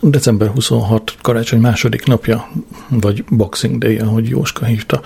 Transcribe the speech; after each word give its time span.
December 0.00 0.48
26, 0.48 1.16
karácsony 1.22 1.60
második 1.60 2.04
napja, 2.04 2.48
vagy 2.88 3.24
Boxing 3.24 3.78
Day, 3.78 3.98
ahogy 3.98 4.28
Jóska 4.28 4.64
hívta, 4.64 5.00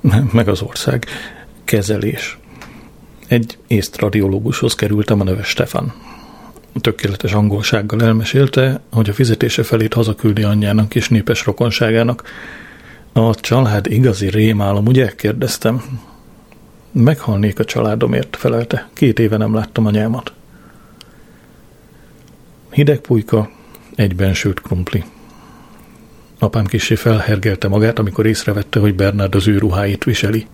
meg 0.32 0.48
az 0.48 0.62
ország, 0.62 1.06
kezelés. 1.64 2.38
Egy 3.28 3.58
észt 3.66 3.98
radiológushoz 3.98 4.74
kerültem 4.74 5.20
a 5.20 5.24
neve 5.24 5.42
Stefan. 5.42 5.92
Tökéletes 6.80 7.32
angolsággal 7.32 8.02
elmesélte, 8.02 8.80
hogy 8.90 9.08
a 9.08 9.12
fizetése 9.12 9.62
felét 9.62 9.94
hazaküldi 9.94 10.42
anyjának 10.42 10.94
és 10.94 11.08
népes 11.08 11.44
rokonságának. 11.44 12.22
A 13.12 13.34
család 13.34 13.86
igazi 13.86 14.28
rémálom, 14.30 14.86
ugye? 14.86 15.12
kérdeztem. 15.16 15.82
Meghalnék 16.92 17.58
a 17.58 17.64
családomért, 17.64 18.36
felelte. 18.36 18.88
Két 18.92 19.18
éve 19.18 19.36
nem 19.36 19.54
láttam 19.54 19.86
anyámat. 19.86 20.32
Hideg 22.70 22.98
pulyka, 22.98 23.50
egyben 24.00 24.34
sült 24.34 24.60
krumpli. 24.60 25.04
Apám 26.38 26.64
kisé 26.64 26.94
felhergelte 26.94 27.68
magát, 27.68 27.98
amikor 27.98 28.26
észrevette, 28.26 28.80
hogy 28.80 28.94
Bernard 28.94 29.34
az 29.34 29.48
ő 29.48 29.58
ruháit 29.58 30.04
viseli. 30.04 30.46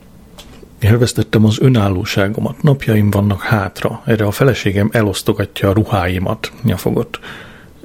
Elvesztettem 0.78 1.44
az 1.44 1.60
önállóságomat, 1.60 2.62
napjaim 2.62 3.10
vannak 3.10 3.40
hátra, 3.40 4.02
erre 4.04 4.26
a 4.26 4.30
feleségem 4.30 4.88
elosztogatja 4.92 5.68
a 5.68 5.72
ruháimat, 5.72 6.52
nyafogott. 6.62 7.20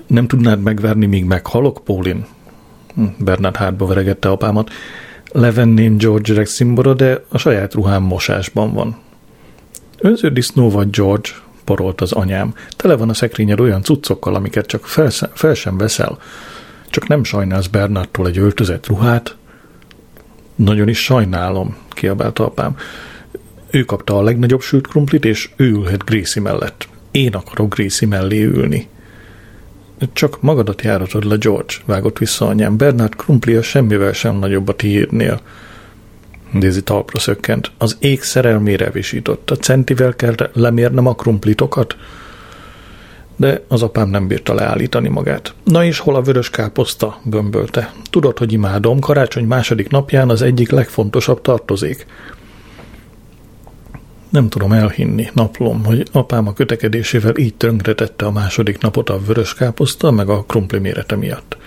Nem 0.07 0.27
tudnád 0.27 0.61
megverni, 0.61 1.05
míg 1.05 1.25
meghalok, 1.25 1.81
Pólin? 1.83 2.25
Hm, 2.95 3.05
Bernard 3.17 3.55
hátba 3.55 3.85
veregette 3.85 4.29
apámat. 4.29 4.69
Levenném 5.31 5.97
George 5.97 6.33
Rex 6.33 6.51
szimbora, 6.51 6.93
de 6.93 7.23
a 7.29 7.37
saját 7.37 7.73
ruhám 7.73 8.03
mosásban 8.03 8.73
van. 8.73 8.97
Önző 9.97 10.29
disznó 10.29 10.69
vagy, 10.69 10.89
George, 10.89 11.29
porolt 11.63 12.01
az 12.01 12.11
anyám. 12.11 12.53
Tele 12.75 12.95
van 12.95 13.09
a 13.09 13.13
szekrényed 13.13 13.59
olyan 13.59 13.83
cuccokkal, 13.83 14.35
amiket 14.35 14.65
csak 14.65 14.85
fel, 14.85 15.09
fel 15.33 15.53
sem 15.53 15.77
veszel. 15.77 16.17
Csak 16.89 17.07
nem 17.07 17.23
sajnálsz 17.23 17.67
Bernardtól 17.67 18.27
egy 18.27 18.37
öltözett 18.37 18.87
ruhát? 18.87 19.35
Nagyon 20.55 20.87
is 20.87 21.03
sajnálom, 21.03 21.75
kiabálta 21.89 22.45
apám. 22.45 22.77
Ő 23.69 23.83
kapta 23.83 24.17
a 24.17 24.21
legnagyobb 24.21 24.61
sült 24.61 24.87
krumplit, 24.87 25.25
és 25.25 25.49
ő 25.55 25.69
ülhet 25.69 26.05
Gracie 26.05 26.41
mellett. 26.41 26.87
Én 27.11 27.33
akarok 27.33 27.75
Gracie 27.75 28.07
mellé 28.07 28.43
ülni. 28.43 28.87
Csak 30.13 30.41
magadat 30.41 30.81
járatod 30.81 31.25
le, 31.25 31.35
George, 31.35 31.73
vágott 31.85 32.17
vissza 32.17 32.47
anyám. 32.47 32.77
Bernard 32.77 33.15
krumplia 33.15 33.61
semmivel 33.61 34.13
sem 34.13 34.35
nagyobb 34.35 34.67
a 34.67 34.75
tiédnél. 34.75 35.41
Daisy 36.53 36.81
talpra 36.81 37.19
szökkent. 37.19 37.71
Az 37.77 37.97
ég 37.99 38.21
szerelmére 38.21 38.89
visított. 38.89 39.51
A 39.51 39.55
centivel 39.55 40.15
kell 40.15 40.35
lemérnem 40.53 41.07
a 41.07 41.15
krumplitokat? 41.15 41.95
De 43.35 43.63
az 43.67 43.81
apám 43.81 44.09
nem 44.09 44.27
bírta 44.27 44.53
leállítani 44.53 45.09
magát. 45.09 45.53
Na 45.63 45.85
és 45.85 45.99
hol 45.99 46.15
a 46.15 46.21
vörös 46.21 46.49
káposzta? 46.49 47.19
bömbölte. 47.23 47.93
Tudod, 48.09 48.37
hogy 48.37 48.53
imádom, 48.53 48.99
karácsony 48.99 49.45
második 49.45 49.89
napján 49.89 50.29
az 50.29 50.41
egyik 50.41 50.69
legfontosabb 50.69 51.41
tartozék. 51.41 52.05
Nem 54.29 54.49
tudom 54.49 54.71
elhinni, 54.71 55.27
naplom, 55.33 55.85
hogy 55.85 56.07
apám 56.11 56.47
a 56.47 56.53
kötekedésével 56.53 57.37
így 57.37 57.55
tönkretette 57.55 58.25
a 58.25 58.31
második 58.31 58.79
napot 58.79 59.09
a 59.09 59.19
vörös 59.25 59.53
káposzta, 59.53 60.11
meg 60.11 60.29
a 60.29 60.43
krumpli 60.43 60.79
mérete 60.79 61.15
miatt. 61.15 61.57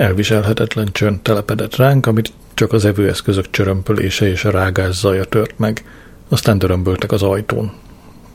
Elviselhetetlen 0.00 0.88
csönd 0.92 1.20
telepedett 1.20 1.76
ránk, 1.76 2.06
amit 2.06 2.32
csak 2.54 2.72
az 2.72 2.84
evőeszközök 2.84 3.50
csörömpölése 3.50 4.26
és 4.26 4.44
a 4.44 4.50
rágás 4.50 4.94
zaja 4.94 5.24
tört 5.24 5.58
meg. 5.58 5.84
Aztán 6.28 6.58
dörömböltek 6.58 7.12
az 7.12 7.22
ajtón. 7.22 7.72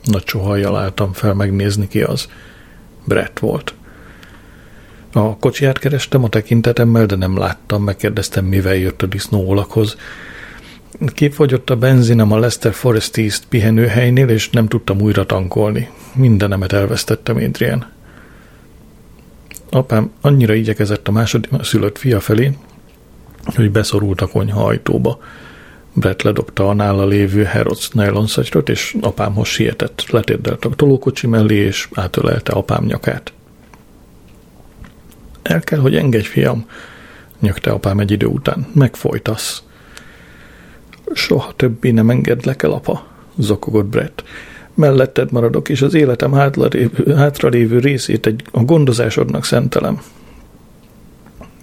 Nagy 0.04 0.24
csohajjal 0.24 0.76
álltam 0.76 1.12
fel 1.12 1.34
megnézni 1.34 1.88
ki 1.88 2.02
az. 2.02 2.28
Brett 3.04 3.38
volt. 3.38 3.74
A 5.12 5.36
kocsiját 5.36 5.78
kerestem 5.78 6.24
a 6.24 6.28
tekintetemmel, 6.28 7.06
de 7.06 7.16
nem 7.16 7.38
láttam, 7.38 7.82
megkérdeztem, 7.82 8.44
mivel 8.44 8.74
jött 8.74 9.02
a 9.02 9.06
disznóolakhoz. 9.06 9.96
Kifogyott 11.14 11.70
a 11.70 11.76
benzinem 11.76 12.32
a 12.32 12.38
Lester 12.38 12.72
Forest 12.72 13.16
East 13.16 13.44
pihenőhelynél, 13.48 14.28
és 14.28 14.50
nem 14.50 14.68
tudtam 14.68 15.00
újra 15.00 15.26
tankolni. 15.26 15.90
Mindenemet 16.14 16.72
elvesztettem, 16.72 17.36
Adrian. 17.36 17.95
Apám 19.70 20.12
annyira 20.20 20.54
igyekezett 20.54 21.08
a 21.08 21.12
második 21.12 21.50
szülött 21.62 21.98
fia 21.98 22.20
felé, 22.20 22.56
hogy 23.54 23.70
beszorult 23.70 24.20
a 24.20 24.26
konyha 24.26 24.64
ajtóba. 24.64 25.18
Brett 25.92 26.22
ledobta 26.22 26.68
a 26.68 26.74
nála 26.74 27.06
lévő 27.06 27.44
Herod's 27.54 27.92
nylonszatyrot, 27.92 28.68
és 28.68 28.96
apámhoz 29.00 29.48
sietett. 29.48 30.04
Letérdelt 30.10 30.64
a 30.64 30.68
tolókocsi 30.68 31.26
mellé, 31.26 31.54
és 31.54 31.88
átölelte 31.94 32.52
apám 32.52 32.84
nyakát. 32.84 33.32
El 35.42 35.60
kell, 35.60 35.78
hogy 35.78 35.96
engedj, 35.96 36.26
fiam, 36.26 36.66
nyögte 37.40 37.70
apám 37.70 37.98
egy 38.00 38.10
idő 38.10 38.26
után. 38.26 38.66
Megfojtasz. 38.74 39.62
Soha 41.12 41.52
többé 41.56 41.90
nem 41.90 42.10
engedlek 42.10 42.62
el, 42.62 42.70
apa, 42.70 43.06
zokogott 43.38 43.86
Brett. 43.86 44.24
Melletted 44.76 45.32
maradok, 45.32 45.68
és 45.68 45.82
az 45.82 45.94
életem 45.94 46.32
hátralévő 47.16 47.78
részét 47.78 48.26
egy, 48.26 48.42
a 48.50 48.62
gondozásodnak 48.64 49.44
szentelem. 49.44 50.00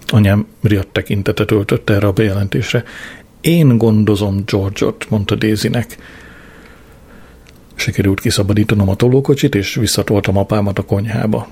Anyám 0.08 0.48
riadt 0.62 0.88
tekintetet 0.88 1.52
öltött 1.52 1.90
erre 1.90 2.08
a 2.08 2.12
bejelentésre. 2.12 2.84
Én 3.42 3.78
gondozom 3.78 4.44
George-ot, 4.46 5.10
mondta 5.10 5.36
Daisynek. 5.36 5.98
Sikerült 7.76 8.20
kiszabadítanom 8.20 8.90
a 8.90 8.96
tolókocsit, 8.96 9.56
és 9.56 9.76
visszatoltam 9.76 10.38
apámat 10.38 10.80
a 10.80 10.84
konyhába. 10.84 11.48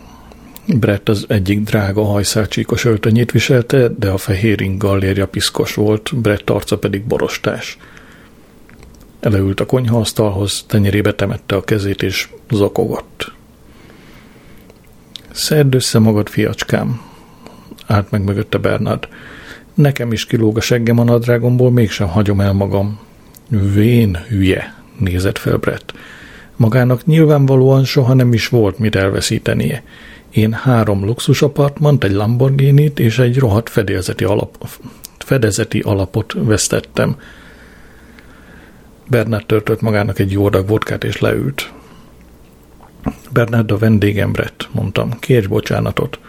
Brett 0.67 1.09
az 1.09 1.25
egyik 1.28 1.59
drága 1.59 2.03
hajszálcsíkos 2.03 2.85
öltönyét 2.85 3.31
viselte, 3.31 3.88
de 3.88 4.09
a 4.09 4.17
fehér 4.17 4.61
ingallérja 4.61 5.28
piszkos 5.28 5.73
volt, 5.73 6.16
Brett 6.16 6.49
arca 6.49 6.78
pedig 6.78 7.03
borostás. 7.03 7.78
Eleült 9.21 9.59
a 9.59 9.65
konyhaasztalhoz, 9.65 10.63
tenyerébe 10.67 11.13
temette 11.13 11.55
a 11.55 11.61
kezét, 11.61 12.03
és 12.03 12.29
zokogott. 12.49 13.31
Szedd 15.31 15.75
össze 15.75 15.99
magad, 15.99 16.29
fiacskám, 16.29 17.01
állt 17.87 18.11
meg 18.11 18.23
mögötte 18.23 18.57
Bernard. 18.57 19.07
Nekem 19.73 20.11
is 20.11 20.25
kilóg 20.25 20.57
a 20.57 20.61
seggem 20.61 20.99
a 20.99 21.03
nadrágomból, 21.03 21.71
mégsem 21.71 22.07
hagyom 22.07 22.41
el 22.41 22.53
magam. 22.53 22.99
Vén 23.49 24.17
hülye, 24.27 24.75
nézett 24.97 25.37
fel 25.37 25.57
Brett. 25.57 25.93
Magának 26.55 27.05
nyilvánvalóan 27.05 27.85
soha 27.85 28.13
nem 28.13 28.33
is 28.33 28.47
volt 28.47 28.79
mit 28.79 28.95
elveszítenie. 28.95 29.83
Én 30.29 30.53
három 30.53 31.05
luxus 31.05 31.41
apartmant, 31.41 32.03
egy 32.03 32.11
lamborghini 32.11 32.91
és 32.95 33.19
egy 33.19 33.37
rohadt 33.37 33.69
fedélzeti, 33.69 34.23
alap, 34.23 34.67
fedezeti 35.17 35.79
alapot 35.79 36.33
vesztettem. 36.37 37.15
Bernard 39.11 39.45
törtött 39.45 39.81
magának 39.81 40.19
egy 40.19 40.31
jó 40.31 40.45
adag 40.45 40.67
vodkát 40.67 41.03
és 41.03 41.19
leült. 41.19 41.72
Bernard 43.31 43.72
a 43.72 43.77
vendégem 43.77 44.31
Brett, 44.31 44.69
mondtam. 44.72 45.19
Kérj 45.19 45.47
bocsánatot. 45.47 46.19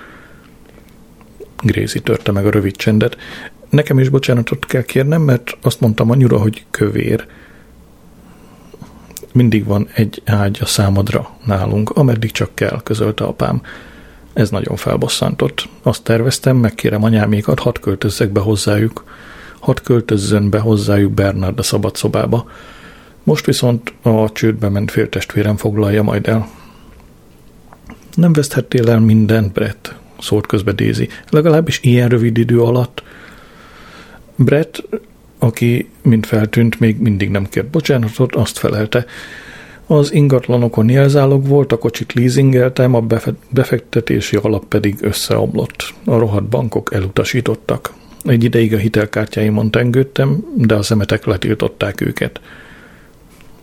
Grézi 1.61 2.01
törte 2.01 2.33
meg 2.33 2.47
a 2.47 2.51
rövid 2.51 2.77
csendet. 2.77 3.17
Nekem 3.71 3.99
is 3.99 4.09
bocsánatot 4.09 4.67
kell 4.67 4.83
kérnem, 4.83 5.23
mert 5.23 5.57
azt 5.63 5.81
mondtam 5.81 6.11
anyura, 6.11 6.39
hogy 6.39 6.65
kövér. 6.71 7.27
Mindig 9.33 9.65
van 9.65 9.89
egy 9.95 10.23
ágy 10.25 10.59
a 10.61 10.67
számodra 10.67 11.31
nálunk, 11.45 11.91
ameddig 11.91 12.31
csak 12.31 12.55
kell, 12.55 12.81
közölte 12.83 13.25
apám. 13.25 13.63
Ez 14.33 14.51
nagyon 14.51 14.77
felbosszantott. 14.77 15.69
Azt 15.83 16.03
terveztem, 16.03 16.57
megkérem 16.57 17.05
anyámékat, 17.05 17.59
hadd 17.59 17.81
költözzek 17.81 18.31
be 18.31 18.41
hozzájuk. 18.41 19.05
Hadd 19.61 19.77
költözzön 19.83 20.51
be 20.51 20.59
hozzájuk 20.59 21.13
Bernard 21.13 21.59
a 21.59 21.63
szabad 21.63 21.97
szobába. 21.97 22.51
Most 23.23 23.47
viszont 23.47 23.93
a 24.03 24.33
csődbe 24.33 24.69
ment 24.69 24.91
féltestvérem 24.91 25.57
foglalja 25.57 26.03
majd 26.03 26.29
el. 26.29 26.49
Nem 28.15 28.33
veszthettél 28.33 28.91
el 28.91 29.01
mindent, 29.01 29.53
Brett, 29.53 29.95
szólt 30.21 30.47
közbe 30.47 30.73
Daisy. 30.73 31.09
Legalábbis 31.31 31.81
ilyen 31.83 32.09
rövid 32.09 32.39
idő 32.39 32.61
alatt. 32.61 33.03
Brett, 34.37 34.83
aki 35.39 35.89
mint 36.03 36.27
feltűnt, 36.27 36.81
még 36.81 36.99
mindig 36.99 37.31
nem 37.31 37.49
kért 37.49 37.67
bocsánatot, 37.67 38.35
azt 38.35 38.59
felelte. 38.59 39.05
Az 39.87 40.13
ingatlanokon 40.13 40.89
jelzálog 40.89 41.47
volt, 41.47 41.73
a 41.73 41.79
kocsit 41.79 42.13
leasingeltem, 42.13 42.95
a 42.95 43.07
befektetési 43.51 44.37
alap 44.37 44.65
pedig 44.65 44.97
összeomlott. 45.01 45.95
A 46.05 46.19
rohadt 46.19 46.49
bankok 46.49 46.95
elutasítottak. 46.95 47.93
Egy 48.25 48.45
ideig 48.45 48.75
a 48.75 48.77
hitelkártyáimon 48.77 49.71
tengődtem, 49.71 50.45
de 50.57 50.75
a 50.75 50.83
szemetek 50.83 51.25
letiltották 51.25 52.01
őket. 52.01 52.41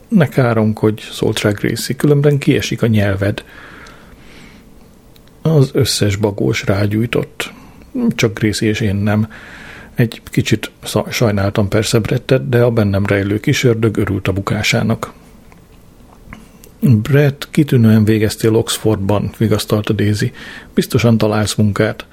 Ne 0.09 0.27
káromkodj, 0.27 1.01
szólt 1.11 1.41
rá 1.41 1.51
Gracie, 1.51 1.95
különben 1.95 2.38
kiesik 2.38 2.81
a 2.81 2.88
nyelved. 2.88 3.44
Az 5.41 5.69
összes 5.73 6.15
bagós 6.15 6.65
rágyújtott. 6.65 7.53
Csak 8.15 8.39
Gracie 8.39 8.69
és 8.69 8.79
én 8.79 8.95
nem. 8.95 9.27
Egy 9.95 10.21
kicsit 10.25 10.71
sajnáltam 11.09 11.67
persze 11.67 12.00
Brettet, 12.00 12.50
de 12.50 12.63
a 12.63 12.71
bennem 12.71 13.06
rejlő 13.06 13.39
kis 13.39 13.63
ördög 13.63 13.97
örült 13.97 14.27
a 14.27 14.33
bukásának. 14.33 15.13
Brett, 16.79 17.47
kitűnően 17.51 18.03
végeztél 18.03 18.56
Oxfordban, 18.56 19.31
vigasztalta 19.38 19.94
Daisy. 19.94 20.31
Biztosan 20.73 21.17
találsz 21.17 21.56
munkát. 21.56 22.06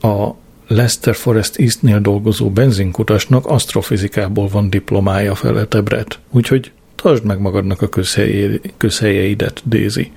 A 0.00 0.30
Leicester 0.66 1.14
Forest 1.14 1.56
Eastnél 1.56 2.00
dolgozó 2.00 2.50
benzinkutasnak 2.50 3.46
asztrofizikából 3.46 4.48
van 4.48 4.70
diplomája, 4.70 5.34
felelte 5.34 5.80
Brett. 5.80 6.18
Úgyhogy 6.30 6.72
tartsd 6.94 7.24
meg 7.24 7.40
magadnak 7.40 7.82
a 7.82 7.88
közhelyeidet, 8.76 9.62
Daisy. 9.66 10.12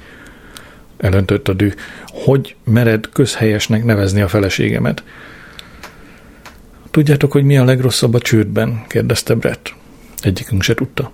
Elöntött 0.97 1.47
a 1.47 1.53
dű. 1.53 1.73
Hogy 2.05 2.55
mered 2.63 3.09
közhelyesnek 3.09 3.83
nevezni 3.83 4.21
a 4.21 4.27
feleségemet? 4.27 5.03
Tudjátok, 6.91 7.31
hogy 7.31 7.43
mi 7.43 7.57
a 7.57 7.63
legrosszabb 7.63 8.13
a 8.13 8.19
csődben? 8.19 8.83
kérdezte 8.87 9.35
Brett. 9.35 9.73
Egyikünk 10.21 10.61
se 10.61 10.73
tudta. 10.73 11.11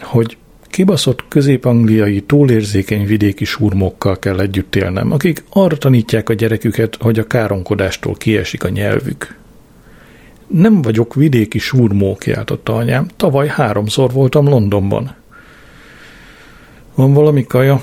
Hogy 0.00 0.36
kibaszott 0.70 1.24
közép-angliai 1.28 2.20
túlérzékeny 2.20 3.06
vidéki 3.06 3.44
surmókkal 3.44 4.18
kell 4.18 4.40
együtt 4.40 4.76
élnem, 4.76 5.12
akik 5.12 5.44
arra 5.48 5.76
tanítják 5.76 6.28
a 6.28 6.32
gyereküket, 6.32 6.96
hogy 7.00 7.18
a 7.18 7.26
káronkodástól 7.26 8.14
kiesik 8.14 8.64
a 8.64 8.68
nyelvük. 8.68 9.38
Nem 10.46 10.82
vagyok 10.82 11.14
vidéki 11.14 11.58
surmó, 11.58 12.16
kiáltotta 12.16 12.74
anyám. 12.74 13.06
Tavaly 13.16 13.48
háromszor 13.48 14.12
voltam 14.12 14.48
Londonban. 14.48 15.14
Van 16.94 17.12
valami 17.12 17.44
kaja? 17.46 17.82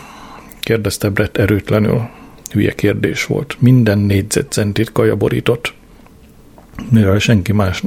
kérdezte 0.60 1.10
Brett 1.10 1.38
erőtlenül. 1.38 2.10
Hülye 2.52 2.74
kérdés 2.74 3.26
volt. 3.26 3.56
Minden 3.60 3.98
négyzetcentit 3.98 4.92
kaja 4.92 5.16
borított. 5.16 5.74
Mivel 6.90 7.20
senki 7.20 7.52
más 7.52 7.84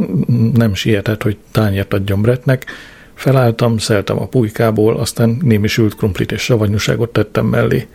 nem 0.54 0.74
sietett, 0.74 1.22
hogy 1.22 1.36
tányért 1.50 1.92
adjon 1.92 2.22
Brettnek, 2.22 2.64
felálltam, 3.20 3.78
szeltem 3.78 4.20
a 4.20 4.26
pulykából, 4.26 4.96
aztán 4.96 5.38
némi 5.42 5.66
sült 5.66 5.94
krumplit 5.94 6.32
és 6.32 6.42
savanyúságot 6.42 7.12
tettem 7.12 7.46
mellé. 7.46 7.86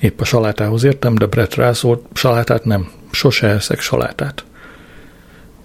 Épp 0.00 0.20
a 0.20 0.24
salátához 0.24 0.84
értem, 0.84 1.14
de 1.14 1.26
Brett 1.26 1.54
rászólt, 1.54 2.04
salátát 2.12 2.64
nem, 2.64 2.90
sose 3.10 3.46
eszek 3.46 3.80
salátát. 3.80 4.44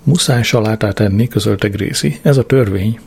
Muszáj 0.04 0.44
salátát 0.44 1.00
enni, 1.00 1.28
közölte 1.28 1.68
Gréci. 1.68 2.20
Ez 2.22 2.38
a 2.38 2.46
törvény. 2.46 3.00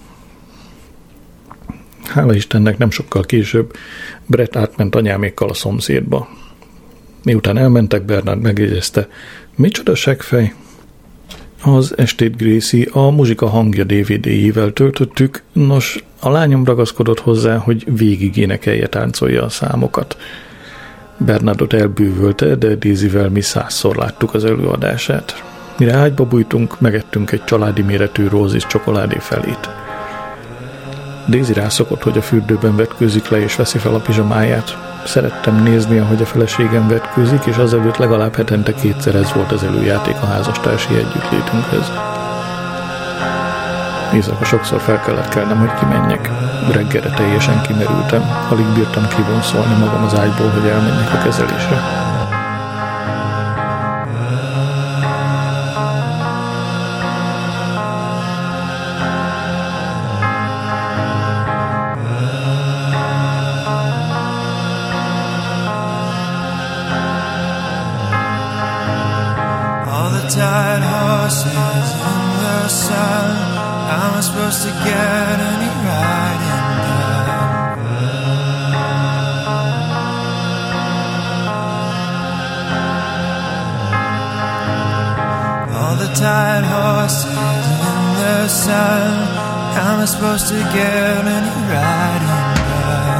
Hála 2.04 2.34
Istennek 2.34 2.78
nem 2.78 2.90
sokkal 2.90 3.22
később 3.22 3.72
Brett 4.26 4.56
átment 4.56 4.94
anyámékkal 4.94 5.48
a 5.48 5.54
szomszédba. 5.54 6.28
Miután 7.22 7.58
elmentek, 7.58 8.02
Bernard 8.02 8.40
megjegyezte, 8.40 9.08
micsoda 9.54 9.94
segfej. 9.94 10.54
Az 11.66 11.94
estét 11.96 12.36
Gréci 12.36 12.88
a 12.92 13.10
muzsika 13.10 13.46
hangja 13.46 13.84
DVD-jével 13.84 14.72
töltöttük, 14.72 15.42
nos, 15.52 16.04
a 16.20 16.30
lányom 16.30 16.64
ragaszkodott 16.64 17.20
hozzá, 17.20 17.56
hogy 17.56 17.86
végig 17.96 18.36
énekelje 18.36 18.86
táncolja 18.86 19.44
a 19.44 19.48
számokat. 19.48 20.16
Bernardot 21.16 21.72
elbűvölte, 21.72 22.54
de 22.54 22.74
Dézivel 22.74 23.28
mi 23.28 23.40
százszor 23.40 23.96
láttuk 23.96 24.34
az 24.34 24.44
előadását. 24.44 25.44
Mire 25.78 25.94
ágyba 25.94 26.24
bújtunk, 26.24 26.80
megettünk 26.80 27.32
egy 27.32 27.44
családi 27.44 27.82
méretű 27.82 28.28
rózis 28.28 28.66
csokoládé 28.66 29.16
felét. 29.18 29.68
Daisy 31.28 31.52
rászokott, 31.52 32.02
hogy 32.02 32.18
a 32.18 32.22
fürdőben 32.22 32.76
vetkőzik 32.76 33.28
le 33.28 33.40
és 33.40 33.56
veszi 33.56 33.78
fel 33.78 33.94
a 33.94 34.00
pizsamáját. 34.00 34.95
Szerettem 35.06 35.62
nézni, 35.62 35.98
ahogy 35.98 36.22
a 36.22 36.26
feleségem 36.26 36.88
vetkőzik, 36.88 37.44
és 37.44 37.56
azelőtt 37.56 37.96
legalább 37.96 38.34
hetente 38.34 38.74
kétszer 38.74 39.14
ez 39.14 39.32
volt 39.32 39.52
az 39.52 39.62
előjáték 39.62 40.16
a 40.20 40.26
házastársi 40.26 40.94
együttlétünkhöz. 40.94 41.90
Éjszaka 44.14 44.44
sokszor 44.44 44.80
fel 44.80 45.00
kellett 45.00 45.28
kelnem, 45.28 45.58
hogy 45.58 45.74
kimenjek. 45.78 46.30
Reggelre 46.72 47.10
teljesen 47.10 47.62
kimerültem, 47.62 48.22
alig 48.50 48.66
bírtam 48.66 49.08
kivonszolni 49.08 49.74
magam 49.78 50.04
az 50.04 50.18
ágyból, 50.18 50.48
hogy 50.48 50.68
elmenjek 50.68 51.12
a 51.12 51.22
kezelésre. 51.22 52.05
supposed 74.52 74.62
to 74.62 74.72
get 74.84 75.40
any 75.40 75.70
riding 75.86 76.66
done? 76.86 77.66
All 85.74 85.96
the 85.96 86.10
tired 86.14 86.64
horses 86.64 87.26
in 87.90 87.98
the 88.20 88.48
sun. 88.48 89.26
How 89.74 89.94
am 89.94 90.00
I 90.00 90.04
supposed 90.04 90.46
to 90.48 90.54
get 90.54 91.24
any 91.38 91.52
riding 91.72 92.44
done? 92.70 93.16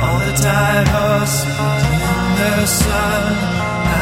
All 0.00 0.18
the 0.20 0.32
tired 0.42 0.88
horses 0.88 1.07
person 2.48 3.34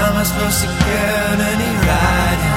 am 0.07 0.17
I 0.17 0.25
supposed 0.31 0.61
to 0.63 0.69
get 0.87 1.37
any 1.53 1.71
riding? 1.89 2.57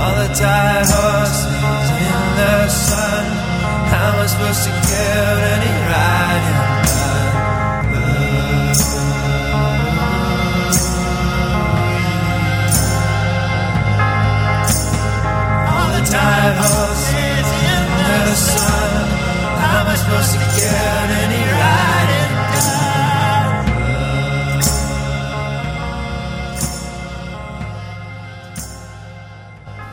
All 0.00 0.14
the 0.20 0.28
tired 0.40 0.88
horses 0.96 1.88
in 2.08 2.20
the 2.40 2.68
sun. 2.68 3.24
How 3.92 4.12
am 4.12 4.20
I 4.24 4.26
supposed 4.32 4.62
to 4.64 4.72
get 4.90 5.38
any 5.54 5.72
riding? 5.92 6.61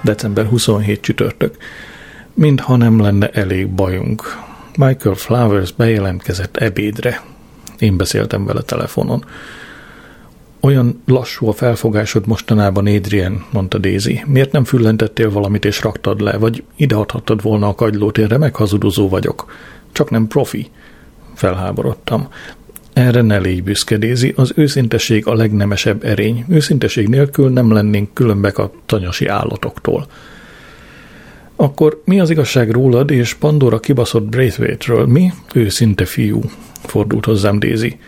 December 0.10 0.46
27 0.46 1.02
csütörtök. 1.02 1.58
Mintha 2.34 2.76
nem 2.76 3.02
lenne 3.02 3.30
elég 3.30 3.68
bajunk. 3.68 4.38
Michael 4.78 5.16
Flowers 5.16 5.72
bejelentkezett 5.72 6.58
ebédre. 6.58 7.22
Én 7.80 7.98
beszéltem 7.98 8.46
vele 8.46 8.62
telefonon. 8.62 9.26
Olyan 10.62 11.02
lassú 11.06 11.48
a 11.48 11.54
felfogásod 11.54 12.28
mostanában, 12.28 12.88
Adrian, 12.88 13.46
mondta 13.52 13.78
Daisy. 13.78 14.24
Miért 14.26 14.52
nem 14.52 14.64
füllentettél 14.64 15.32
valamit 15.32 15.66
és 15.66 15.82
raktad 15.82 16.22
le, 16.22 16.38
vagy 16.38 16.64
ideadhattad 16.76 17.42
volna 17.42 17.68
a 17.68 17.76
kagylót, 17.76 18.18
én 18.18 18.28
remek 18.28 18.56
hazudozó 18.56 19.10
vagyok. 19.10 19.52
Csak 19.92 20.10
nem 20.10 20.28
profi. 20.28 20.70
Felháborodtam. 21.34 22.28
Erre 22.94 23.22
ne 23.22 23.38
légy 23.38 23.64
büszke, 23.64 23.98
Daisy. 23.98 24.34
Az 24.36 24.52
őszinteség 24.56 25.28
a 25.28 25.34
legnemesebb 25.34 26.04
erény. 26.04 26.46
Őszinteség 26.50 27.08
nélkül 27.08 27.50
nem 27.50 27.72
lennénk 27.72 28.14
különbek 28.14 28.58
a 28.58 28.72
tanyasi 28.86 29.28
állatoktól. 29.28 30.08
Akkor 31.56 32.02
mi 32.06 32.20
az 32.20 32.30
igazság 32.30 32.72
rólad 32.72 33.12
és 33.12 33.34
Pandora 33.34 33.80
kibaszott 33.80 34.24
Braithwaite-ről? 34.24 35.06
Mi? 35.06 35.32
Őszinte 35.54 36.06
fiú, 36.06 36.42
fordult 36.84 37.26
hozzám 37.26 37.60
Daisy. 37.60 38.00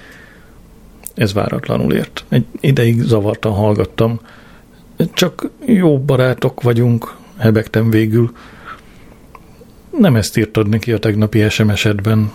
Ez 1.13 1.34
váratlanul 1.34 1.94
ért. 1.94 2.25
Egy 2.30 2.46
ideig 2.60 3.01
zavartan 3.01 3.53
hallgattam. 3.53 4.20
Csak 5.13 5.50
jó 5.65 6.00
barátok 6.00 6.62
vagyunk, 6.62 7.15
hebegtem 7.38 7.89
végül. 7.89 8.32
Nem 9.98 10.15
ezt 10.15 10.38
írtad 10.38 10.70
neki 10.70 10.91
a 10.91 10.98
tegnapi 10.98 11.50
SMS-edben, 11.50 12.32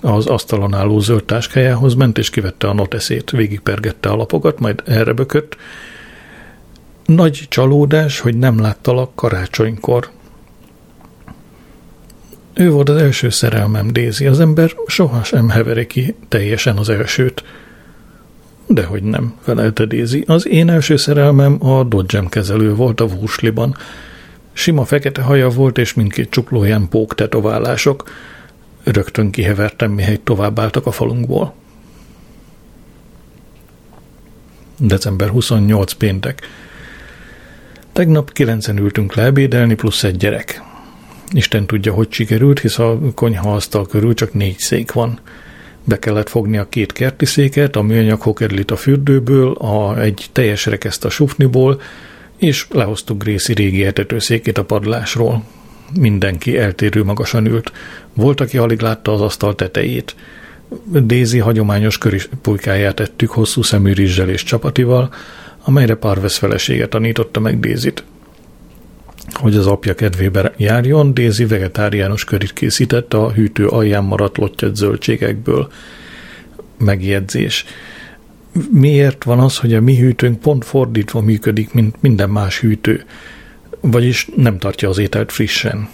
az 0.00 0.26
asztalon 0.26 0.74
álló 0.74 1.00
zöld 1.00 1.24
táskájához 1.24 1.94
ment, 1.94 2.18
és 2.18 2.30
kivette 2.30 2.68
a 2.68 2.72
noteszét, 2.72 3.30
végigpergette 3.30 4.08
a 4.08 4.16
lapokat, 4.16 4.58
majd 4.58 4.82
erre 4.86 5.12
bökött. 5.12 5.56
Nagy 7.06 7.46
csalódás, 7.48 8.20
hogy 8.20 8.36
nem 8.36 8.60
láttalak 8.60 9.14
karácsonykor. 9.14 10.10
Ő 12.54 12.70
volt 12.70 12.88
az 12.88 12.96
első 12.96 13.28
szerelmem, 13.28 13.92
Dézi. 13.92 14.26
Az 14.26 14.40
ember 14.40 14.74
sohasem 14.86 15.48
heveri 15.48 15.86
ki 15.86 16.14
teljesen 16.28 16.76
az 16.76 16.88
elsőt. 16.88 17.44
Dehogy 18.72 19.02
nem, 19.02 19.34
felelte 19.40 19.84
Dézi. 19.84 20.24
Az 20.26 20.46
én 20.46 20.70
első 20.70 20.96
szerelmem 20.96 21.66
a 21.66 21.84
Dodgem 21.84 22.28
kezelő 22.28 22.74
volt 22.74 23.00
a 23.00 23.04
Wursliban. 23.04 23.76
Sima 24.52 24.84
fekete 24.84 25.22
haja 25.22 25.48
volt, 25.48 25.78
és 25.78 25.94
mindkét 25.94 26.30
csuklóján 26.30 26.88
pók 26.88 27.14
tetoválások. 27.14 28.10
Rögtön 28.84 29.30
kihevertem, 29.30 29.90
mihelyt 29.90 30.20
továbbáltak 30.20 30.86
a 30.86 30.90
falunkból. 30.90 31.54
December 34.78 35.28
28 35.28 35.92
péntek. 35.92 36.48
Tegnap 37.92 38.32
kilencen 38.32 38.78
ültünk 38.78 39.14
le 39.14 39.32
plusz 39.76 40.04
egy 40.04 40.16
gyerek. 40.16 40.62
Isten 41.30 41.66
tudja, 41.66 41.92
hogy 41.92 42.12
sikerült, 42.12 42.60
hisz 42.60 42.78
a 42.78 42.98
konyhaasztal 43.14 43.86
körül 43.86 44.14
csak 44.14 44.32
négy 44.32 44.58
szék 44.58 44.92
van. 44.92 45.20
Be 45.84 45.98
kellett 45.98 46.28
fogni 46.28 46.58
a 46.58 46.68
két 46.68 46.92
kerti 46.92 47.24
széket, 47.24 47.76
a 47.76 47.82
műanyag 47.82 48.20
hokedlit 48.20 48.70
a 48.70 48.76
fürdőből, 48.76 49.52
a, 49.52 50.00
egy 50.00 50.26
teljes 50.32 50.66
rekeszt 50.66 51.04
a 51.04 51.10
sufniból, 51.10 51.80
és 52.36 52.66
lehoztuk 52.70 53.22
Gréci 53.22 53.52
régi 53.52 53.84
etetőszékét 53.84 54.58
a 54.58 54.64
padlásról. 54.64 55.44
Mindenki 55.98 56.58
eltérő 56.58 57.04
magasan 57.04 57.46
ült. 57.46 57.72
Volt, 58.14 58.40
aki 58.40 58.58
alig 58.58 58.80
látta 58.80 59.12
az 59.12 59.20
asztal 59.20 59.54
tetejét. 59.54 60.16
Dézi 60.84 61.38
hagyományos 61.38 61.98
köripulykáját 61.98 63.00
ettük 63.00 63.30
hosszú 63.30 63.62
szemű 63.62 63.92
rizssel 63.92 64.28
és 64.28 64.42
csapatival, 64.42 65.14
amelyre 65.64 65.94
Parvesz 65.94 66.36
felesége 66.36 66.88
tanította 66.88 67.40
meg 67.40 67.60
Dézit. 67.60 68.04
Hogy 69.32 69.56
az 69.56 69.66
apja 69.66 69.94
kedvébe 69.94 70.52
járjon, 70.56 71.14
Dézi 71.14 71.46
vegetáriánus 71.46 72.24
körit 72.24 72.52
készített 72.52 73.14
a 73.14 73.32
hűtő 73.32 73.66
alján 73.66 74.04
maradt 74.04 74.36
lottyat 74.36 74.76
zöldségekből. 74.76 75.72
Megjegyzés. 76.78 77.64
Miért 78.70 79.24
van 79.24 79.38
az, 79.38 79.58
hogy 79.58 79.74
a 79.74 79.80
mi 79.80 79.96
hűtőnk 79.96 80.40
pont 80.40 80.64
fordítva 80.64 81.20
működik, 81.20 81.72
mint 81.72 82.02
minden 82.02 82.30
más 82.30 82.60
hűtő? 82.60 83.04
Vagyis 83.80 84.28
nem 84.36 84.58
tartja 84.58 84.88
az 84.88 84.98
ételt 84.98 85.32
frissen. 85.32 85.88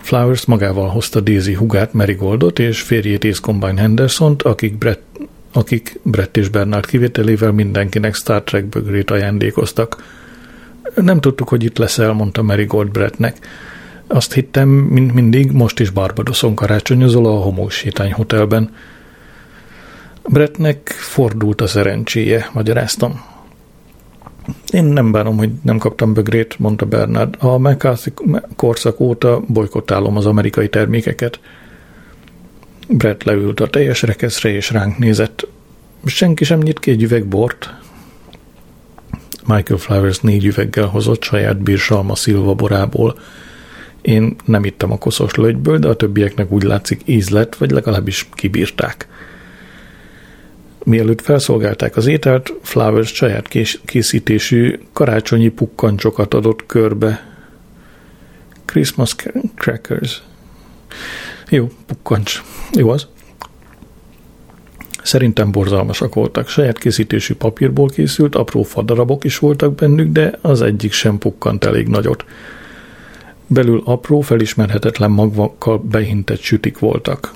Flowers 0.00 0.44
magával 0.44 0.88
hozta 0.88 1.20
Daisy 1.20 1.52
hugát 1.52 1.92
Marigoldot 1.92 2.58
és 2.58 2.80
férjét 2.80 3.24
Ace 3.24 3.40
Combine 3.40 3.80
Henderson-t, 3.80 4.42
akik 4.42 4.78
Brett, 4.78 5.18
akik 5.52 6.00
Brett 6.02 6.36
és 6.36 6.48
Bernard 6.48 6.86
kivételével 6.86 7.52
mindenkinek 7.52 8.14
Star 8.14 8.42
Trek 8.42 8.64
bögrét 8.64 9.10
ajándékoztak. 9.10 10.02
Nem 10.94 11.20
tudtuk, 11.20 11.48
hogy 11.48 11.64
itt 11.64 11.78
leszel, 11.78 12.12
mondta 12.12 12.42
Marigold 12.42 12.90
Brettnek. 12.90 13.36
Azt 14.06 14.32
hittem, 14.32 14.68
mint 14.68 15.14
mindig, 15.14 15.52
most 15.52 15.80
is 15.80 15.90
Barbadoson 15.90 16.54
karácsonyozol 16.54 17.26
a 17.26 17.40
Homós 17.40 17.84
hotelben. 18.12 18.74
Brettnek 20.28 20.88
fordult 20.88 21.60
a 21.60 21.66
szerencséje, 21.66 22.50
magyaráztam. 22.52 23.24
Én 24.70 24.84
nem 24.84 25.12
bánom, 25.12 25.36
hogy 25.36 25.50
nem 25.62 25.78
kaptam 25.78 26.14
bögrét, 26.14 26.58
mondta 26.58 26.86
Bernard. 26.86 27.34
A 27.38 27.58
McCarthy 27.58 28.12
korszak 28.56 29.00
óta 29.00 29.42
bolykottálom 29.46 30.16
az 30.16 30.26
amerikai 30.26 30.68
termékeket. 30.68 31.40
Brett 32.88 33.22
leült 33.22 33.60
a 33.60 33.66
teljes 33.66 34.02
rekeszre 34.02 34.50
és 34.50 34.70
ránk 34.70 34.98
nézett. 34.98 35.46
Senki 36.04 36.44
sem 36.44 36.58
nyit 36.58 36.78
ki 36.78 36.90
egy 36.90 37.02
üveg 37.02 37.26
bort. 37.26 37.74
Michael 39.48 39.78
Flowers 39.78 40.20
négy 40.20 40.44
üveggel 40.44 40.86
hozott 40.86 41.22
saját 41.22 41.58
bírsalma 41.58 42.14
szilva 42.14 42.54
borából. 42.54 43.18
Én 44.00 44.36
nem 44.44 44.64
ittam 44.64 44.92
a 44.92 44.98
koszos 44.98 45.34
lögyből, 45.34 45.78
de 45.78 45.88
a 45.88 45.96
többieknek 45.96 46.50
úgy 46.50 46.62
látszik 46.62 47.00
íz 47.04 47.28
lett, 47.28 47.56
vagy 47.56 47.70
legalábbis 47.70 48.28
kibírták. 48.32 49.08
Mielőtt 50.84 51.20
felszolgálták 51.20 51.96
az 51.96 52.06
ételt, 52.06 52.52
Flowers 52.62 53.14
saját 53.14 53.48
készítésű 53.84 54.78
karácsonyi 54.92 55.48
pukkancsokat 55.48 56.34
adott 56.34 56.66
körbe. 56.66 57.26
Christmas 58.64 59.14
crackers. 59.54 60.22
Jó, 61.48 61.68
pukkancs. 61.86 62.42
Jó 62.72 62.88
az. 62.88 63.06
Szerintem 65.08 65.50
borzalmasak 65.50 66.14
voltak. 66.14 66.48
Saját 66.48 66.78
készítésű 66.78 67.34
papírból 67.34 67.88
készült, 67.88 68.34
apró 68.34 68.62
fadarabok 68.62 69.24
is 69.24 69.38
voltak 69.38 69.74
bennük, 69.74 70.12
de 70.12 70.38
az 70.40 70.62
egyik 70.62 70.92
sem 70.92 71.18
pukkant 71.18 71.64
elég 71.64 71.86
nagyot. 71.86 72.24
Belül 73.46 73.82
apró, 73.84 74.20
felismerhetetlen 74.20 75.10
magvakkal 75.10 75.78
behintett 75.78 76.40
sütik 76.40 76.78
voltak. 76.78 77.34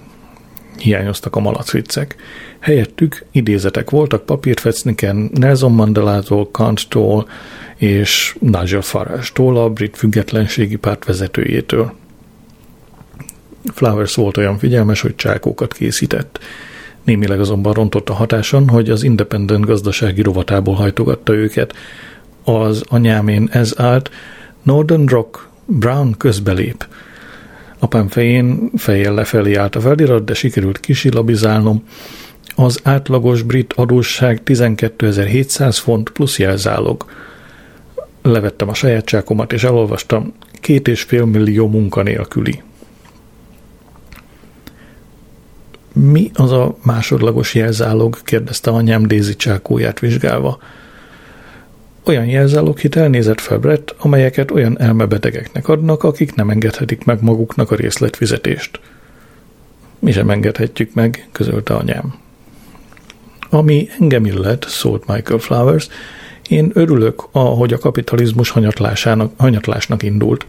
Hiányoztak 0.79 1.37
a 1.37 1.41
malacviccek. 1.41 2.17
Helyettük 2.59 3.25
idézetek 3.31 3.91
voltak 3.91 4.25
papírfecniken 4.25 5.31
Nelson 5.35 5.73
Mandelától, 5.73 6.50
Kanttól 6.50 7.29
és 7.76 8.37
Nigel 8.38 8.83
Farage-tól, 8.83 9.57
a 9.57 9.71
brit 9.71 9.97
függetlenségi 9.97 10.76
párt 10.76 11.05
vezetőjétől. 11.05 11.93
Flowers 13.75 14.14
volt 14.14 14.37
olyan 14.37 14.59
figyelmes, 14.59 15.00
hogy 15.00 15.14
csákókat 15.14 15.73
készített. 15.73 16.38
Némileg 17.04 17.40
azonban 17.40 17.73
rontott 17.73 18.09
a 18.09 18.14
hatáson, 18.14 18.68
hogy 18.68 18.90
az 18.90 19.02
Independent 19.02 19.64
gazdasági 19.64 20.23
rovatából 20.23 20.75
hajtogatta 20.75 21.32
őket. 21.32 21.75
Az 22.44 22.82
anyámén 22.88 23.49
ez 23.52 23.75
állt, 23.76 24.11
Northern 24.62 25.06
Rock, 25.06 25.49
Brown 25.64 26.14
közbelép. 26.18 26.87
Apám 27.78 28.09
fején 28.09 28.71
fejjel 28.76 29.14
lefelé 29.14 29.54
állt 29.54 29.76
a 29.76 29.80
felirat, 29.80 30.25
de 30.25 30.35
sikerült 30.35 30.80
kisilabizálnom. 30.80 31.82
Az 32.56 32.80
átlagos 32.82 33.42
brit 33.42 33.73
adósság 33.73 34.40
12.700 34.44 35.78
font 35.80 36.11
plusz 36.11 36.38
jelzálog. 36.38 37.04
Levettem 38.23 38.68
a 38.68 38.75
sajátságomat, 38.75 39.52
és 39.52 39.64
elolvastam 39.64 40.32
két 40.61 40.88
és 40.88 41.02
fél 41.02 41.25
millió 41.25 41.68
munkanélküli. 41.68 42.62
Mi 45.95 46.31
az 46.35 46.53
a 46.53 46.77
másodlagos 46.83 47.55
jelzálog? 47.55 48.23
kérdezte 48.23 48.71
anyám 48.71 49.07
Dézi 49.07 49.37
csákóját 49.37 50.01
vizsgálva. 50.01 50.59
Olyan 52.05 52.27
jelzálog 52.27 52.79
elnézett 52.91 53.41
fel 53.41 53.59
Brett, 53.59 53.95
amelyeket 53.99 54.51
olyan 54.51 54.81
elmebetegeknek 54.81 55.69
adnak, 55.69 56.03
akik 56.03 56.35
nem 56.35 56.51
engedhetik 56.51 57.05
meg 57.05 57.23
maguknak 57.23 57.71
a 57.71 57.75
részletfizetést. 57.75 58.81
Mi 59.99 60.13
sem 60.13 60.31
engedhetjük 60.31 60.95
meg, 60.95 61.29
közölte 61.33 61.75
anyám. 61.75 62.15
Ami 63.51 63.89
engem 64.01 64.27
illet, 64.27 64.67
szólt 64.69 65.07
Michael 65.07 65.39
Flowers, 65.39 65.89
én 66.49 66.71
örülök, 66.75 67.23
ahogy 67.33 67.73
a 67.73 67.79
kapitalizmus 67.79 68.51
hanyatlásának, 68.51 69.33
hanyatlásnak 69.37 70.03
indult. 70.03 70.47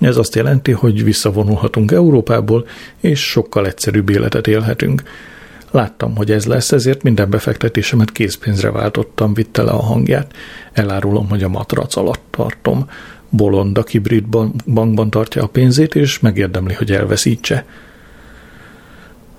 Ez 0.00 0.16
azt 0.16 0.34
jelenti, 0.34 0.72
hogy 0.72 1.04
visszavonulhatunk 1.04 1.92
Európából, 1.92 2.66
és 3.00 3.20
sokkal 3.20 3.66
egyszerűbb 3.66 4.10
életet 4.10 4.46
élhetünk. 4.46 5.02
Láttam, 5.70 6.16
hogy 6.16 6.30
ez 6.30 6.46
lesz, 6.46 6.72
ezért 6.72 7.02
minden 7.02 7.30
befektetésemet 7.30 8.12
készpénzre 8.12 8.70
váltottam, 8.70 9.34
vitte 9.34 9.62
le 9.62 9.70
a 9.70 9.82
hangját. 9.82 10.32
Elárulom, 10.72 11.28
hogy 11.28 11.42
a 11.42 11.48
matrac 11.48 11.96
alatt 11.96 12.24
tartom. 12.30 12.88
Bolond, 13.28 13.78
aki 13.78 13.98
brit 13.98 14.26
bankban 14.66 15.10
tartja 15.10 15.42
a 15.42 15.46
pénzét, 15.46 15.94
és 15.94 16.20
megérdemli, 16.20 16.74
hogy 16.74 16.92
elveszítse. 16.92 17.64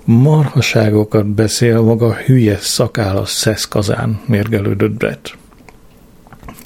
Marhaságokat 0.04 1.26
beszél 1.26 1.80
maga 1.80 2.14
hülye 2.14 2.56
szakál 2.56 3.16
a 3.16 3.24
szeszkazán, 3.24 4.20
mérgelődött 4.26 4.92
Brett. 4.92 5.36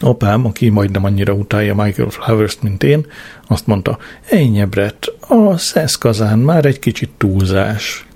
Apám, 0.00 0.44
aki 0.44 0.68
majdnem 0.68 1.04
annyira 1.04 1.32
utálja 1.32 1.74
Michael 1.74 2.08
Flowers-t, 2.08 2.62
mint 2.62 2.82
én, 2.82 3.06
azt 3.46 3.66
mondta, 3.66 3.98
ennyi 4.28 4.64
Brett, 4.64 5.14
a 5.28 5.56
szeszkazán 5.56 6.38
már 6.38 6.64
egy 6.64 6.78
kicsit 6.78 7.10
túlzás. 7.16 8.06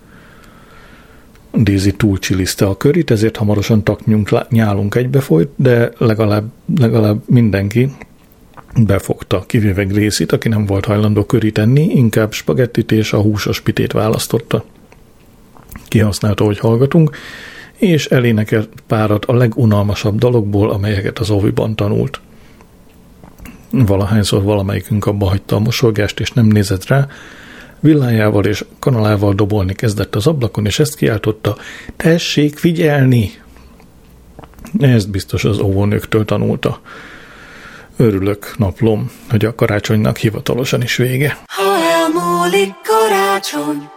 Daisy 1.54 1.92
túlcsiliszte 1.92 2.66
a 2.66 2.76
körit, 2.76 3.10
ezért 3.10 3.36
hamarosan 3.36 3.84
taknyunk, 3.84 4.48
nyálunk 4.48 4.94
egybefolyt, 4.94 5.48
de 5.56 5.92
legalább, 5.98 6.44
legalább 6.76 7.22
mindenki 7.26 7.92
befogta, 8.80 9.44
kivéve 9.46 9.84
Grészit, 9.84 10.32
aki 10.32 10.48
nem 10.48 10.66
volt 10.66 10.84
hajlandó 10.84 11.24
körit 11.24 11.58
enni, 11.58 11.82
inkább 11.82 12.32
spagettit 12.32 12.92
és 12.92 13.12
a 13.12 13.20
húsos 13.20 13.60
pitét 13.60 13.92
választotta. 13.92 14.64
Kihasználta, 15.88 16.44
hogy 16.44 16.58
hallgatunk, 16.58 17.16
és 17.82 18.06
elénekelt 18.06 18.68
párat 18.86 19.24
a 19.24 19.34
legunalmasabb 19.34 20.18
dologból, 20.18 20.70
amelyeket 20.70 21.18
az 21.18 21.30
oviban 21.30 21.76
tanult. 21.76 22.20
Valahányszor 23.70 24.42
valamelyikünk 24.42 25.06
abba 25.06 25.28
hagyta 25.28 25.56
a 25.56 25.58
mosolgást, 25.58 26.20
és 26.20 26.30
nem 26.30 26.46
nézett 26.46 26.86
rá, 26.86 27.06
villájával 27.80 28.44
és 28.44 28.64
kanalával 28.78 29.34
dobolni 29.34 29.74
kezdett 29.74 30.14
az 30.14 30.26
ablakon, 30.26 30.66
és 30.66 30.78
ezt 30.78 30.96
kiáltotta, 30.96 31.56
tessék 31.96 32.58
figyelni! 32.58 33.30
Ezt 34.78 35.10
biztos 35.10 35.44
az 35.44 35.58
óvónőktől 35.58 36.24
tanulta. 36.24 36.80
Örülök, 37.96 38.54
naplom, 38.58 39.10
hogy 39.30 39.44
a 39.44 39.54
karácsonynak 39.54 40.16
hivatalosan 40.16 40.82
is 40.82 40.96
vége. 40.96 41.38
Ha 41.46 41.76
elmúlik 41.92 42.74
karácsony, 42.84 43.88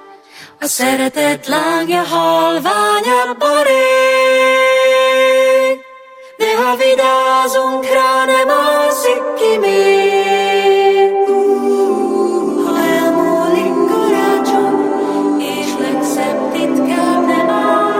a 0.59 0.65
szeretet 0.65 1.47
lángja 1.47 2.03
halványan 2.03 3.35
borég, 3.39 3.75
de 6.37 6.55
ha 6.55 6.75
vidázunk 6.75 7.85
rá, 7.85 8.25
nem 8.25 8.49
alszik 8.49 9.33
ki 9.35 9.57
még. 9.57 11.11
Ha 12.65 12.77
elmúlik 12.79 13.73
karácsom, 13.91 14.75
és 15.39 15.67
legszebb 15.79 16.51
titkám 16.51 17.25
nem 17.25 17.49
árul 17.49 17.95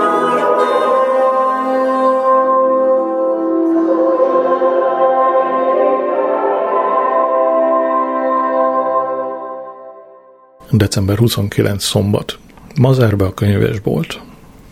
December 10.71 11.17
29 11.17 11.83
szombat. 11.83 12.37
Mazárba 12.75 13.25
a 13.25 13.33
könyvesbolt. 13.33 14.21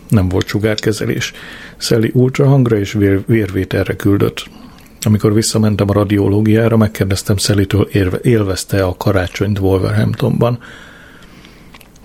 Nem 0.09 0.29
volt 0.29 0.47
sugárkezelés. 0.47 1.33
Szeli 1.77 2.11
ultrahangra 2.13 2.77
és 2.77 2.91
vér, 2.93 3.23
vérvételre 3.25 3.95
küldött. 3.95 4.49
Amikor 5.01 5.33
visszamentem 5.33 5.89
a 5.89 5.93
radiológiára, 5.93 6.77
megkérdeztem 6.77 7.37
Szelitől, 7.37 7.89
élvezte 8.21 8.83
a 8.83 8.97
karácsonyt 8.97 9.59
Wolverhamptonban. 9.59 10.59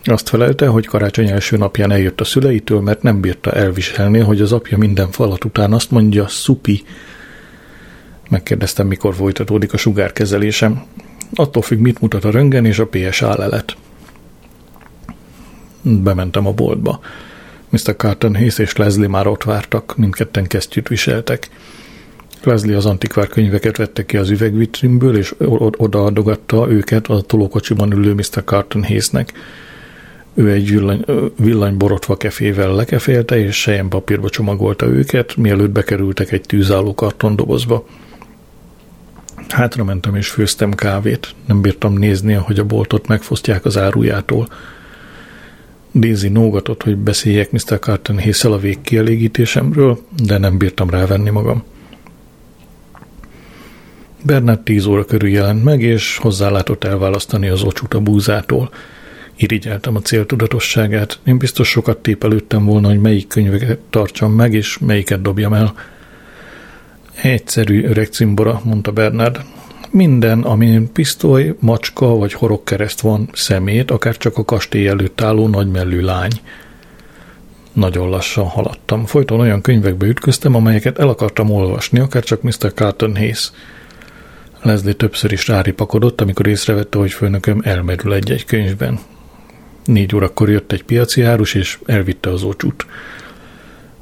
Azt 0.05 0.29
felelte, 0.29 0.67
hogy 0.67 0.87
karácsony 0.87 1.29
első 1.29 1.57
napján 1.57 1.91
eljött 1.91 2.21
a 2.21 2.25
szüleitől, 2.25 2.81
mert 2.81 3.03
nem 3.03 3.21
bírta 3.21 3.53
elviselni, 3.53 4.19
hogy 4.19 4.41
az 4.41 4.53
apja 4.53 4.79
minden 4.79 5.11
falat 5.11 5.45
után 5.45 5.73
azt 5.73 5.91
mondja, 5.91 6.29
szupi. 6.29 6.83
Megkérdeztem, 8.29 8.87
mikor 8.87 9.15
folytatódik 9.15 9.73
a 9.73 9.77
sugárkezelésem. 9.77 10.83
Attól 11.35 11.63
függ, 11.63 11.79
mit 11.79 12.01
mutat 12.01 12.25
a 12.25 12.31
röngen 12.31 12.65
és 12.65 12.79
a 12.79 12.87
PSA 12.87 13.37
lelet. 13.37 13.77
Bementem 15.83 16.47
a 16.47 16.53
boltba. 16.53 17.01
Mr. 17.69 17.97
Carton 17.97 18.35
Hayes 18.35 18.59
és 18.59 18.77
Leslie 18.77 19.09
már 19.09 19.27
ott 19.27 19.43
vártak, 19.43 19.97
mindketten 19.97 20.47
kesztyűt 20.47 20.89
viseltek. 20.89 21.49
Leslie 22.43 22.77
az 22.77 22.87
antikvár 22.87 23.27
könyveket 23.27 23.77
vette 23.77 24.05
ki 24.05 24.17
az 24.17 24.31
üvegvitrínből, 24.31 25.17
és 25.17 25.35
odaadogatta 25.77 26.71
őket 26.71 27.07
a 27.07 27.21
tolókocsiban 27.21 27.93
ülő 27.93 28.15
Mr. 28.15 28.45
Carton 28.45 28.85
Hayesnek. 28.85 29.33
Ő 30.35 30.51
egy 30.51 30.71
villany, 30.71 31.05
villanyborotva 31.37 32.17
kefével 32.17 32.75
lekefélte, 32.75 33.39
és 33.39 33.61
sejen 33.61 33.89
papírba 33.89 34.29
csomagolta 34.29 34.87
őket, 34.87 35.37
mielőtt 35.37 35.71
bekerültek 35.71 36.33
egy 36.33 36.41
tűzálló 36.41 36.95
kartondobozba. 36.95 37.87
Hátra 39.49 39.97
és 40.15 40.29
főztem 40.29 40.73
kávét. 40.73 41.35
Nem 41.47 41.61
bírtam 41.61 41.93
nézni, 41.93 42.35
ahogy 42.35 42.59
a 42.59 42.65
boltot 42.65 43.07
megfosztják 43.07 43.65
az 43.65 43.77
árujától. 43.77 44.49
Daisy 46.01 46.29
nógatott, 46.29 46.83
hogy 46.83 46.97
beszéljek 46.97 47.51
Mr. 47.51 47.79
Carton 47.79 48.19
hészel 48.19 48.53
a 48.53 48.59
végkielégítésemről, 48.59 49.99
de 50.25 50.39
nem 50.39 50.59
bírtam 50.59 50.91
rávenni 50.91 51.31
magam. 51.31 51.63
Bernard 54.23 54.61
tíz 54.61 54.87
óra 54.87 55.05
körül 55.05 55.29
jelent 55.29 55.65
meg, 55.65 55.83
és 55.83 56.17
hozzálátott 56.17 56.85
elválasztani 56.85 57.49
az 57.49 57.63
ocsút 57.63 57.95
a 57.95 58.01
búzától. 58.01 58.71
Irigyeltem 59.37 59.97
a 59.97 60.01
céltudatosságát. 60.01 61.19
Én 61.25 61.39
biztos 61.39 61.69
sokat 61.69 61.99
tépelődtem 61.99 62.65
volna, 62.65 62.89
hogy 62.89 63.01
melyik 63.01 63.29
könyveket 63.29 63.79
tartsam 63.91 64.33
meg, 64.33 64.55
és 64.55 64.79
melyiket 64.79 65.23
dobjam 65.23 65.53
el. 65.53 65.75
Egyszerű 67.23 67.85
öreg 67.85 68.07
cimbora, 68.07 68.61
mondta 68.65 68.93
Bernard. 68.93 69.41
Minden, 69.91 70.43
amin 70.43 70.93
pisztoly, 70.93 71.55
macska 71.59 72.07
vagy 72.07 72.33
horogkereszt 72.33 73.01
van, 73.01 73.29
szemét, 73.33 73.91
akár 73.91 74.17
csak 74.17 74.39
a 74.39 74.45
kastély 74.45 74.89
előtt 74.89 75.21
álló 75.21 75.47
nagymellű 75.47 76.01
lány. 76.01 76.33
Nagyon 77.73 78.09
lassan 78.09 78.45
haladtam. 78.45 79.07
Folyton 79.07 79.41
olyan 79.41 79.61
könyvekbe 79.61 80.07
ütköztem, 80.07 80.55
amelyeket 80.55 80.99
el 80.99 81.09
akartam 81.09 81.51
olvasni, 81.51 81.99
akár 81.99 82.23
csak 82.23 82.43
Mr. 82.43 82.73
Carton 82.75 83.17
Hayes. 83.17 83.51
Leslie 84.63 84.93
többször 84.93 85.33
is 85.33 85.49
ráripakodott, 85.49 86.21
amikor 86.21 86.47
észrevette, 86.47 86.99
hogy 86.99 87.13
főnököm 87.13 87.61
elmerül 87.65 88.15
egy-egy 88.15 88.45
könyvben. 88.45 88.99
Négy 89.85 90.15
órakor 90.15 90.51
jött 90.51 90.73
egy 90.73 90.85
piaci 90.85 91.23
árus, 91.23 91.55
és 91.55 91.79
elvitte 91.87 92.31
az 92.31 92.43
ócsút. 92.43 92.87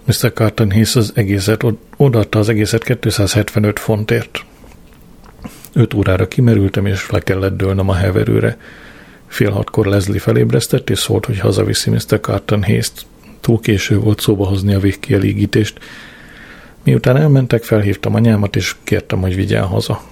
Mr. 0.05 0.33
Carton 0.33 0.71
Hayes 0.71 0.97
az 0.97 1.12
egészet, 1.14 1.64
odaadta 1.97 2.39
az 2.39 2.49
egészet 2.49 2.84
275 2.84 3.78
fontért. 3.78 4.45
Öt 5.76 5.95
órára 5.95 6.28
kimerültem, 6.28 6.86
és 6.86 7.10
le 7.10 7.21
kellett 7.21 7.56
dőlnöm 7.56 7.89
a 7.89 7.95
heverőre. 7.95 8.56
Fél 9.26 9.50
hatkor 9.50 9.86
Leslie 9.86 10.19
felébresztett, 10.19 10.91
és 10.91 10.99
szólt, 10.99 11.26
hogy 11.26 11.39
hazaviszi 11.39 11.91
Mr. 11.91 12.21
Carton 12.21 12.62
Hayes-t. 12.65 13.06
Túl 13.41 13.60
késő 13.60 13.99
volt 13.99 14.21
szóba 14.21 14.47
hozni 14.47 14.75
a 14.75 14.80
végkielégítést. 14.80 15.78
Miután 16.84 17.17
elmentek, 17.17 17.62
felhívtam 17.62 18.15
anyámat, 18.15 18.56
és 18.56 18.76
kértem, 18.84 19.21
hogy 19.21 19.34
vigyen 19.34 19.65
haza. 19.65 20.02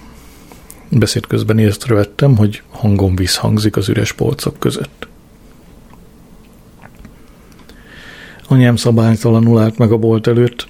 Beszéd 0.89 1.27
közben 1.27 1.59
észrevettem, 1.59 2.37
hogy 2.37 2.61
hangom 2.69 3.15
visszhangzik 3.15 3.75
az 3.75 3.89
üres 3.89 4.11
polcok 4.11 4.59
között. 4.59 5.07
Anyám 8.47 8.75
szabálytalanul 8.75 9.59
állt 9.59 9.77
meg 9.77 9.91
a 9.91 9.97
bolt 9.97 10.27
előtt, 10.27 10.67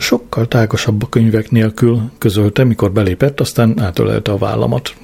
sokkal 0.00 0.48
tágasabb 0.48 1.02
a 1.02 1.08
könyvek 1.08 1.50
nélkül, 1.50 2.10
közölte, 2.18 2.64
mikor 2.64 2.92
belépett, 2.92 3.40
aztán 3.40 3.80
átölelte 3.80 4.30
a 4.32 4.38
vállamat. 4.38 4.94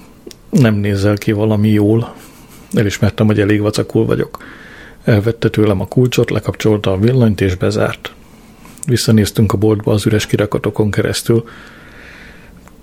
Nem 0.50 0.74
nézel 0.74 1.16
ki 1.16 1.32
valami 1.32 1.68
jól. 1.68 2.14
Elismertem, 2.72 3.26
hogy 3.26 3.40
elég 3.40 3.60
vacakul 3.60 4.06
vagyok. 4.06 4.38
Elvette 5.04 5.48
tőlem 5.48 5.80
a 5.80 5.86
kulcsot, 5.86 6.30
lekapcsolta 6.30 6.92
a 6.92 6.98
villanyt 6.98 7.40
és 7.40 7.54
bezárt. 7.54 8.12
Visszanéztünk 8.86 9.52
a 9.52 9.56
boltba 9.56 9.92
az 9.92 10.06
üres 10.06 10.26
kirakatokon 10.26 10.90
keresztül. 10.90 11.44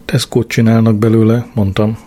Tesco 0.06 0.43
csinálnak 0.43 0.95
belőle, 0.95 1.47
mondtam. 1.54 1.97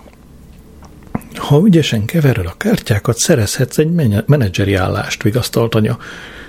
Ha 1.35 1.63
ügyesen 1.65 2.05
keverel 2.05 2.47
a 2.47 2.55
kártyákat, 2.57 3.17
szerezhetsz 3.17 3.79
egy 3.79 3.91
menedzseri 4.27 4.75
állást, 4.75 5.23
vigasztalt 5.23 5.75
anya. 5.75 5.99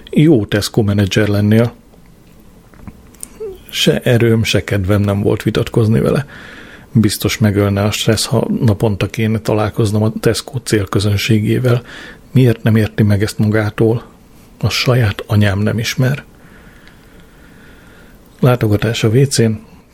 Jó 0.09 0.45
Tesco 0.45 0.81
menedzser 0.81 1.27
lennél 1.27 1.73
se 3.75 3.99
erőm, 3.99 4.43
se 4.43 4.63
kedvem 4.63 5.01
nem 5.01 5.21
volt 5.21 5.43
vitatkozni 5.43 5.99
vele. 5.99 6.25
Biztos 6.91 7.37
megölne 7.37 7.83
a 7.83 7.91
stressz, 7.91 8.25
ha 8.25 8.47
naponta 8.59 9.07
kéne 9.07 9.39
találkoznom 9.39 10.03
a 10.03 10.13
Tesco 10.19 10.59
célközönségével. 10.59 11.81
Miért 12.31 12.63
nem 12.63 12.75
érti 12.75 13.03
meg 13.03 13.23
ezt 13.23 13.37
magától? 13.37 14.03
A 14.61 14.69
saját 14.69 15.23
anyám 15.27 15.59
nem 15.59 15.79
ismer. 15.79 16.23
Látogatás 18.39 19.03
a 19.03 19.07
WC-n 19.07 19.51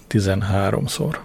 13-szor. 0.10 1.16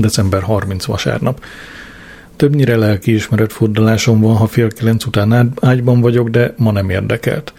December 0.00 0.42
30 0.42 0.84
vasárnap. 0.84 1.44
Többnyire 2.36 2.76
lelkiismeret 2.76 3.52
furdalásom 3.52 4.20
van, 4.20 4.36
ha 4.36 4.46
fél 4.46 4.68
kilenc 4.68 5.04
után 5.04 5.52
ágyban 5.60 6.00
vagyok, 6.00 6.28
de 6.28 6.54
ma 6.56 6.72
nem 6.72 6.90
érdekelt. 6.90 7.52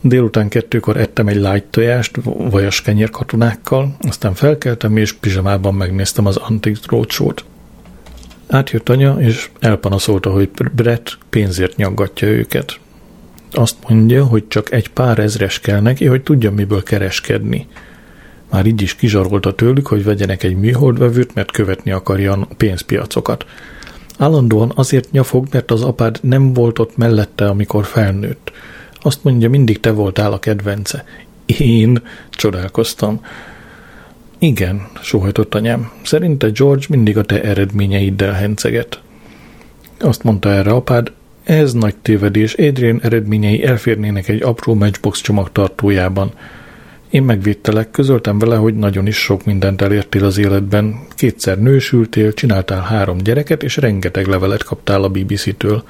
Délután 0.00 0.48
kettőkor 0.48 0.96
ettem 0.96 1.28
egy 1.28 1.36
light 1.36 1.64
tojást, 1.70 2.18
vajas 2.24 2.82
kenyér 2.82 3.10
katonákkal, 3.10 3.96
aztán 4.00 4.34
felkeltem 4.34 4.96
és 4.96 5.12
pizsamában 5.12 5.74
megnéztem 5.74 6.26
az 6.26 6.36
Antique 6.36 6.84
Roadshow-t. 6.88 7.44
Átjött 8.48 8.88
anya, 8.88 9.16
és 9.20 9.50
elpanaszolta, 9.60 10.30
hogy 10.30 10.50
Brett 10.72 11.18
pénzért 11.30 11.76
nyaggatja 11.76 12.28
őket. 12.28 12.78
Azt 13.52 13.76
mondja, 13.88 14.24
hogy 14.24 14.48
csak 14.48 14.72
egy 14.72 14.88
pár 14.90 15.18
ezres 15.18 15.60
kell 15.60 15.80
neki, 15.80 16.06
hogy 16.06 16.22
tudja 16.22 16.50
miből 16.50 16.82
kereskedni– 16.82 17.66
már 18.50 18.66
így 18.66 18.82
is 18.82 18.94
kizsarolta 18.94 19.54
tőlük, 19.54 19.86
hogy 19.86 20.04
vegyenek 20.04 20.42
egy 20.42 20.56
műholdvevőt, 20.56 21.34
mert 21.34 21.50
követni 21.50 21.90
akarja 21.90 22.32
a 22.32 22.48
pénzpiacokat. 22.56 23.46
Állandóan 24.18 24.72
azért 24.74 25.10
nyafog, 25.10 25.46
mert 25.50 25.70
az 25.70 25.82
apád 25.82 26.18
nem 26.22 26.52
volt 26.52 26.78
ott 26.78 26.96
mellette, 26.96 27.48
amikor 27.48 27.84
felnőtt. 27.84 28.52
Azt 29.00 29.24
mondja, 29.24 29.48
mindig 29.48 29.80
te 29.80 29.90
voltál 29.90 30.32
a 30.32 30.38
kedvence. 30.38 31.04
Én 31.46 32.02
csodálkoztam. 32.30 33.20
Igen, 34.38 34.88
sóhajtott 35.02 35.54
anyám. 35.54 35.90
Szerinte 36.02 36.48
George 36.48 36.84
mindig 36.88 37.18
a 37.18 37.24
te 37.24 37.42
eredményeiddel 37.42 38.32
henceget. 38.32 39.00
Azt 40.00 40.22
mondta 40.22 40.52
erre 40.52 40.70
apád, 40.70 41.12
ez 41.42 41.72
nagy 41.72 41.94
tévedés, 41.96 42.54
Adrian 42.54 43.00
eredményei 43.02 43.64
elférnének 43.64 44.28
egy 44.28 44.42
apró 44.42 44.74
matchbox 44.74 45.20
csomag 45.20 45.52
tartójában. 45.52 46.30
Én 47.10 47.22
megvédtelek, 47.22 47.90
közöltem 47.90 48.38
vele, 48.38 48.56
hogy 48.56 48.74
nagyon 48.74 49.06
is 49.06 49.16
sok 49.16 49.44
mindent 49.44 49.82
elértél 49.82 50.24
az 50.24 50.38
életben. 50.38 50.98
Kétszer 51.14 51.58
nősültél, 51.58 52.34
csináltál 52.34 52.80
három 52.80 53.18
gyereket, 53.18 53.62
és 53.62 53.76
rengeteg 53.76 54.26
levelet 54.26 54.62
kaptál 54.62 55.02
a 55.02 55.08
BBC-től. 55.08 55.84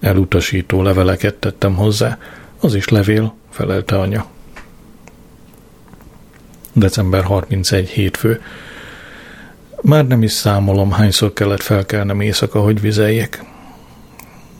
Elutasító 0.00 0.82
leveleket 0.82 1.34
tettem 1.34 1.74
hozzá. 1.74 2.18
Az 2.60 2.74
is 2.74 2.88
levél, 2.88 3.34
felelte 3.50 3.98
anya. 3.98 4.26
December 6.72 7.22
31 7.22 7.88
hétfő. 7.88 8.40
Már 9.82 10.06
nem 10.06 10.22
is 10.22 10.32
számolom, 10.32 10.90
hányszor 10.90 11.32
kellett 11.32 11.62
felkelnem 11.62 12.20
éjszaka, 12.20 12.60
hogy 12.60 12.80
vizeljek. 12.80 13.44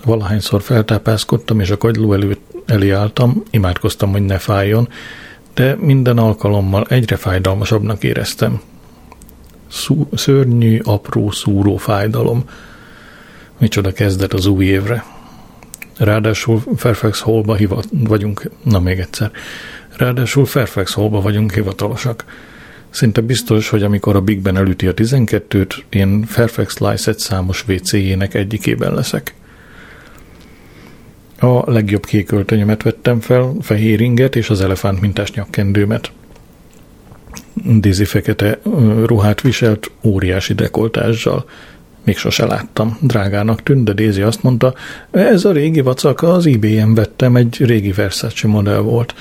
Valahányszor 0.05 0.62
feltápászkodtam, 0.62 1.61
és 1.61 1.70
a 1.70 1.77
kagyló 1.77 2.12
előtt 2.12 2.53
elé 2.66 2.94
imádkoztam, 3.50 4.11
hogy 4.11 4.22
ne 4.22 4.38
fájjon, 4.38 4.88
de 5.55 5.77
minden 5.79 6.19
alkalommal 6.19 6.87
egyre 6.88 7.17
fájdalmasabbnak 7.17 8.03
éreztem. 8.03 8.61
Szú, 9.69 10.09
szörnyű, 10.12 10.81
apró, 10.83 11.31
szúró 11.31 11.77
fájdalom. 11.77 12.45
Micsoda 13.59 13.93
kezdet 13.93 14.33
az 14.33 14.47
új 14.47 14.64
évre. 14.64 15.05
Ráadásul 15.99 16.62
Fairfax 16.77 17.21
Hallba 17.21 17.55
hivat, 17.55 17.87
vagyunk, 17.90 18.51
na 18.62 18.81
még 18.81 18.99
egyszer, 18.99 19.31
ráadásul 19.97 20.47
Fairfax 20.47 20.93
Hallba 20.93 21.21
vagyunk 21.21 21.53
hivatalosak. 21.53 22.25
Szinte 22.90 23.21
biztos, 23.21 23.69
hogy 23.69 23.83
amikor 23.83 24.17
a 24.17 24.21
Big 24.21 24.40
Ben 24.40 24.57
elüti 24.57 24.87
a 24.87 24.95
12-t, 24.95 25.83
én 25.88 26.25
Fairfax 26.25 26.79
Lycett 26.79 27.19
számos 27.19 27.64
WC-jének 27.69 28.35
egyikében 28.35 28.95
leszek. 28.95 29.35
A 31.38 31.70
legjobb 31.70 32.07
kék 32.07 32.33
öltönyömet 32.33 32.83
vettem 32.83 33.20
fel, 33.20 33.55
fehér 33.61 34.01
inget 34.01 34.37
és 34.37 34.51
az 34.51 34.61
elefánt 34.61 35.01
mintás 35.01 35.33
nyakkendőmet. 35.33 36.12
Dézi 37.64 38.05
fekete 38.05 38.59
ruhát 39.05 39.40
viselt, 39.40 39.90
óriási 40.03 40.55
dekoltással. 40.55 41.44
Még 42.05 42.16
sose 42.16 42.47
láttam. 42.47 42.99
Drágának 43.01 43.62
tűnt, 43.62 43.85
de 43.85 43.92
Dézi 43.92 44.23
azt 44.23 44.42
mondta, 44.42 44.75
ez 45.11 45.44
a 45.44 45.53
régi 45.53 45.81
vacaka, 45.81 46.33
az 46.33 46.47
eBay-en 46.47 46.94
vettem, 46.94 47.37
egy 47.37 47.64
régi 47.64 47.92
Versace 47.92 48.49
modell 48.49 48.79
volt. 48.79 49.14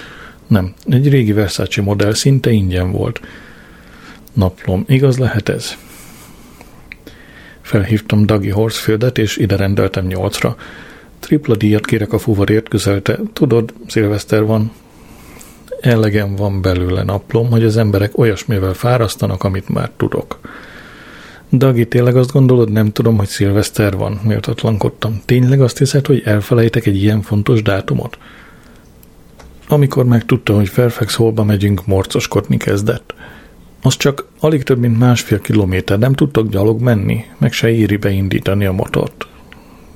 Nem, 0.47 0.73
egy 0.85 1.09
régi 1.09 1.31
Versace 1.31 1.81
modell 1.81 2.13
szinte 2.13 2.51
ingyen 2.51 2.91
volt. 2.91 3.21
Naplom, 4.33 4.83
igaz 4.87 5.17
lehet 5.17 5.49
ez? 5.49 5.77
Felhívtam 7.61 8.25
Dagi 8.25 8.49
Horsfieldet, 8.49 9.17
és 9.17 9.37
ide 9.37 9.55
rendeltem 9.55 10.05
nyolcra. 10.05 10.55
Tripla 11.23 11.55
díjat 11.55 11.85
kérek 11.85 12.13
a 12.13 12.17
fuvarért, 12.17 12.69
közelte. 12.69 13.19
Tudod, 13.33 13.73
szilveszter 13.87 14.45
van. 14.45 14.71
Elegem 15.81 16.35
van 16.35 16.61
belőle 16.61 17.03
naplom, 17.03 17.49
hogy 17.49 17.63
az 17.63 17.77
emberek 17.77 18.17
olyasmivel 18.17 18.73
fárasztanak, 18.73 19.43
amit 19.43 19.69
már 19.69 19.89
tudok. 19.97 20.39
Dagi, 21.51 21.87
tényleg 21.87 22.15
azt 22.15 22.31
gondolod, 22.31 22.71
nem 22.71 22.91
tudom, 22.91 23.17
hogy 23.17 23.27
szilveszter 23.27 23.95
van? 23.97 24.19
Méltatlankodtam. 24.23 25.21
Tényleg 25.25 25.61
azt 25.61 25.77
hiszed, 25.77 26.05
hogy 26.05 26.21
elfelejtek 26.25 26.85
egy 26.85 27.03
ilyen 27.03 27.21
fontos 27.21 27.61
dátumot? 27.61 28.17
Amikor 29.67 30.05
megtudta, 30.05 30.55
hogy 30.55 30.69
Fairfax 30.69 31.15
Hallba 31.15 31.43
megyünk, 31.43 31.85
morcoskodni 31.85 32.57
kezdett. 32.57 33.13
Az 33.81 33.97
csak 33.97 34.25
alig 34.39 34.63
több 34.63 34.79
mint 34.79 34.99
másfél 34.99 35.41
kilométer, 35.41 35.99
nem 35.99 36.13
tudtok 36.13 36.49
gyalog 36.49 36.81
menni, 36.81 37.25
meg 37.37 37.51
se 37.53 37.69
éri 37.69 37.97
beindítani 37.97 38.65
a 38.65 38.71
motort. 38.71 39.27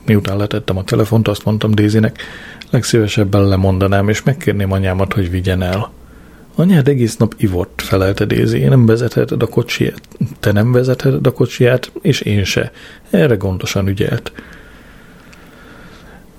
Miután 0.07 0.37
letettem 0.37 0.77
a 0.77 0.83
telefont, 0.83 1.27
azt 1.27 1.45
mondtam 1.45 1.71
Dézinek, 1.71 2.21
legszívesebben 2.69 3.47
lemondanám, 3.47 4.09
és 4.09 4.23
megkérném 4.23 4.71
anyámat, 4.71 5.13
hogy 5.13 5.29
vigyen 5.29 5.61
el. 5.61 5.91
Anyád 6.55 6.87
egész 6.87 7.17
nap 7.17 7.33
ivott, 7.37 7.81
felelte 7.83 8.25
Dézi. 8.25 8.59
Én 8.59 8.69
nem 8.69 8.85
vezetheted 8.85 9.41
a 9.41 9.47
kocsiját, 9.47 10.01
te 10.39 10.51
nem 10.51 10.71
vezetheted 10.71 11.27
a 11.27 11.31
kocsiját, 11.31 11.91
és 12.01 12.21
én 12.21 12.43
se. 12.43 12.71
Erre 13.09 13.35
gondosan 13.35 13.87
ügyelt. 13.87 14.31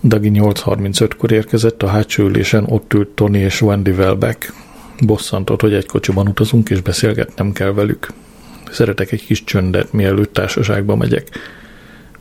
Dagi 0.04 0.31
8.35-kor 0.35 1.33
érkezett, 1.33 1.83
a 1.83 1.87
hátsó 1.87 2.24
ülésen 2.24 2.64
ott 2.68 2.94
ült 2.94 3.09
Tony 3.09 3.35
és 3.35 3.62
Wendy 3.62 3.90
Welbeck. 3.90 4.52
Bosszantott, 5.00 5.61
hogy 5.61 5.74
egy 5.74 5.87
kocsiban 5.87 6.28
utazunk, 6.28 6.70
és 6.70 6.81
beszélgetnem 6.81 7.52
kell 7.52 7.72
velük. 7.72 8.12
Szeretek 8.70 9.12
egy 9.12 9.24
kis 9.24 9.44
csöndet, 9.44 9.92
mielőtt 9.92 10.33
társaságba 10.33 10.96
megyek. 10.96 11.28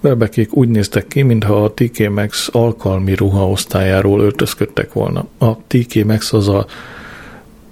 Belbekék 0.07 0.55
úgy 0.55 0.69
néztek 0.69 1.07
ki, 1.07 1.21
mintha 1.21 1.63
a 1.63 1.73
TK 1.73 2.09
Max 2.09 2.49
alkalmi 2.51 3.15
ruhaosztályáról 3.15 4.21
öltözködtek 4.21 4.93
volna. 4.93 5.27
A 5.37 5.57
TK 5.57 6.05
Max 6.05 6.33
az 6.33 6.47
a 6.47 6.65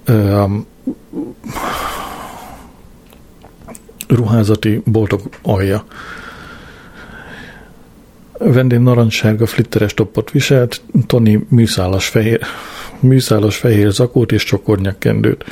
um, 0.08 0.66
ruházati 4.08 4.82
boltok 4.84 5.20
alja. 5.42 5.84
Vendén 8.38 8.80
narancssárga 8.80 9.46
flitteres 9.46 9.94
toppot 9.94 10.30
viselt, 10.30 10.82
Tony 11.06 11.46
műszálas 11.48 12.08
fehér, 12.08 12.40
műszálas 13.00 13.56
fehér 13.56 13.90
zakót 13.90 14.32
és 14.32 14.44
csokornyakkendőt. 14.44 15.44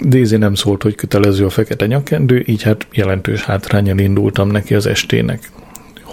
Daisy 0.00 0.36
nem 0.36 0.54
szólt, 0.54 0.82
hogy 0.82 0.94
kötelező 0.94 1.44
a 1.44 1.50
fekete 1.50 1.86
nyakkendő, 1.86 2.42
így 2.46 2.62
hát 2.62 2.86
jelentős 2.92 3.42
hátrányjal 3.44 3.98
indultam 3.98 4.48
neki 4.48 4.74
az 4.74 4.86
estének. 4.86 5.50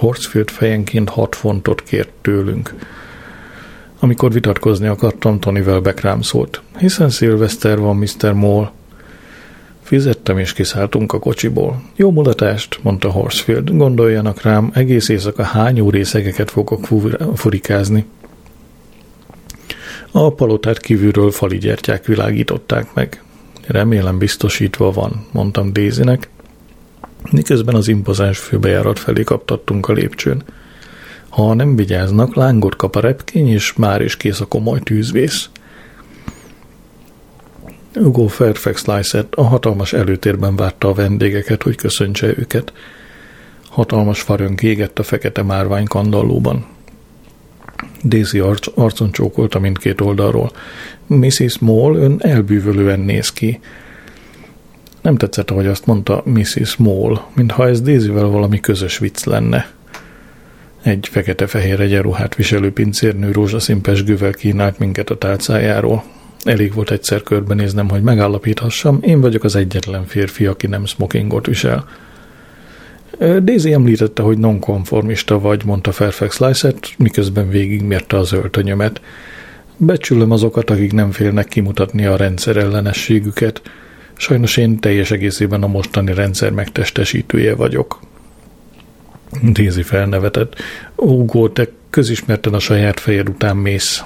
Horsfield 0.02 0.50
fejenként 0.50 1.10
6 1.10 1.36
fontot 1.36 1.84
kért 1.84 2.10
tőlünk. 2.22 2.74
Amikor 4.00 4.32
vitatkozni 4.32 4.88
akartam, 4.88 5.40
Tony 5.40 5.62
Welbeck 5.62 6.00
rám 6.00 6.22
szólt. 6.22 6.62
Hiszen 6.78 7.10
szilveszter 7.10 7.80
van, 7.80 7.96
Mr. 7.96 8.34
Moll. 8.34 8.72
Fizettem 9.82 10.38
és 10.38 10.54
kiszálltunk 10.54 11.14
a 11.14 11.20
kocsiból. 11.20 11.82
Jó 11.96 12.12
mulatást, 12.12 12.80
mondta 12.82 13.10
Horsfield. 13.10 13.78
Gondoljanak 13.78 14.42
rám, 14.42 14.72
egész 14.74 15.10
éjszaka 15.10 15.44
hány 15.44 15.90
részegeket 15.90 16.52
fogok 16.52 16.88
furikázni. 17.36 18.06
A 20.12 20.34
palotát 20.34 20.80
kívülről 20.80 21.32
fali 21.32 21.58
gyertyák 21.58 22.06
világították 22.06 22.94
meg. 22.94 23.24
Remélem 23.68 24.18
biztosítva 24.18 24.92
van, 24.92 25.26
mondtam 25.32 25.74
Dézinek, 25.74 26.30
miközben 27.32 27.76
az 27.76 27.88
impozáns 27.88 28.40
főbejárat 28.40 29.00
felé 29.00 29.24
kaptattunk 29.24 29.88
a 29.88 29.94
lépcsőn. 29.94 30.44
Ha 31.30 31.54
nem 31.54 31.76
vigyáznak, 31.76 32.36
lángot 32.36 32.76
kap 32.76 32.96
a 32.96 33.00
repkény, 33.00 33.48
és 33.48 33.74
már 33.74 34.02
is 34.02 34.18
kész 34.18 34.40
a 34.40 34.46
komoly 34.46 34.80
tűzvész. 34.80 35.50
Hugo 37.94 38.28
Fairfax 38.28 38.86
Lysett 38.86 39.34
a 39.34 39.44
hatalmas 39.44 39.94
előtérben 39.94 40.56
várta 40.56 40.88
a 40.88 40.94
vendégeket, 40.94 41.64
hogy 41.64 41.76
köszöntse 41.76 42.28
őket. 42.28 42.74
Hatalmas 43.70 44.22
farönk 44.22 44.62
égett 44.62 45.00
a 45.00 45.04
fekete 45.04 45.44
márvány 45.44 45.86
kandallóban. 45.86 46.66
Daisy 48.04 48.40
arc, 48.40 48.68
arcon 48.76 49.12
csókolta 49.12 49.60
mindkét 49.60 50.02
oldalról. 50.02 50.52
Mrs. 51.08 51.60
Moll 51.60 51.96
ön 51.96 52.20
elbűvölően 52.20 53.00
néz 53.00 53.32
ki. 53.32 53.60
Nem 55.02 55.16
tetszett, 55.16 55.52
ahogy 55.52 55.68
azt 55.68 55.86
mondta 55.86 56.24
Mrs. 56.26 56.76
Moll, 56.76 57.20
mintha 57.34 57.68
ez 57.68 57.82
Daisyvel 57.82 58.26
valami 58.26 58.60
közös 58.60 58.98
vicc 58.98 59.24
lenne. 59.24 59.70
Egy 60.84 61.08
fekete-fehér 61.12 61.80
egyenruhát 61.80 62.36
viselő 62.36 62.72
pincérnő 62.72 63.32
rózsaszín 63.32 63.82
pesgővel 63.82 64.32
kínált 64.32 64.80
minket 64.80 65.10
a 65.10 65.18
tálcájáról. 65.18 66.04
Elég 66.44 66.74
volt 66.74 66.92
egyszer 66.92 67.24
körbenéznem, 67.24 67.90
hogy 67.90 68.02
megállapíthassam, 68.02 69.00
én 69.02 69.22
vagyok 69.22 69.44
az 69.44 69.56
egyetlen 69.56 70.06
férfi, 70.06 70.46
aki 70.46 70.68
nem 70.68 70.86
smokingot 70.86 71.46
visel. 71.46 71.88
Daisy 73.20 73.74
említette, 73.74 74.22
hogy 74.22 74.38
nonkonformista 74.38 75.40
vagy, 75.40 75.66
mondta 75.66 75.92
Fairfax 75.92 76.40
Lysett, 76.40 76.94
miközben 76.98 77.50
végigmérte 77.50 78.18
az 78.18 78.32
öltönyömet. 78.32 79.02
Becsülöm 79.78 80.32
azokat, 80.32 80.70
akik 80.70 80.94
nem 80.94 81.12
félnek 81.12 81.48
kimutatni 81.48 82.06
a 82.06 82.16
rendszer 82.16 82.58
ellenességüket. 82.58 83.62
Sajnos 84.22 84.58
én 84.58 84.80
teljes 84.80 85.12
egészében 85.12 85.64
a 85.64 85.68
mostani 85.68 86.14
rendszer 86.14 86.52
megtestesítője 86.52 87.56
vagyok. 87.56 88.00
Daisy 89.52 89.82
felnevetett. 89.82 90.56
Hugo, 90.96 91.50
te 91.50 91.68
közismerten 91.90 92.54
a 92.54 92.60
saját 92.60 93.00
fejed 93.00 93.30
után 93.30 93.58
mész. 93.58 94.04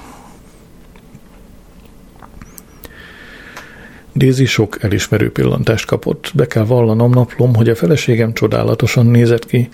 Daisy 4.14 4.44
sok 4.44 4.82
elismerő 4.82 5.30
pillantást 5.30 5.86
kapott. 5.86 6.30
Be 6.34 6.46
kell 6.46 6.64
vallanom 6.64 7.10
naplom, 7.10 7.54
hogy 7.54 7.68
a 7.68 7.74
feleségem 7.74 8.32
csodálatosan 8.32 9.06
nézett 9.06 9.46
ki. 9.46 9.68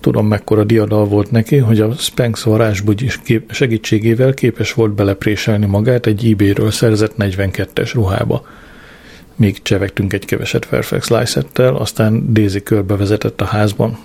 Tudom, 0.00 0.26
mekkora 0.26 0.64
diadal 0.64 1.04
volt 1.04 1.30
neki, 1.30 1.56
hogy 1.56 1.80
a 1.80 1.92
Spanx 1.92 2.42
varázsbugyis 2.42 3.20
kép- 3.22 3.52
segítségével 3.52 4.34
képes 4.34 4.72
volt 4.72 4.92
belepréselni 4.92 5.66
magát 5.66 6.06
egy 6.06 6.30
eBay-ről 6.30 6.70
szerzett 6.70 7.14
42-es 7.18 7.90
ruhába. 7.94 8.46
Még 9.38 9.62
csevegtünk 9.62 10.12
egy 10.12 10.24
keveset 10.24 10.64
Fairfax 10.64 11.08
Lysettel, 11.08 11.74
aztán 11.74 12.32
Daisy 12.32 12.62
körbevezetett 12.62 13.40
a 13.40 13.44
házban. 13.44 13.98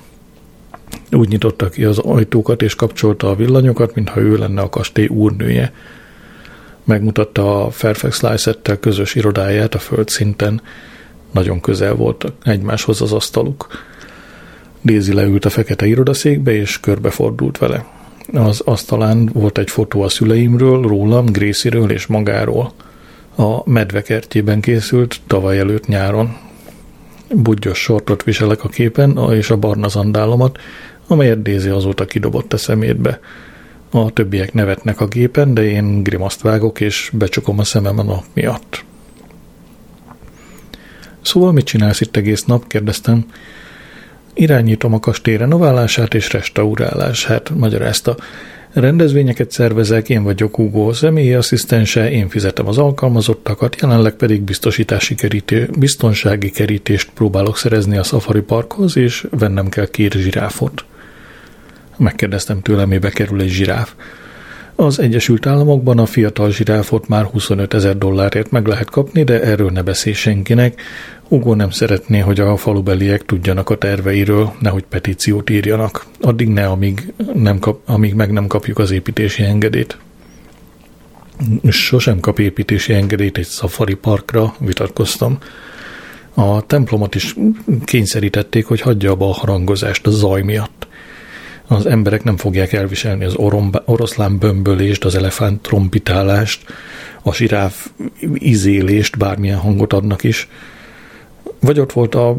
Úgy 1.12 1.28
nyitotta 1.28 1.70
ki 1.70 1.84
az 1.84 1.98
ajtókat 1.98 2.62
és 2.62 2.76
kapcsolta 2.76 3.30
a 3.30 3.36
villanyokat, 3.36 3.96
mintha 3.96 4.20
ő 4.20 4.38
lenne 4.38 4.62
a 4.62 4.70
kastély 4.70 5.08
úrnője. 5.08 5.74
Megmutatta 6.84 7.66
a 7.66 7.72
Fairfax 7.72 8.22
Lysettel 8.22 8.80
közös 8.80 9.16
irodáját 9.16 9.76
a 9.76 9.80
földszinten. 9.80 10.62
Nagyon 11.32 11.62
közel 11.62 11.94
volt 11.94 12.34
egymáshoz 12.44 13.02
az 13.02 13.12
asztaluk. 13.12 13.68
Daisy 14.84 15.14
leült 15.14 15.46
a 15.46 15.50
fekete 15.50 15.86
irodaszékbe, 15.86 16.52
és 16.52 16.80
körbefordult 16.80 17.58
vele. 17.58 17.86
Az 18.34 18.60
asztalán 18.60 19.30
volt 19.34 19.58
egy 19.58 19.70
fotó 19.70 20.02
a 20.02 20.10
szüleimről, 20.10 20.82
rólam, 20.82 21.26
Gréciről 21.26 21.92
és 21.92 22.06
magáról. 22.06 22.74
A 23.36 23.70
medvekertjében 23.70 24.62
készült 24.62 25.22
tavaly 25.28 25.60
előtt 25.60 25.88
nyáron. 25.88 26.38
Budgyos 27.30 27.78
sortot 27.78 28.24
viselek 28.24 28.64
a 28.64 28.70
képen, 28.70 29.18
és 29.32 29.50
a 29.50 29.58
barna 29.58 29.88
zandálomat, 29.88 30.58
amelyet 31.08 31.42
Daisy 31.42 31.70
azóta 31.70 32.06
kidobott 32.06 32.54
a 32.54 32.58
szemétbe. 32.58 33.20
A 33.92 34.12
többiek 34.12 34.54
nevetnek 34.54 35.02
a 35.02 35.08
gépen, 35.08 35.54
de 35.54 35.64
én 35.64 36.04
grimaszt 36.04 36.42
vágok, 36.42 36.80
és 36.80 37.10
becsukom 37.14 37.60
a 37.60 37.64
szemem 37.64 38.00
a 38.00 38.04
nap 38.04 38.24
miatt. 38.34 38.84
Szóval 41.22 41.52
mit 41.52 41.66
csinálsz 41.66 42.02
itt 42.02 42.16
egész 42.16 42.44
nap? 42.44 42.68
kérdeztem. 42.68 43.26
Irányítom 44.34 44.94
a 44.94 45.00
kastély 45.00 45.38
renoválását 45.38 46.14
és 46.14 46.32
restaurálását, 46.32 47.50
magyarázta. 47.50 48.16
Rendezvényeket 48.74 49.52
szervezek, 49.52 50.10
én 50.10 50.24
vagyok 50.24 50.56
Hugo 50.56 50.94
személyi 50.94 51.34
asszisztense, 51.34 52.12
én 52.12 52.30
fizetem 52.30 52.68
az 52.68 52.78
alkalmazottakat, 52.78 53.76
jelenleg 53.82 54.14
pedig 54.14 54.42
biztosítási 54.42 55.16
kerítő, 55.16 55.70
biztonsági 55.80 56.50
kerítést 56.50 57.10
próbálok 57.14 57.58
szerezni 57.58 57.98
a 57.98 58.04
Safari 58.04 58.42
Parkhoz, 58.42 58.98
és 58.98 59.28
vennem 59.30 59.70
kell 59.70 59.88
két 59.88 60.14
zsiráfot. 60.14 60.86
Megkérdeztem 61.98 62.62
tőle, 62.62 62.86
mibe 62.86 63.10
kerül 63.10 63.42
egy 63.42 63.50
zsiráf. 63.50 63.94
Az 64.76 65.00
Egyesült 65.00 65.46
Államokban 65.46 66.00
a 66.00 66.06
fiatal 66.06 66.52
zsiráfot 66.52 67.08
már 67.08 67.26
25 67.26 67.74
ezer 67.74 67.98
dollárért 67.98 68.52
meg 68.52 68.68
lehet 68.68 68.90
kapni, 68.90 69.24
de 69.24 69.42
erről 69.42 69.70
ne 69.70 69.82
beszélj 69.82 70.16
senkinek. 70.16 70.82
Hugo 71.28 71.56
nem 71.56 71.70
szeretné, 71.70 72.20
hogy 72.20 72.40
a 72.40 72.58
falubeliek 72.58 73.26
tudjanak 73.26 73.70
a 73.70 73.78
terveiről, 73.78 74.54
nehogy 74.60 74.84
petíciót 74.84 75.50
írjanak. 75.50 76.06
Addig 76.22 76.48
ne, 76.48 76.68
amíg, 76.68 77.14
nem 77.34 77.60
kap, 77.60 77.80
amíg 77.86 78.14
meg 78.14 78.32
nem 78.32 78.48
kapjuk 78.48 78.80
az 78.80 78.92
építési 78.92 79.44
engedélyt. 79.44 79.98
Sosem 81.70 82.20
kap 82.20 82.40
építési 82.40 82.94
engedélyt 82.94 83.38
egy 83.38 83.48
safari 83.48 83.94
parkra, 83.94 84.56
vitatkoztam. 84.60 85.38
A 86.34 86.66
templomot 86.66 87.16
is 87.16 87.36
kényszerítették, 87.86 88.66
hogy 88.66 88.82
hagyja 88.82 89.12
abba 89.12 89.30
a 89.30 89.34
harangozást 89.34 90.08
a 90.08 90.10
zaj 90.10 90.42
miatt 90.42 90.88
az 91.68 91.86
emberek 91.86 92.24
nem 92.24 92.38
fogják 92.38 92.74
elviselni 92.74 93.26
az 93.26 93.36
oroszlán 93.86 94.38
bömbölést, 94.38 95.06
az 95.06 95.16
elefánt 95.16 95.62
trombitálást, 95.62 96.66
a 97.22 97.32
siráf 97.32 97.90
izélést, 98.34 99.18
bármilyen 99.18 99.58
hangot 99.58 99.94
adnak 99.94 100.24
is. 100.24 100.48
Vagy 101.60 101.80
ott 101.80 101.92
volt 101.92 102.16
a 102.16 102.38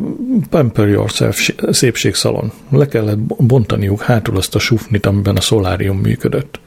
Pamper 0.50 0.88
Yourself 0.88 1.50
szépségszalon. 1.70 2.52
Le 2.70 2.86
kellett 2.86 3.18
bontaniuk 3.18 4.02
hátul 4.02 4.36
azt 4.36 4.54
a 4.54 4.58
sufnit, 4.58 5.06
amiben 5.06 5.36
a 5.36 5.40
szolárium 5.40 5.98
működött. 5.98 6.60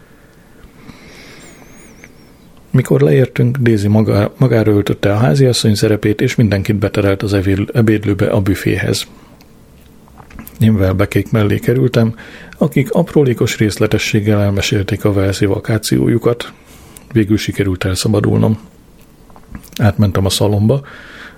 Mikor 2.71 3.01
leértünk, 3.01 3.57
Daisy 3.57 3.87
maga, 3.87 4.33
magára 4.37 4.71
öltötte 4.71 5.13
a 5.13 5.17
háziasszony 5.17 5.75
szerepét, 5.75 6.21
és 6.21 6.35
mindenkit 6.35 6.75
beterelt 6.75 7.23
az 7.23 7.33
ebédlőbe 7.73 8.25
a 8.25 8.41
büféhez. 8.41 9.07
Én 10.59 10.77
velbekék 10.77 11.31
mellé 11.31 11.59
kerültem, 11.59 12.15
akik 12.57 12.91
aprólékos 12.91 13.57
részletességgel 13.57 14.41
elmesélték 14.41 15.05
a 15.05 15.13
Velszi 15.13 15.45
vakációjukat. 15.45 16.53
Végül 17.11 17.37
sikerült 17.37 17.83
elszabadulnom. 17.83 18.59
Átmentem 19.77 20.25
a 20.25 20.29
szalomba, 20.29 20.81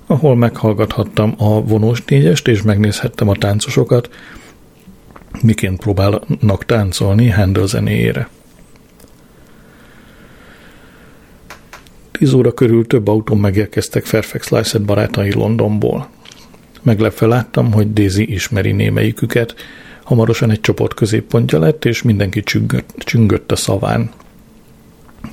ahol 0.06 0.36
meghallgathattam 0.36 1.34
a 1.38 1.62
vonós 1.62 2.04
négyest, 2.06 2.48
és 2.48 2.62
megnézhettem 2.62 3.30
a 3.30 3.36
táncosokat, 3.36 4.10
miként 5.42 5.80
próbálnak 5.80 6.66
táncolni 6.66 7.30
Handel 7.30 7.68
zenéjére. 7.68 8.30
Tíz 12.12 12.34
óra 12.34 12.52
körül 12.52 12.88
több 12.88 13.08
autón 13.08 13.38
megérkeztek 13.38 14.06
Fairfax 14.06 14.50
Lycett 14.50 14.82
barátai 14.82 15.34
Londonból. 15.34 16.10
Meglepve 16.90 17.28
láttam, 17.28 17.72
hogy 17.72 17.94
Daisy 17.94 18.34
ismeri 18.34 18.72
némelyiküket, 18.72 19.56
hamarosan 20.04 20.52
egy 20.52 20.62
csoport 20.62 20.94
középpontja 20.94 21.60
lett, 21.60 21.86
és 21.86 22.02
mindenki 22.02 22.44
csüngött, 22.44 22.94
csüngött 22.98 23.52
a 23.52 23.56
szaván. 23.56 24.12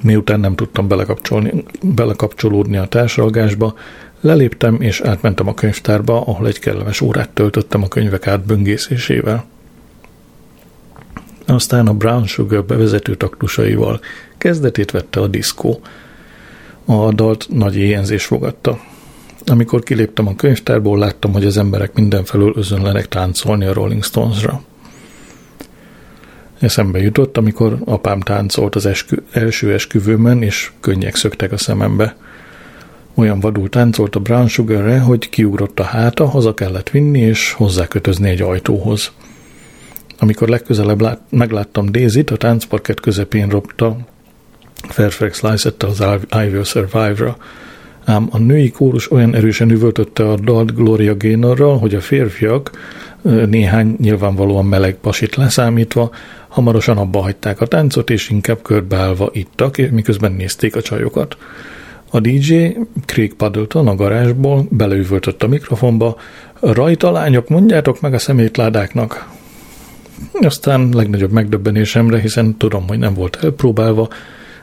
Miután 0.03 0.40
nem 0.40 0.55
tudtam 0.55 0.88
belekapcsolni, 0.88 1.64
belekapcsolódni 1.83 2.77
a 2.77 2.87
társalgásba, 2.87 3.75
leléptem 4.21 4.81
és 4.81 5.01
átmentem 5.01 5.49
a 5.49 5.55
könyvtárba, 5.55 6.21
ahol 6.21 6.47
egy 6.47 6.59
kellemes 6.59 7.01
órát 7.01 7.31
töltöttem 7.31 7.83
a 7.83 7.88
könyvek 7.88 8.27
átböngészésével. 8.27 9.45
Aztán 11.47 11.87
a 11.87 11.95
Brown 11.95 12.27
Sugar 12.27 12.64
bevezető 12.64 13.14
taktusaival 13.14 14.01
kezdetét 14.38 14.90
vette 14.90 15.21
a 15.21 15.27
diszkó. 15.27 15.81
A 16.85 17.12
dalt 17.12 17.47
nagy 17.49 17.77
éjenzés 17.77 18.25
fogadta. 18.25 18.79
Amikor 19.46 19.82
kiléptem 19.82 20.26
a 20.26 20.37
könyvtárból, 20.37 20.98
láttam, 20.98 21.32
hogy 21.32 21.44
az 21.44 21.56
emberek 21.56 21.94
mindenfelől 21.94 22.52
özönlenek 22.56 23.09
táncolni 23.09 23.64
a 23.64 23.72
Rolling 23.72 24.04
Stones-ra. 24.04 24.62
Eszembe 26.59 26.98
jutott, 26.98 27.37
amikor 27.37 27.78
apám 27.85 28.20
táncolt 28.20 28.74
az 28.74 28.87
eskü- 28.87 29.22
első 29.30 29.72
esküvőmen, 29.72 30.42
és 30.42 30.72
könnyek 30.80 31.14
szöktek 31.14 31.52
a 31.52 31.56
szemembe. 31.56 32.16
Olyan 33.14 33.40
vadul 33.40 33.68
táncolt 33.68 34.16
a 34.16 34.20
Brown 34.20 34.48
Sugarre, 34.48 34.98
hogy 34.98 35.28
kiugrott 35.28 35.80
a 35.80 35.85
háta, 35.85 36.26
haza 36.26 36.54
kellett 36.54 36.90
vinni, 36.90 37.20
és 37.20 37.52
hozzákötözni 37.52 38.28
egy 38.28 38.42
ajtóhoz. 38.42 39.12
Amikor 40.18 40.48
legközelebb 40.48 41.00
lát- 41.00 41.22
megláttam 41.30 41.92
Daisy-t, 41.92 42.30
a 42.30 42.37
táncparkett 42.37 43.00
közepén 43.00 43.48
ropta 43.48 43.96
Fairfax 44.88 45.42
lycett 45.42 45.82
az 45.82 46.04
I 46.30 46.46
Will 46.48 46.64
Survive-ra, 46.64 47.37
ám 48.07 48.29
a 48.31 48.38
női 48.38 48.71
kórus 48.71 49.11
olyan 49.11 49.35
erősen 49.35 49.71
üvöltötte 49.71 50.31
a 50.31 50.37
dalt 50.37 50.75
Gloria 50.75 51.16
Gaynorral, 51.16 51.79
hogy 51.79 51.95
a 51.95 52.01
férfiak, 52.01 52.71
néhány 53.23 53.97
nyilvánvalóan 54.01 54.64
meleg 54.64 54.95
pasit 54.95 55.35
leszámítva, 55.35 56.11
hamarosan 56.49 56.99
abba 56.99 57.21
hagyták 57.21 57.61
a 57.61 57.66
táncot, 57.66 58.11
és 58.11 58.31
inkább 58.31 58.62
körbeállva 58.62 59.31
ittak, 59.33 59.77
miközben 59.90 60.33
nézték 60.33 60.77
a 60.77 60.83
csajokat. 60.83 61.37
A 62.11 62.21
DJ 62.21 62.77
Craig 63.05 63.35
Puddleton 63.35 63.88
a 63.88 63.95
garázsból 63.95 64.66
beleüvöltött 64.71 65.42
a 65.42 65.49
mikrofonba, 65.49 66.16
rajta 66.61 67.11
lányok, 67.11 67.49
mondjátok 67.49 68.01
meg 68.01 68.14
a 68.14 68.19
szemétládáknak. 68.19 69.29
Aztán 70.33 70.88
legnagyobb 70.92 71.31
megdöbbenésemre, 71.33 72.21
hiszen 72.21 72.57
tudom, 72.57 72.88
hogy 72.88 72.99
nem 72.99 73.14
volt 73.14 73.38
elpróbálva, 73.42 74.09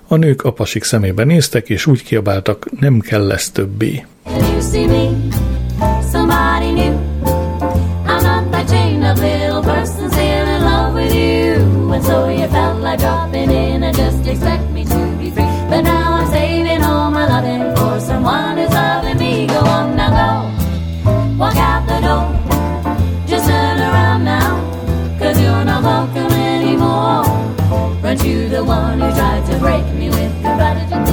a 0.07 0.15
nők 0.15 0.43
a 0.43 0.51
pasik 0.51 0.83
szemébe 0.83 1.23
néztek, 1.23 1.69
és 1.69 1.85
úgy 1.85 2.03
kiabáltak, 2.03 2.79
nem 2.79 2.99
kell 2.99 3.25
lesz 3.27 3.51
többé. 3.51 4.05
so 12.03 12.29
you 12.29 12.47
felt 12.47 12.81
like 12.81 12.99
dropping 12.99 13.49
in 13.49 13.83
and 13.83 13.95
just 13.95 14.27
expect 14.27 14.69
me 14.71 14.82
You 29.03 29.09
tried 29.15 29.45
to 29.47 29.59
break 29.59 29.85
me 29.95 30.07
with 30.07 30.43
the 30.43 30.49
prodigy. 30.55 31.12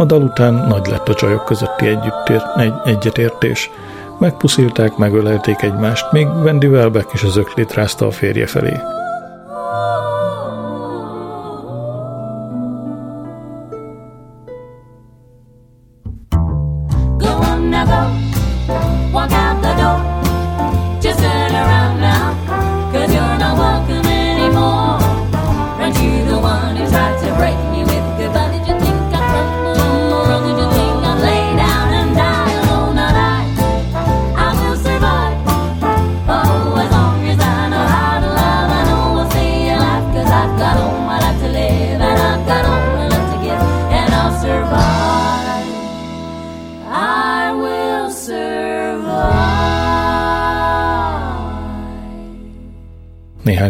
A 0.00 0.04
dal 0.04 0.22
után 0.22 0.54
nagy 0.54 0.86
lett 0.86 1.08
a 1.08 1.14
csajok 1.14 1.44
közötti 1.44 1.86
együttér, 1.86 2.42
egy, 2.56 2.72
egyetértés. 2.84 3.70
Megpuszilták, 4.18 4.96
megölelték 4.96 5.62
egymást, 5.62 6.12
még 6.12 6.26
Wendy 6.26 6.66
Welbeck 6.66 7.12
is 7.12 7.22
az 7.22 7.36
öklét 7.36 7.74
rázta 7.74 8.06
a 8.06 8.10
férje 8.10 8.46
felé. 8.46 8.80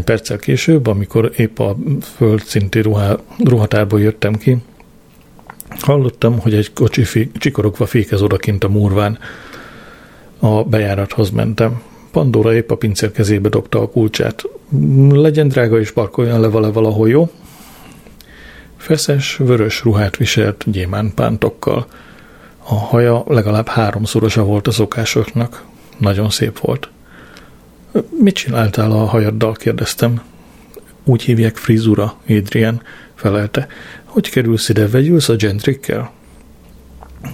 Perccel 0.09 0.39
később, 0.39 0.87
amikor 0.87 1.33
épp 1.37 1.59
a 1.59 1.77
földszinti 2.17 2.81
ruhá, 2.81 3.17
ruhatárból 3.45 4.01
jöttem 4.01 4.35
ki, 4.35 4.57
hallottam, 5.81 6.39
hogy 6.39 6.55
egy 6.55 6.73
kocsi 6.73 7.05
fé, 7.05 7.31
csikorogva 7.35 7.87
fékez 7.87 8.23
odakint 8.23 8.65
a 8.65 8.69
murván. 8.69 9.19
A 10.39 10.65
bejárathoz 10.65 11.31
mentem. 11.31 11.83
Pandora 12.11 12.55
épp 12.55 12.71
a 12.71 12.77
pincér 12.77 13.13
kezébe 13.13 13.49
dobta 13.49 13.81
a 13.81 13.89
kulcsát. 13.89 14.43
Legyen 15.11 15.49
drága 15.49 15.81
és 15.81 15.91
parkoljon 15.91 16.41
le 16.41 16.49
vele 16.49 16.69
valahol, 16.69 17.09
jó? 17.09 17.31
Feszes, 18.77 19.37
vörös 19.37 19.83
ruhát 19.83 20.17
viselt 20.17 20.65
gyémánpántokkal. 20.67 21.87
A 22.63 22.75
haja 22.75 23.25
legalább 23.27 23.67
háromszorosa 23.69 24.45
volt 24.45 24.67
a 24.67 24.71
szokásoknak. 24.71 25.65
Nagyon 25.99 26.31
szép 26.31 26.59
volt. 26.59 26.91
Mit 28.23 28.35
csináltál 28.35 28.91
a 28.91 29.05
hajaddal? 29.05 29.53
kérdeztem. 29.53 30.23
Úgy 31.05 31.23
hívják 31.23 31.57
frizura, 31.57 32.15
Adrian, 32.29 32.83
felelte. 33.15 33.67
Hogy 34.05 34.31
kerülsz 34.31 34.69
ide, 34.69 34.89
vegyülsz 34.89 35.29
a 35.29 35.37
gentrikkel? 35.37 36.13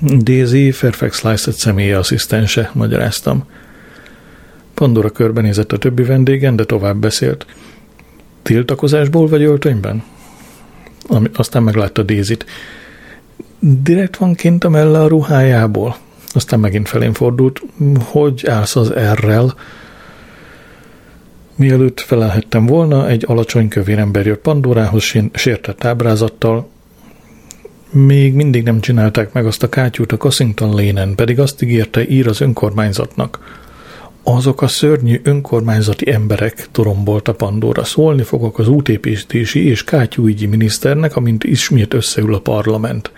Daisy 0.02 0.70
Fairfax 0.70 1.22
Lysett 1.22 1.54
személyi 1.54 1.92
asszisztense, 1.92 2.70
magyaráztam. 2.72 3.44
Pandora 4.74 5.10
körbenézett 5.10 5.72
a 5.72 5.78
többi 5.78 6.02
vendégen, 6.02 6.56
de 6.56 6.64
tovább 6.64 6.96
beszélt. 6.96 7.46
Tiltakozásból 8.42 9.26
vagy 9.26 9.42
öltönyben? 9.42 10.02
Ami, 11.08 11.30
aztán 11.34 11.62
meglátta 11.62 12.02
Dézit. 12.02 12.46
Direkt 13.58 14.16
van 14.16 14.34
kint 14.34 14.64
a 14.64 14.68
melle 14.68 15.00
a 15.00 15.08
ruhájából. 15.08 15.96
Aztán 16.32 16.60
megint 16.60 16.88
felén 16.88 17.12
fordult. 17.12 17.62
Hogy 17.98 18.46
állsz 18.46 18.76
az 18.76 18.90
errel? 18.90 19.54
Mielőtt 21.56 22.00
felelhettem 22.00 22.66
volna, 22.66 23.08
egy 23.08 23.24
alacsony 23.26 23.68
kövér 23.68 23.98
ember 23.98 24.26
jött 24.26 24.40
Pandorához 24.40 25.02
sértett 25.32 25.84
ábrázattal. 25.84 26.68
Még 27.90 28.34
mindig 28.34 28.62
nem 28.62 28.80
csinálták 28.80 29.32
meg 29.32 29.46
azt 29.46 29.62
a 29.62 29.68
kátyút 29.68 30.12
a 30.12 30.16
Cossington 30.16 30.74
lénen, 30.74 31.14
pedig 31.14 31.40
azt 31.40 31.62
ígérte 31.62 32.08
ír 32.08 32.28
az 32.28 32.40
önkormányzatnak. 32.40 33.62
Azok 34.22 34.62
a 34.62 34.68
szörnyű 34.68 35.20
önkormányzati 35.22 36.10
emberek, 36.12 36.68
torombolt 36.72 37.28
a 37.28 37.34
Pandora. 37.34 37.84
Szólni 37.84 38.22
fogok 38.22 38.58
az 38.58 38.68
útépítési 38.68 39.68
és 39.68 39.84
kátyúügyi 39.84 40.46
miniszternek, 40.46 41.16
amint 41.16 41.44
ismét 41.44 41.94
összeül 41.94 42.34
a 42.34 42.40
parlament. 42.40 43.10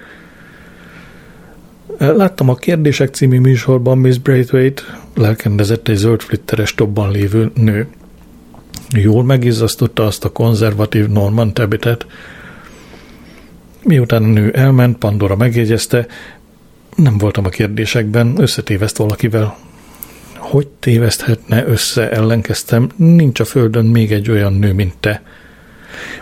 Láttam 1.99 2.49
a 2.49 2.55
Kérdések 2.55 3.14
című 3.14 3.40
műsorban 3.40 3.99
Miss 3.99 4.18
Braithwaite, 4.18 4.83
lelkendezett 5.14 5.88
egy 5.88 5.96
zöld 5.96 6.20
flitteres 6.20 6.75
tobban 6.75 7.11
lévő 7.11 7.51
nő. 7.55 7.88
Jól 8.90 9.25
megizzasztotta 9.25 10.07
azt 10.07 10.25
a 10.25 10.33
konzervatív 10.33 11.07
Norman 11.07 11.55
Tabbitet. 11.55 12.07
Miután 13.83 14.22
a 14.22 14.27
nő 14.27 14.51
elment, 14.51 14.99
Pandora 14.99 15.37
megjegyezte, 15.37 16.07
nem 16.96 17.18
voltam 17.18 17.44
a 17.44 17.49
kérdésekben, 17.49 18.35
összetéveszt 18.38 18.96
valakivel. 18.96 19.57
Hogy 20.37 20.66
téveszthetne 20.66 21.66
össze, 21.66 22.11
ellenkeztem, 22.11 22.88
nincs 22.96 23.40
a 23.40 23.44
földön 23.44 23.85
még 23.85 24.12
egy 24.12 24.31
olyan 24.31 24.53
nő, 24.53 24.72
mint 24.72 24.94
te. 25.01 25.22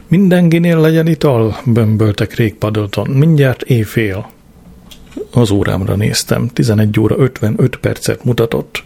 Mindenkinél 0.08 0.80
legyen 0.80 1.06
ital, 1.06 1.56
bömbölte 1.64 2.26
Craig 2.26 2.54
Paddleton, 2.54 3.10
mindjárt 3.10 3.62
éjfél. 3.62 4.30
Az 5.30 5.50
órámra 5.50 5.94
néztem, 5.94 6.48
11 6.48 7.00
óra 7.00 7.16
55 7.18 7.76
percet 7.76 8.24
mutatott. 8.24 8.84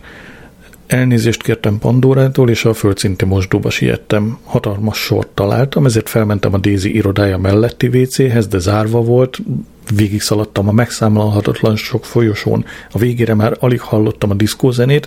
Elnézést 0.88 1.42
kértem 1.42 1.78
Pandorától, 1.78 2.50
és 2.50 2.64
a 2.64 2.74
földszinti 2.74 3.24
mosdóba 3.24 3.70
siettem. 3.70 4.38
Hatalmas 4.44 4.98
sort 4.98 5.28
találtam, 5.28 5.84
ezért 5.84 6.08
felmentem 6.08 6.54
a 6.54 6.58
Daisy 6.58 6.94
irodája 6.94 7.38
melletti 7.38 7.86
WC-hez, 7.86 8.46
de 8.46 8.58
zárva 8.58 9.00
volt, 9.00 9.38
végig 9.94 10.20
szaladtam 10.20 10.68
a 10.68 10.72
megszámolhatatlan 10.72 11.76
sok 11.76 12.04
folyosón. 12.04 12.64
A 12.92 12.98
végére 12.98 13.34
már 13.34 13.56
alig 13.60 13.80
hallottam 13.80 14.30
a 14.30 14.34
diszkózenét, 14.34 15.06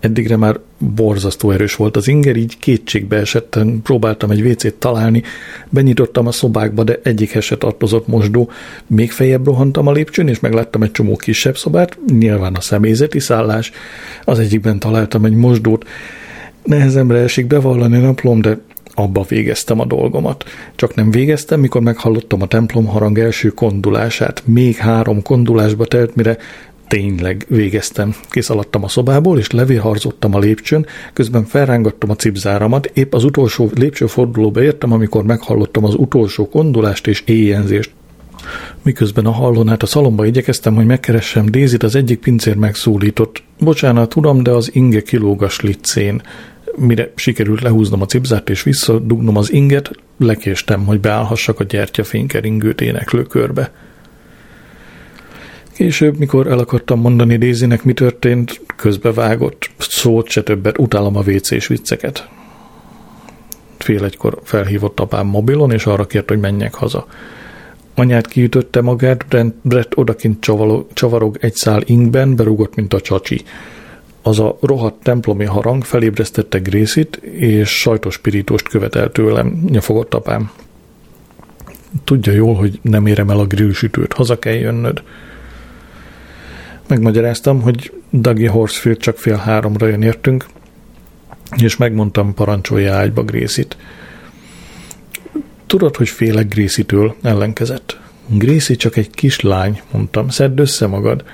eddigre 0.00 0.36
már 0.36 0.58
borzasztó 0.78 1.50
erős 1.50 1.74
volt 1.74 1.96
az 1.96 2.08
inger, 2.08 2.36
így 2.36 2.58
kétségbe 2.58 3.16
esettem, 3.16 3.82
próbáltam 3.82 4.30
egy 4.30 4.42
vécét 4.42 4.74
találni, 4.74 5.22
benyitottam 5.68 6.26
a 6.26 6.32
szobákba, 6.32 6.84
de 6.84 7.00
egyik 7.02 7.40
se 7.40 7.56
tartozott 7.56 8.06
mosdó. 8.06 8.50
Még 8.86 9.10
feljebb 9.10 9.46
rohantam 9.46 9.86
a 9.86 9.92
lépcsőn, 9.92 10.28
és 10.28 10.40
megláttam 10.40 10.82
egy 10.82 10.92
csomó 10.92 11.16
kisebb 11.16 11.56
szobát, 11.56 11.98
nyilván 12.18 12.54
a 12.54 12.60
személyzeti 12.60 13.18
szállás. 13.18 13.72
Az 14.24 14.38
egyikben 14.38 14.78
találtam 14.78 15.24
egy 15.24 15.34
mosdót. 15.34 15.88
Nehezemre 16.64 17.18
esik 17.18 17.46
bevallani 17.46 17.98
naplom, 17.98 18.40
de 18.40 18.58
abba 19.00 19.24
végeztem 19.28 19.80
a 19.80 19.84
dolgomat. 19.84 20.44
Csak 20.76 20.94
nem 20.94 21.10
végeztem, 21.10 21.60
mikor 21.60 21.80
meghallottam 21.80 22.42
a 22.42 22.46
templom 22.46 22.86
harang 22.86 23.18
első 23.18 23.48
kondulását. 23.48 24.42
Még 24.46 24.76
három 24.76 25.22
kondulásba 25.22 25.84
telt, 25.84 26.14
mire 26.14 26.36
tényleg 26.88 27.44
végeztem. 27.48 28.14
Kiszaladtam 28.30 28.84
a 28.84 28.88
szobából, 28.88 29.38
és 29.38 29.50
levérharzottam 29.50 30.34
a 30.34 30.38
lépcsőn, 30.38 30.86
közben 31.12 31.44
felrángattam 31.44 32.10
a 32.10 32.16
cipzáramat, 32.16 32.86
épp 32.86 33.14
az 33.14 33.24
utolsó 33.24 33.70
lépcsőfordulóba 33.74 34.62
értem, 34.62 34.92
amikor 34.92 35.24
meghallottam 35.24 35.84
az 35.84 35.94
utolsó 35.94 36.48
kondulást 36.48 37.06
és 37.06 37.22
éjjenzést. 37.26 37.90
Miközben 38.82 39.26
a 39.26 39.30
hallón 39.30 39.68
át 39.68 39.82
a 39.82 39.86
szalomba 39.86 40.24
igyekeztem, 40.24 40.74
hogy 40.74 40.86
megkeressem 40.86 41.46
Dézit, 41.46 41.82
az 41.82 41.94
egyik 41.94 42.18
pincér 42.18 42.56
megszólított. 42.56 43.42
Bocsánat, 43.58 44.16
uram, 44.16 44.42
de 44.42 44.50
az 44.50 44.70
inge 44.74 45.02
kilóg 45.02 45.42
a 45.42 45.48
slicén 45.48 46.22
mire 46.76 47.12
sikerült 47.14 47.60
lehúznom 47.60 48.02
a 48.02 48.06
cipzárt 48.06 48.50
és 48.50 48.62
visszadugnom 48.62 49.36
az 49.36 49.52
inget, 49.52 49.90
lekéstem, 50.18 50.86
hogy 50.86 51.00
beállhassak 51.00 51.60
a 51.60 51.64
gyertyafénykeringőt 51.64 52.80
éneklő 52.80 53.22
körbe. 53.22 53.72
Később, 55.72 56.18
mikor 56.18 56.46
el 56.46 56.58
akartam 56.58 57.00
mondani 57.00 57.36
Dézinek, 57.36 57.84
mi 57.84 57.92
történt, 57.92 58.60
közbevágott, 58.76 59.70
szót 59.78 60.28
se 60.28 60.42
többet, 60.42 60.78
utálom 60.78 61.16
a 61.16 61.22
WC-s 61.22 61.66
vicceket. 61.66 62.28
Fél 63.78 64.04
egykor 64.04 64.40
felhívott 64.42 65.00
apám 65.00 65.26
mobilon, 65.26 65.72
és 65.72 65.86
arra 65.86 66.06
kért, 66.06 66.28
hogy 66.28 66.40
menjek 66.40 66.74
haza. 66.74 67.06
Anyát 67.94 68.26
kiütötte 68.26 68.80
magát, 68.80 69.26
Brett 69.62 69.96
odakint 69.96 70.46
csavarog 70.92 71.36
egy 71.40 71.54
szál 71.54 71.82
ingben, 71.84 72.36
berúgott, 72.36 72.74
mint 72.74 72.94
a 72.94 73.00
csacsi 73.00 73.42
az 74.22 74.38
a 74.38 74.56
rohadt 74.60 75.02
templomi 75.02 75.44
harang 75.44 75.84
felébresztette 75.84 76.58
Grészit, 76.58 77.16
és 77.16 77.80
sajtos 77.80 78.18
pirítóst 78.18 78.68
követel 78.68 79.10
tőlem, 79.10 79.64
nyafogott 79.68 80.14
apám. 80.14 80.50
Tudja 82.04 82.32
jól, 82.32 82.54
hogy 82.54 82.78
nem 82.82 83.06
érem 83.06 83.30
el 83.30 83.38
a 83.38 83.46
grillsütőt, 83.46 84.12
haza 84.12 84.38
kell 84.38 84.54
jönnöd. 84.54 85.02
Megmagyaráztam, 86.86 87.60
hogy 87.62 87.92
Dagi 88.12 88.46
Horsfield 88.46 88.98
csak 88.98 89.18
fél 89.18 89.36
háromra 89.36 89.86
jön 89.86 90.02
értünk, 90.02 90.46
és 91.56 91.76
megmondtam, 91.76 92.34
parancsolja 92.34 92.94
ágyba 92.94 93.22
Grészit. 93.22 93.76
Tudod, 95.66 95.96
hogy 95.96 96.08
félek 96.08 96.48
Grészitől, 96.48 97.14
ellenkezett. 97.22 97.98
Grészi 98.26 98.76
csak 98.76 98.96
egy 98.96 99.10
kislány, 99.10 99.80
mondtam, 99.90 100.28
szedd 100.28 100.60
össze 100.60 100.86
magad 100.86 101.24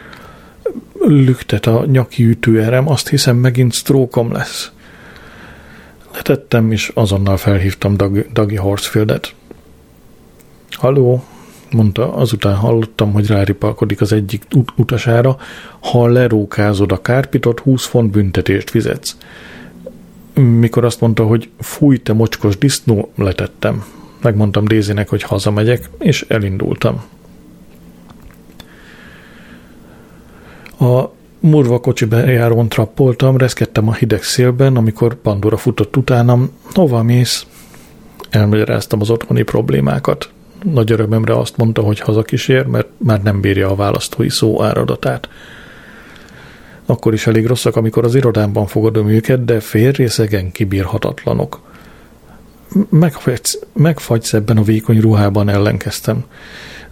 lüktet 1.08 1.66
a 1.66 1.84
nyaki 1.86 2.24
ütőerem, 2.24 2.88
azt 2.88 3.08
hiszem 3.08 3.36
megint 3.36 3.72
sztrókom 3.72 4.32
lesz. 4.32 4.70
Letettem, 6.14 6.72
és 6.72 6.90
azonnal 6.94 7.36
felhívtam 7.36 7.96
Dag- 7.96 8.32
Dagi 8.32 8.56
Horsfieldet. 8.56 9.34
Haló, 10.70 11.24
mondta, 11.70 12.14
azután 12.14 12.54
hallottam, 12.54 13.12
hogy 13.12 13.26
ráripalkodik 13.26 14.00
az 14.00 14.12
egyik 14.12 14.42
ut- 14.54 14.72
utasára, 14.76 15.36
ha 15.80 16.06
lerókázod 16.06 16.92
a 16.92 17.00
kárpitot, 17.00 17.60
20 17.60 17.84
font 17.84 18.10
büntetést 18.10 18.70
fizetsz. 18.70 19.16
Mikor 20.34 20.84
azt 20.84 21.00
mondta, 21.00 21.24
hogy 21.24 21.50
fúj, 21.58 21.96
te 21.96 22.12
mocskos 22.12 22.58
disznó, 22.58 23.12
letettem. 23.16 23.84
Megmondtam 24.22 24.64
Dézinek, 24.64 25.08
hogy 25.08 25.22
hazamegyek, 25.22 25.90
és 25.98 26.24
elindultam. 26.28 27.04
A 30.78 31.10
murva 31.40 31.78
kocsi 31.78 32.04
bejárón 32.04 32.68
trappoltam, 32.68 33.36
reszkedtem 33.36 33.88
a 33.88 33.94
hideg 33.94 34.22
szélben, 34.22 34.76
amikor 34.76 35.14
Pandora 35.14 35.56
futott 35.56 35.96
utánam. 35.96 36.50
Hova 36.74 37.02
mész? 37.02 37.46
Elmagyaráztam 38.30 39.00
az 39.00 39.10
otthoni 39.10 39.42
problémákat. 39.42 40.30
Nagy 40.62 40.92
örömömre 40.92 41.38
azt 41.38 41.56
mondta, 41.56 41.82
hogy 41.82 42.00
hazakísér, 42.00 42.66
mert 42.66 42.88
már 42.96 43.22
nem 43.22 43.40
bírja 43.40 43.70
a 43.70 43.74
választói 43.74 44.30
szó 44.30 44.62
áradatát. 44.62 45.28
Akkor 46.86 47.12
is 47.12 47.26
elég 47.26 47.46
rosszak, 47.46 47.76
amikor 47.76 48.04
az 48.04 48.14
irodámban 48.14 48.66
fogadom 48.66 49.08
őket, 49.08 49.44
de 49.44 49.60
félrészegen 49.60 50.52
kibírhatatlanok. 50.52 51.60
Megfagysz, 52.88 53.58
megfagysz 53.72 54.32
ebben 54.32 54.56
a 54.56 54.62
vékony 54.62 55.00
ruhában, 55.00 55.48
ellenkeztem. 55.48 56.24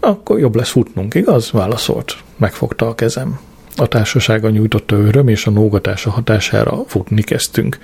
Akkor 0.00 0.38
jobb 0.38 0.54
lesz 0.54 0.70
futnunk, 0.70 1.14
igaz? 1.14 1.50
Válaszolt. 1.50 2.16
Megfogta 2.36 2.88
a 2.88 2.94
kezem. 2.94 3.40
A 3.76 3.86
társasága 3.86 4.50
nyújtotta 4.50 4.96
öröm 4.96 5.28
és 5.28 5.46
a 5.46 5.50
nógatása 5.50 6.10
hatására 6.10 6.84
futni 6.86 7.22
kezdtünk. 7.22 7.78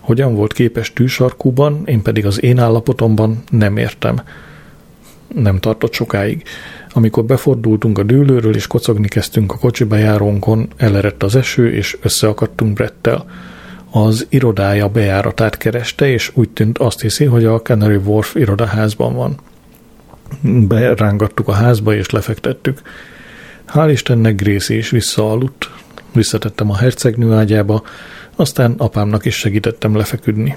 Hogyan 0.00 0.34
volt 0.34 0.52
képes 0.52 0.92
tűsarkúban, 0.92 1.82
én 1.84 2.02
pedig 2.02 2.26
az 2.26 2.42
én 2.42 2.58
állapotomban 2.58 3.42
nem 3.50 3.76
értem. 3.76 4.20
Nem 5.34 5.58
tartott 5.58 5.92
sokáig. 5.92 6.42
Amikor 6.90 7.24
befordultunk 7.24 7.98
a 7.98 8.02
dűlőről 8.02 8.54
és 8.54 8.66
kocogni 8.66 9.08
kezdtünk 9.08 9.52
a 9.52 9.58
kocsi 9.58 9.84
bejárónkon, 9.84 10.68
elerett 10.76 11.22
az 11.22 11.36
eső, 11.36 11.72
és 11.72 11.98
összeakadtunk 12.02 12.72
Brettel. 12.72 13.26
Az 13.90 14.26
irodája 14.28 14.88
bejáratát 14.88 15.56
kereste, 15.56 16.08
és 16.08 16.30
úgy 16.34 16.50
tűnt 16.50 16.78
azt 16.78 17.00
hiszi, 17.00 17.24
hogy 17.24 17.44
a 17.44 17.62
Canary 17.62 17.96
Wharf 17.96 18.34
irodaházban 18.34 19.14
van. 19.14 19.34
Berángattuk 20.68 21.48
a 21.48 21.52
házba, 21.52 21.94
és 21.94 22.10
lefektettük. 22.10 22.82
Hál' 23.68 23.90
Istennek 23.90 24.34
Gracie 24.34 24.76
is 24.76 24.90
visszaaludt. 24.90 25.70
Visszatettem 26.12 26.70
a 26.70 26.76
hercegnő 26.76 27.32
ágyába, 27.32 27.82
aztán 28.36 28.74
apámnak 28.78 29.24
is 29.24 29.34
segítettem 29.34 29.96
lefeküdni. 29.96 30.56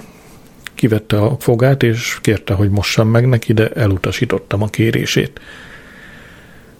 Kivette 0.74 1.18
a 1.18 1.36
fogát, 1.38 1.82
és 1.82 2.18
kérte, 2.20 2.54
hogy 2.54 2.70
mossam 2.70 3.08
meg 3.08 3.28
neki, 3.28 3.52
de 3.52 3.68
elutasítottam 3.68 4.62
a 4.62 4.66
kérését. 4.66 5.40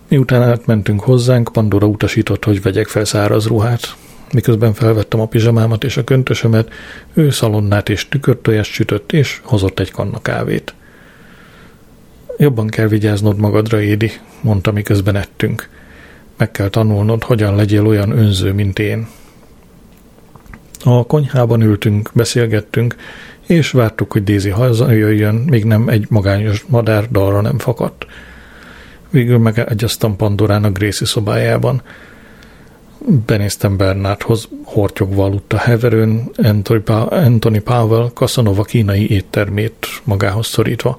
Miután 0.09 0.43
átmentünk 0.43 1.01
hozzánk, 1.01 1.53
Pandora 1.53 1.87
utasított, 1.87 2.45
hogy 2.45 2.63
vegyek 2.63 2.87
fel 2.87 3.05
száraz 3.05 3.47
ruhát. 3.47 3.95
Miközben 4.33 4.73
felvettem 4.73 5.21
a 5.21 5.27
pizsamámat 5.27 5.85
és 5.85 5.97
a 5.97 6.05
köntösömet, 6.05 6.73
ő 7.15 7.31
szalonnát 7.31 7.89
és 7.89 8.09
tükörtojást 8.09 8.73
sütött, 8.73 9.13
és 9.13 9.41
hozott 9.43 9.81
egy 9.81 9.91
kanna 9.91 10.23
kávét. 10.23 10.75
Jobban 12.37 12.67
kell 12.67 12.87
vigyáznod 12.87 13.39
magadra, 13.39 13.81
Édi, 13.81 14.11
mondta, 14.41 14.73
miközben 14.73 15.17
ettünk. 15.17 15.69
Meg 16.37 16.51
kell 16.51 16.69
tanulnod, 16.69 17.23
hogyan 17.23 17.55
legyél 17.55 17.87
olyan 17.87 18.19
önző, 18.19 18.53
mint 18.53 18.79
én. 18.79 19.09
A 20.85 21.07
konyhában 21.07 21.63
ültünk, 21.63 22.11
beszélgettünk, 22.15 22.97
és 23.47 23.71
vártuk, 23.71 24.13
hogy 24.13 24.25
Dézi 24.25 24.51
hazajöjjön, 24.51 25.35
még 25.35 25.65
nem 25.65 25.89
egy 25.89 26.07
magányos 26.09 26.65
madár 26.69 27.11
dalra 27.11 27.41
nem 27.41 27.59
fakadt. 27.59 28.07
Végül 29.11 29.39
megegyeztem 29.39 30.17
Pandorának 30.17 30.79
Gracie 30.79 31.07
szobájában. 31.07 31.83
Benéztem 33.27 33.77
Bernardhoz, 33.77 34.49
hortyogva 34.65 35.25
aludt 35.25 35.53
a 35.53 35.59
heverőn, 35.59 36.31
Anthony 37.11 37.63
Powell 37.63 38.11
Casanova 38.15 38.63
kínai 38.63 39.11
éttermét 39.11 39.87
magához 40.05 40.47
szorítva. 40.47 40.99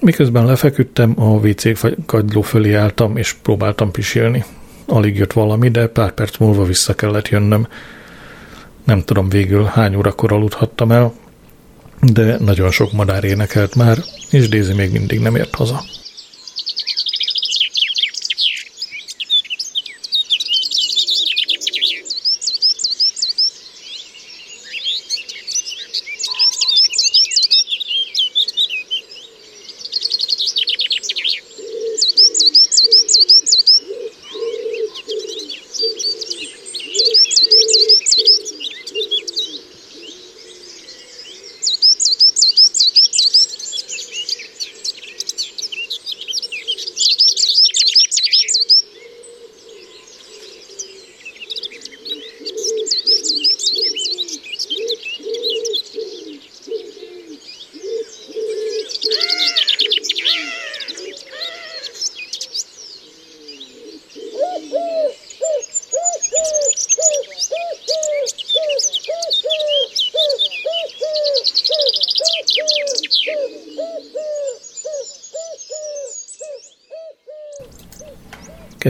Miközben 0.00 0.46
lefeküdtem, 0.46 1.14
a 1.16 1.24
WC 1.24 1.80
kagyló 2.06 2.40
fölé 2.42 2.74
álltam, 2.74 3.16
és 3.16 3.32
próbáltam 3.32 3.90
pisilni. 3.90 4.44
Alig 4.86 5.16
jött 5.16 5.32
valami, 5.32 5.68
de 5.68 5.86
pár 5.86 6.12
perc 6.12 6.36
múlva 6.36 6.64
vissza 6.64 6.94
kellett 6.94 7.28
jönnöm. 7.28 7.68
Nem 8.84 9.02
tudom 9.02 9.28
végül 9.28 9.64
hány 9.64 9.94
órakor 9.94 10.32
aludhattam 10.32 10.92
el, 10.92 11.12
de 12.00 12.36
nagyon 12.38 12.70
sok 12.70 12.92
madár 12.92 13.24
énekelt 13.24 13.74
már, 13.74 13.98
és 14.30 14.48
Daisy 14.48 14.72
még 14.72 14.92
mindig 14.92 15.20
nem 15.20 15.36
ért 15.36 15.54
haza. 15.54 15.80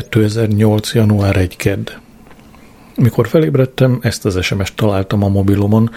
2008. 0.08 0.94
január 0.94 1.36
1 1.36 1.56
kedd. 1.56 1.90
Mikor 2.96 3.28
felébredtem, 3.28 3.98
ezt 4.02 4.24
az 4.24 4.44
SMS-t 4.44 4.76
találtam 4.76 5.24
a 5.24 5.28
mobilomon. 5.28 5.90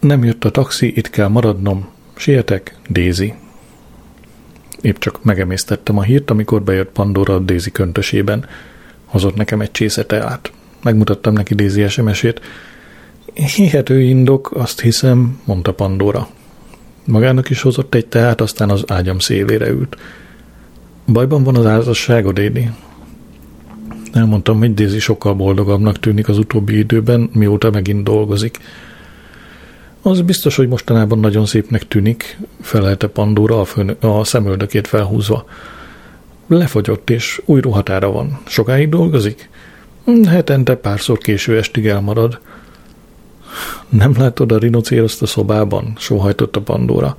Nem 0.00 0.24
jött 0.24 0.44
a 0.44 0.50
taxi, 0.50 0.92
itt 0.96 1.10
kell 1.10 1.28
maradnom. 1.28 1.88
Sietek, 2.16 2.76
Dézi. 2.88 3.34
Épp 4.80 4.96
csak 4.98 5.24
megemésztettem 5.24 5.98
a 5.98 6.02
hírt, 6.02 6.30
amikor 6.30 6.62
bejött 6.62 6.90
Pandora 6.90 7.34
a 7.34 7.38
Dézi 7.38 7.70
köntösében. 7.70 8.46
Hozott 9.04 9.34
nekem 9.34 9.60
egy 9.60 9.70
csésze 9.70 10.04
teát. 10.04 10.52
Megmutattam 10.82 11.32
neki 11.32 11.54
Dézi 11.54 11.88
SMS-ét. 11.88 12.40
Hihető 13.34 14.00
indok, 14.00 14.50
azt 14.54 14.80
hiszem, 14.80 15.40
mondta 15.44 15.72
Pandora. 15.72 16.28
Magának 17.04 17.50
is 17.50 17.62
hozott 17.62 17.94
egy 17.94 18.06
teát, 18.06 18.40
aztán 18.40 18.70
az 18.70 18.84
ágyam 18.86 19.18
szélére 19.18 19.68
ült. 19.68 19.96
Bajban 21.06 21.42
van 21.42 21.56
az 21.56 21.64
házasságod, 21.64 22.34
Dédi? 22.34 22.70
Elmondtam, 24.16 24.58
hogy 24.58 24.74
Daisy 24.74 24.98
sokkal 24.98 25.34
boldogabbnak 25.34 25.98
tűnik 25.98 26.28
az 26.28 26.38
utóbbi 26.38 26.78
időben, 26.78 27.30
mióta 27.32 27.70
megint 27.70 28.04
dolgozik. 28.04 28.58
Az 30.02 30.20
biztos, 30.20 30.56
hogy 30.56 30.68
mostanában 30.68 31.18
nagyon 31.18 31.46
szépnek 31.46 31.88
tűnik, 31.88 32.38
felelte 32.60 33.06
Pandora 33.06 33.60
a, 33.60 33.64
főn, 33.64 33.88
a 34.00 34.24
szemöldökét 34.24 34.86
felhúzva. 34.86 35.44
Lefogyott, 36.46 37.10
és 37.10 37.42
új 37.44 37.60
ruhatára 37.60 38.10
van. 38.10 38.38
Sokáig 38.46 38.88
dolgozik? 38.88 39.48
Hetente 40.28 40.74
párszor 40.74 41.18
késő 41.18 41.56
estig 41.56 41.86
elmarad. 41.86 42.40
Nem 43.88 44.14
látod 44.18 44.52
a 44.52 44.58
rinocéroszt 44.58 45.22
a 45.22 45.26
szobában? 45.26 45.92
sóhajtott 45.96 46.56
a 46.56 46.60
Pandora. 46.60 47.16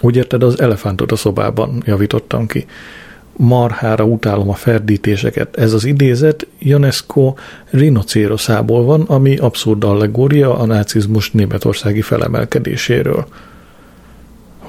Úgy 0.00 0.16
érted 0.16 0.42
az 0.42 0.60
elefántot 0.60 1.12
a 1.12 1.16
szobában, 1.16 1.82
javítottam 1.86 2.46
ki 2.46 2.66
marhára 3.38 4.04
utálom 4.04 4.48
a 4.48 4.54
ferdítéseket. 4.54 5.56
Ez 5.56 5.72
az 5.72 5.84
idézet 5.84 6.46
Ionesco 6.58 7.34
rinocéroszából 7.70 8.84
van, 8.84 9.02
ami 9.02 9.36
abszurd 9.36 9.84
allegória 9.84 10.58
a 10.58 10.66
nácizmus 10.66 11.30
németországi 11.30 12.00
felemelkedéséről. 12.00 13.26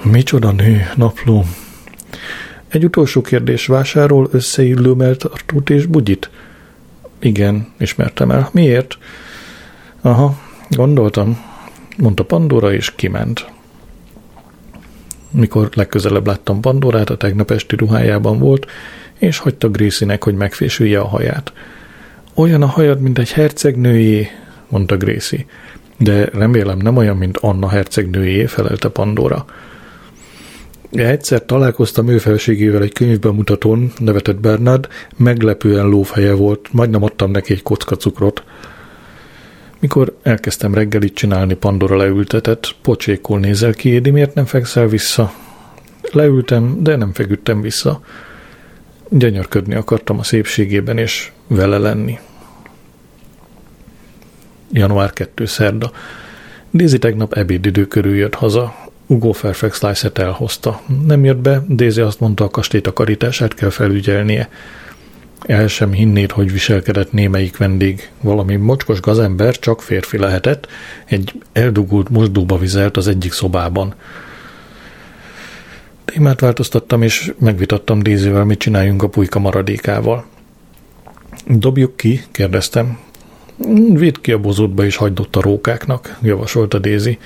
Micsoda 0.03 0.51
nő, 0.51 0.82
napló. 0.95 1.45
Egy 2.67 2.84
utolsó 2.84 3.22
kérdés, 3.22 3.65
vásárol 3.65 4.30
összeillő 4.32 4.91
melltartót 4.91 5.70
és 5.70 5.86
bugyit? 5.86 6.30
Igen, 7.20 7.67
ismertem 7.80 8.32
el. 8.32 8.49
Miért? 8.51 8.97
Aha, 10.01 10.39
gondoltam, 10.70 11.43
mondta 11.97 12.24
Pandora, 12.24 12.74
és 12.74 12.95
kiment. 12.95 13.51
Mikor 15.32 15.69
legközelebb 15.73 16.27
láttam 16.27 16.61
Pandorát, 16.61 17.09
a 17.09 17.17
tegnap 17.17 17.51
esti 17.51 17.75
ruhájában 17.75 18.39
volt, 18.39 18.65
és 19.17 19.38
hagyta 19.38 19.69
Gracie-nek, 19.69 20.23
hogy 20.23 20.36
megfésülje 20.36 20.99
a 20.99 21.07
haját. 21.07 21.53
Olyan 22.34 22.61
a 22.61 22.65
hajad, 22.65 23.01
mint 23.01 23.19
egy 23.19 23.32
hercegnőjé, 23.32 24.27
mondta 24.67 24.97
Gracie. 24.97 25.45
De 25.97 26.25
remélem 26.25 26.77
nem 26.77 26.97
olyan, 26.97 27.17
mint 27.17 27.38
Anna 27.38 27.69
hercegnőjé, 27.69 28.45
felelte 28.45 28.89
Pandora. 28.89 29.45
Egyszer 30.91 31.45
találkoztam 31.45 32.07
ő 32.07 32.17
felségével 32.17 32.82
egy 32.82 32.93
könyvbemutatón, 32.93 33.91
nevetett 33.97 34.39
Bernard, 34.39 34.88
meglepően 35.17 35.88
lófeje 35.88 36.34
volt, 36.34 36.67
majdnem 36.71 37.03
adtam 37.03 37.32
neki 37.32 37.53
egy 37.53 37.63
kocka 37.63 37.95
cukrot. 37.95 38.43
Mikor 39.80 40.17
elkezdtem 40.21 40.73
reggelit 40.73 41.13
csinálni, 41.13 41.53
Pandora 41.53 41.95
leültetett, 41.95 42.75
pocsékol 42.82 43.39
nézel 43.39 43.73
ki, 43.73 43.89
Édi, 43.89 44.09
miért 44.09 44.34
nem 44.34 44.45
fekszel 44.45 44.88
vissza? 44.88 45.34
Leültem, 46.11 46.84
de 46.84 46.95
nem 46.95 47.13
feküdtem 47.13 47.61
vissza. 47.61 48.01
Gyönyörködni 49.09 49.75
akartam 49.75 50.19
a 50.19 50.23
szépségében, 50.23 50.97
és 50.97 51.32
vele 51.47 51.77
lenni. 51.77 52.19
Január 54.71 55.13
2. 55.13 55.45
szerda. 55.45 55.91
Daisy 56.73 56.97
tegnap 56.97 57.34
ebédidő 57.34 57.86
körül 57.86 58.15
jött 58.15 58.36
haza. 58.36 58.75
Ugo 59.07 59.32
Fairfax 59.32 59.82
Lyset 59.82 60.17
elhozta. 60.17 60.82
Nem 61.05 61.25
jött 61.25 61.38
be, 61.38 61.63
Daisy 61.69 62.01
azt 62.01 62.19
mondta, 62.19 62.43
a 62.43 62.49
kastély 62.49 62.82
takarítását 62.82 63.53
kell 63.53 63.69
felügyelnie. 63.69 64.49
El 65.46 65.68
sem 65.68 65.92
hinnéd, 65.92 66.32
hogy 66.32 66.52
viselkedett 66.52 67.12
némelyik 67.12 67.58
vendég. 67.58 68.10
Valami 68.22 68.56
mocskos 68.56 69.00
gazember 69.00 69.60
csak 69.60 69.82
férfi 69.82 70.18
lehetett, 70.18 70.68
egy 71.06 71.34
eldugult 71.52 72.10
mosdóba 72.10 72.58
vizelt 72.58 72.98
az 72.98 73.08
egyik 73.08 73.32
szobában. 73.32 73.94
Témát 76.06 76.40
változtattam, 76.40 77.02
és 77.02 77.34
megvitattam 77.40 78.00
Dézivel, 78.00 78.44
mit 78.44 78.60
csináljunk 78.60 79.04
a 79.04 79.10
pulyka 79.10 79.40
maradékával. 79.40 80.26
Dobjuk 81.48 81.98
ki, 81.98 82.24
kérdeztem. 82.32 83.00
Vidd 83.94 84.16
ki 84.22 84.32
a 84.32 84.40
bozótba, 84.40 84.86
és 84.86 84.96
hagyd 84.96 85.20
ott 85.20 85.36
a 85.36 85.42
rókáknak, 85.42 86.18
javasolta 86.22 86.80
Dézi. 86.80 87.18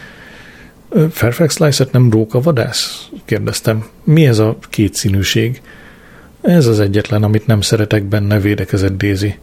Fairfax 1.09 1.55
Slice-et 1.55 1.91
nem 1.91 2.09
róka 2.09 2.41
vadász? 2.41 3.09
kérdeztem. 3.25 3.85
Mi 4.03 4.25
ez 4.27 4.39
a 4.39 4.57
kétszínűség? 4.69 5.61
Ez 6.43 6.67
az 6.67 6.79
egyetlen, 6.79 7.23
amit 7.23 7.47
nem 7.47 7.61
szeretek 7.61 8.03
benne, 8.03 8.39
védekezett 8.39 8.97
Dézi. 8.97 9.37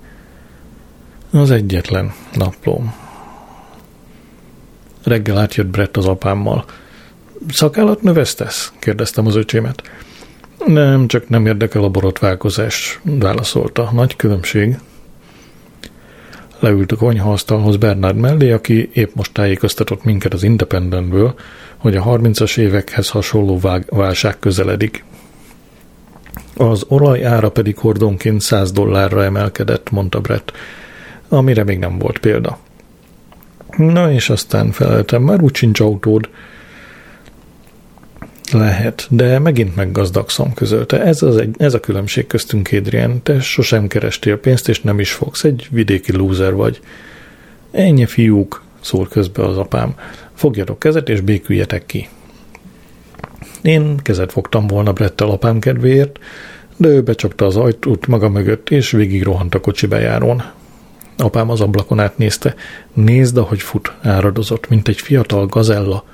Az 1.32 1.51
egyetlen 1.51 2.12
naplóm. 2.34 2.94
Reggel 5.05 5.38
átjött 5.38 5.66
Brett 5.66 5.96
az 5.96 6.07
apámmal. 6.07 6.64
Szakállat 7.48 8.03
növesztesz? 8.03 8.72
kérdeztem 8.78 9.26
az 9.26 9.36
öcsémet. 9.36 9.82
Nem, 10.66 11.07
csak 11.07 11.28
nem 11.28 11.46
érdekel 11.46 11.82
a 11.82 11.88
borotválkozás, 11.88 13.01
válaszolta. 13.03 13.90
Nagy 13.92 14.16
különbség. 14.16 14.78
Leült 16.59 16.92
a 16.92 16.96
konyhaasztalhoz 16.96 17.76
Bernard 17.76 18.16
mellé, 18.16 18.53
aki 18.53 18.90
épp 18.92 19.14
most 19.14 19.32
tájékoztatott 19.32 20.05
minket 20.05 20.32
az 20.32 20.42
Independentből, 20.42 21.34
hogy 21.76 21.96
a 21.96 22.05
30-as 22.05 22.59
évekhez 22.59 23.09
hasonló 23.09 23.61
válság 23.88 24.38
közeledik. 24.38 25.05
Az 26.61 26.84
olaj 26.88 27.24
ára 27.24 27.50
pedig 27.50 27.78
hordonként 27.78 28.40
100 28.40 28.72
dollárra 28.72 29.24
emelkedett, 29.24 29.90
mondta 29.90 30.20
Brett, 30.20 30.52
amire 31.28 31.64
még 31.64 31.78
nem 31.78 31.98
volt 31.98 32.18
példa. 32.18 32.58
Na 33.76 34.12
és 34.12 34.30
aztán 34.30 34.70
feleltem, 34.70 35.22
már 35.22 35.42
úgy 35.42 35.54
sincs 35.54 35.80
autód. 35.80 36.28
Lehet, 38.52 39.06
de 39.11 39.38
megint 39.38 39.76
meggazdagszom 39.76 40.54
közölte. 40.54 41.02
Ez, 41.02 41.22
az 41.22 41.36
egy, 41.36 41.54
ez 41.58 41.74
a 41.74 41.80
különbség 41.80 42.26
köztünk, 42.26 42.68
Adrian. 42.72 43.22
Te 43.22 43.40
sosem 43.40 43.86
kerestél 43.86 44.36
pénzt, 44.36 44.68
és 44.68 44.80
nem 44.80 45.00
is 45.00 45.12
fogsz. 45.12 45.44
Egy 45.44 45.68
vidéki 45.70 46.12
lúzer 46.12 46.54
vagy. 46.54 46.80
Ennyi 47.70 48.06
fiúk, 48.06 48.62
szól 48.80 49.08
közbe 49.08 49.44
az 49.44 49.58
apám. 49.58 49.94
Fogjatok 50.34 50.78
kezet, 50.78 51.08
és 51.08 51.20
béküljetek 51.20 51.86
ki. 51.86 52.08
Én 53.62 53.96
kezet 53.96 54.32
fogtam 54.32 54.66
volna 54.66 54.92
Brettel 54.92 55.30
apám 55.30 55.58
kedvéért, 55.58 56.18
de 56.76 56.88
ő 56.88 57.02
becsapta 57.02 57.46
az 57.46 57.56
ajtót 57.56 58.06
maga 58.06 58.28
mögött, 58.28 58.70
és 58.70 58.90
végig 58.90 59.22
rohant 59.22 59.54
a 59.54 59.61
kocsi 59.61 59.86
bejárón. 59.86 60.42
Apám 61.16 61.50
az 61.50 61.61
ablakon 61.61 62.00
átnézte. 62.00 62.54
Nézd, 62.92 63.36
ahogy 63.36 63.61
fut, 63.61 63.92
áradozott, 64.02 64.68
mint 64.68 64.88
egy 64.88 65.00
fiatal 65.00 65.46
gazella. 65.46 66.04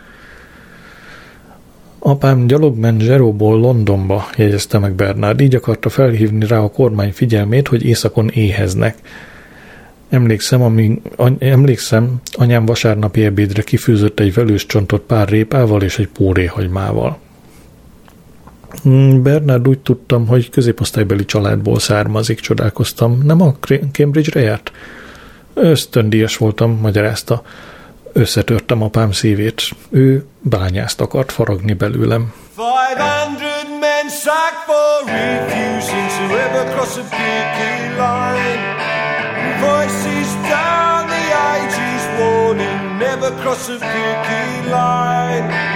Apám 1.98 2.46
gyalog 2.46 2.78
ment 2.78 3.00
Zseróból 3.00 3.58
Londonba, 3.58 4.28
jegyezte 4.36 4.78
meg 4.78 4.94
Bernard, 4.94 5.40
így 5.40 5.54
akarta 5.54 5.88
felhívni 5.88 6.46
rá 6.46 6.58
a 6.58 6.70
kormány 6.70 7.12
figyelmét, 7.12 7.68
hogy 7.68 7.84
éjszakon 7.84 8.28
éheznek. 8.28 8.96
Emlékszem, 10.08 10.62
ami, 10.62 11.02
any, 11.16 11.36
emlékszem, 11.38 12.20
anyám 12.32 12.64
vasárnapi 12.64 13.24
ebédre 13.24 13.62
kifűzött 13.62 14.20
egy 14.20 14.34
velős 14.34 14.66
csontot 14.66 15.02
pár 15.02 15.28
répával 15.28 15.82
és 15.82 15.98
egy 15.98 16.08
póréhagymával. 16.08 17.18
Hmm, 18.82 19.22
Bernard 19.22 19.68
úgy 19.68 19.78
tudtam, 19.78 20.26
hogy 20.26 20.50
középosztálybeli 20.50 21.24
családból 21.24 21.78
származik, 21.78 22.40
csodálkoztam. 22.40 23.20
Nem 23.24 23.40
a 23.40 23.54
Cambridge-re 23.92 24.40
járt? 24.40 24.72
Ösztöndíjas 25.54 26.36
voltam, 26.36 26.78
magyarázta. 26.80 27.42
Összetörtem 28.12 28.82
apám 28.82 29.12
szívét. 29.12 29.62
Ő 29.90 30.24
bányászt 30.40 31.00
akart 31.00 31.32
faragni 31.32 31.72
belőlem. 31.72 32.32
500 32.56 33.36
men 33.80 34.08
sacked 34.08 34.64
for 34.66 35.04
refusing 35.06 36.08
to 36.16 36.24
ever 36.38 36.64
cross 36.74 36.96
a 36.96 37.02
picket 37.02 37.96
line. 37.98 38.62
Voices 39.60 40.30
down 40.48 41.06
the 41.08 41.24
ages 41.52 42.04
warning, 42.18 42.98
never 42.98 43.30
cross 43.42 43.68
a 43.68 43.78
picket 43.78 44.70
line. 44.70 45.75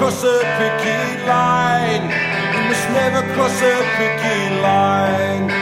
cross 0.00 0.24
a 0.24 0.38
picket 0.56 1.26
line. 1.26 2.08
You 2.54 2.62
must 2.68 2.88
never 2.88 3.20
cross 3.34 3.60
a 3.60 3.74
picket 3.98 4.62
line. 4.62 5.59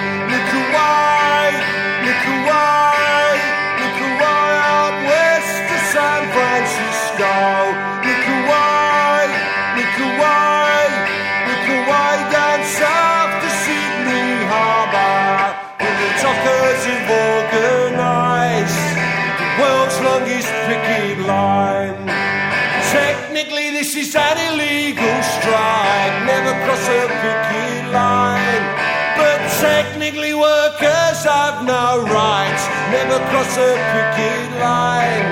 No 31.68 32.00
rights, 32.00 32.64
never 32.90 33.18
cross 33.28 33.54
a 33.58 33.70
picket 33.92 34.48
line. 34.58 35.28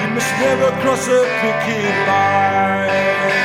You 0.00 0.08
must 0.14 0.32
never 0.40 0.70
cross 0.80 1.06
a 1.08 1.20
picket 1.40 1.94
line. 2.08 3.44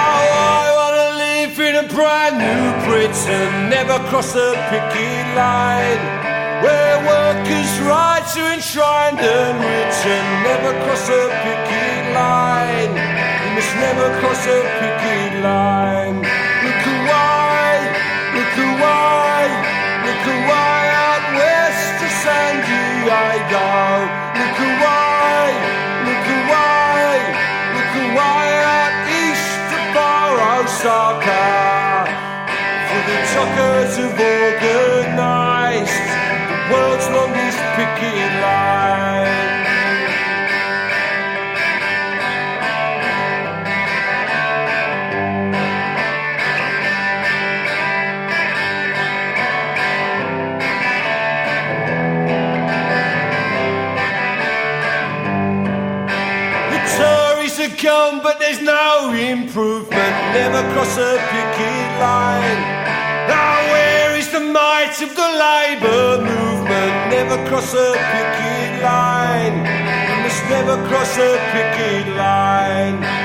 Oh, 0.00 0.24
I 0.52 0.66
wanna 0.78 1.08
live 1.24 1.60
in 1.60 1.74
a 1.84 1.86
brand 1.94 2.38
new 2.38 2.62
Britain 2.88 3.68
never 3.68 3.98
cross 4.08 4.32
the 4.32 4.54
picket 4.70 5.17
line. 5.38 6.02
Where 6.64 6.98
workers' 7.14 7.78
rights 7.86 8.34
are 8.36 8.50
enshrined 8.58 9.20
and 9.22 9.54
written, 9.62 10.24
never 10.50 10.72
cross 10.82 11.06
the 11.06 11.22
picket 11.42 12.02
line. 12.18 12.92
You 13.42 13.50
must 13.54 13.72
never 13.86 14.06
cross 14.18 14.42
a 14.56 14.58
picket 14.78 15.32
line. 15.46 16.18
Look 16.66 16.84
away, 16.96 17.74
look 18.36 18.54
away, 18.70 19.42
look 20.06 20.24
away 20.36 20.82
out 21.06 21.24
west 21.38 21.86
to 22.00 22.06
San 22.24 22.54
Diego. 22.66 23.68
Look 24.40 24.58
away, 24.70 25.46
look 26.08 26.26
away, 26.40 27.14
look 27.76 27.94
away 28.06 28.46
out 28.74 28.94
east 29.22 29.54
to 29.70 29.78
Borosaka 29.94 31.46
the 33.08 33.16
truckers 33.32 33.98
organized 33.98 33.98
the 33.98 34.37
world's 36.70 37.08
longest 37.08 37.58
picket 37.76 38.32
line. 38.42 39.58
The 56.72 56.80
Tories 56.96 57.58
are 57.60 57.76
gone, 57.82 58.20
but 58.22 58.38
there's 58.38 58.60
no 58.60 59.12
improvement. 59.14 60.14
Never 60.34 60.62
cross 60.72 60.96
a 60.98 61.16
picket 61.30 61.88
line. 62.00 62.60
Now 63.28 63.56
where 63.72 64.16
is 64.16 64.30
the 64.32 64.40
might 64.40 64.96
of 65.02 65.14
the 65.14 65.28
Labour 65.44 66.22
movement. 66.22 66.57
Never 67.10 67.38
cross 67.48 67.74
a 67.74 67.92
picket 68.12 68.82
line. 68.82 69.58
You 70.08 70.16
must 70.22 70.42
never 70.48 70.76
cross 70.88 71.16
a 71.18 71.30
picket 71.52 72.06
line. 72.16 73.17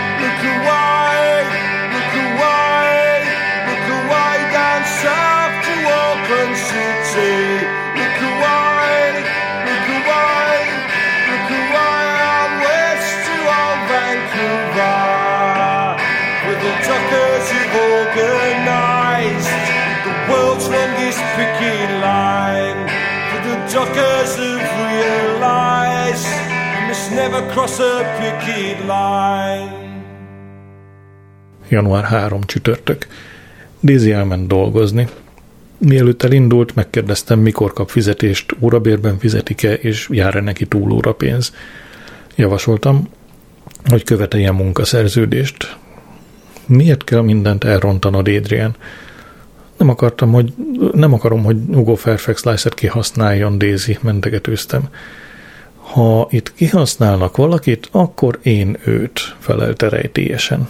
Dockers 23.74 24.36
who've 24.36 24.72
realised 24.88 26.28
you 26.76 26.88
must 26.88 27.12
never 27.12 27.42
cross 27.52 27.80
a 27.80 28.04
picket 28.20 28.80
line. 28.80 29.72
Január 31.70 32.04
3 32.04 32.44
csütörtök. 32.44 33.08
Daisy 33.84 34.12
elment 34.12 34.48
dolgozni. 34.48 35.08
Mielőtt 35.78 36.24
elindult, 36.24 36.76
megkérdeztem, 36.76 37.40
mikor 37.40 37.74
kap 37.74 37.90
fizetést, 37.90 38.56
órabérben 38.60 39.18
fizetik-e, 39.18 39.74
és 39.74 40.08
jár-e 40.12 40.42
neki 40.42 40.66
túlóra 40.66 41.14
pénz. 41.14 41.54
Javasoltam, 42.36 43.10
hogy 43.86 44.04
követeljen 44.04 44.56
munkaszerződést. 44.56 45.78
Miért 46.66 47.04
kell 47.04 47.22
mindent 47.22 47.64
elrontanod, 47.64 48.28
Adrian? 48.28 48.76
Nem 49.84 49.92
akartam, 49.92 50.32
hogy, 50.32 50.54
nem 50.94 51.14
akarom, 51.14 51.44
hogy 51.44 51.58
Hugo 51.74 51.96
Fairfax 51.96 52.44
Lyset 52.44 52.74
kihasználjon, 52.74 53.58
Daisy, 53.58 53.98
mentegetőztem. 54.02 54.82
Ha 55.76 56.28
itt 56.30 56.54
kihasználnak 56.54 57.38
valakit, 57.38 57.88
akkor 57.92 58.40
én 58.42 58.78
őt, 58.86 59.36
felelte 59.40 59.90
rejtélyesen. 59.90 60.70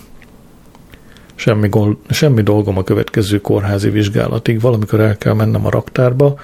Semmi, 1.35 1.67
gol, 1.67 1.99
semmi 2.09 2.41
dolgom 2.41 2.77
a 2.77 2.83
következő 2.83 3.41
kórházi 3.41 3.89
vizsgálatig, 3.89 4.61
valamikor 4.61 4.99
el 4.99 5.17
kell 5.17 5.33
mennem 5.33 5.65
a 5.65 5.69
raktárba, 5.69 6.39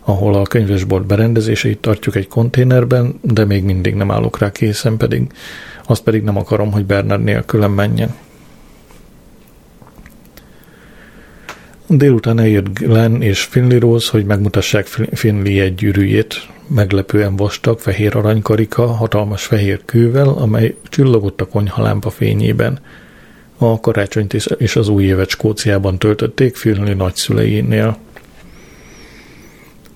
ahol 0.00 0.34
a 0.34 0.42
könyvesbolt 0.42 1.06
berendezéseit 1.06 1.78
tartjuk 1.78 2.16
egy 2.16 2.28
konténerben, 2.28 3.18
de 3.20 3.44
még 3.44 3.64
mindig 3.64 3.94
nem 3.94 4.10
állok 4.10 4.38
rá 4.38 4.52
készen, 4.52 4.96
pedig 4.96 5.32
azt 5.86 6.02
pedig 6.02 6.22
nem 6.22 6.36
akarom, 6.36 6.72
hogy 6.72 6.84
Bernard 6.84 7.22
nélkülem 7.22 7.72
menjen. 7.72 8.14
Délután 11.92 12.38
eljött 12.38 12.78
Glenn 12.78 13.20
és 13.20 13.42
Finley 13.42 13.78
Rose, 13.78 14.10
hogy 14.10 14.24
megmutassák 14.24 14.86
Finley 14.86 15.60
egy 15.60 15.74
gyűrűjét, 15.74 16.48
meglepően 16.66 17.36
vastag, 17.36 17.78
fehér 17.78 18.16
aranykarika, 18.16 18.86
hatalmas 18.86 19.44
fehér 19.44 19.80
kővel, 19.84 20.28
amely 20.28 20.76
csillogott 20.88 21.40
a 21.40 21.46
konyhalámpa 21.46 22.10
fényében. 22.10 22.78
A 23.58 23.80
karácsonyt 23.80 24.34
és 24.58 24.76
az 24.76 24.88
új 24.88 25.04
évet 25.04 25.28
Skóciában 25.28 25.98
töltötték 25.98 26.56
Finley 26.56 26.94
nagyszüleinél. 26.94 27.96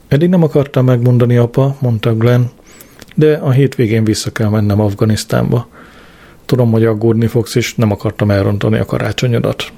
Eddig 0.08 0.28
nem 0.28 0.42
akartam 0.42 0.84
megmondani, 0.84 1.36
apa, 1.36 1.76
mondta 1.80 2.16
Glenn, 2.16 2.44
de 3.14 3.34
a 3.34 3.50
hétvégén 3.50 4.04
vissza 4.04 4.30
kell 4.30 4.48
mennem 4.48 4.80
Afganisztánba. 4.80 5.68
Tudom, 6.44 6.70
hogy 6.70 6.84
aggódni 6.84 7.26
fogsz, 7.26 7.54
és 7.54 7.74
nem 7.74 7.90
akartam 7.90 8.30
elrontani 8.30 8.78
a 8.78 8.84
karácsonyodat. 8.84 9.72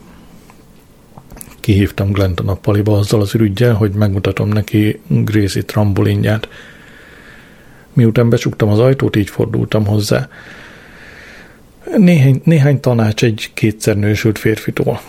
Kihívtam 1.66 2.12
Glent 2.12 2.40
a 2.40 2.42
nappaliba 2.42 2.98
azzal 2.98 3.20
az 3.20 3.34
ürügyel, 3.34 3.74
hogy 3.74 3.90
megmutatom 3.90 4.48
neki 4.48 5.00
Gracie 5.06 5.62
trambolinját. 5.62 6.48
Miután 7.92 8.28
becsuktam 8.28 8.68
az 8.68 8.78
ajtót, 8.78 9.16
így 9.16 9.30
fordultam 9.30 9.86
hozzá. 9.86 10.28
Néhány, 11.96 12.40
néhány 12.44 12.80
tanács 12.80 13.24
egy 13.24 13.50
kétszer 13.54 13.96
nősült 13.96 14.38
férfitól. 14.38 15.00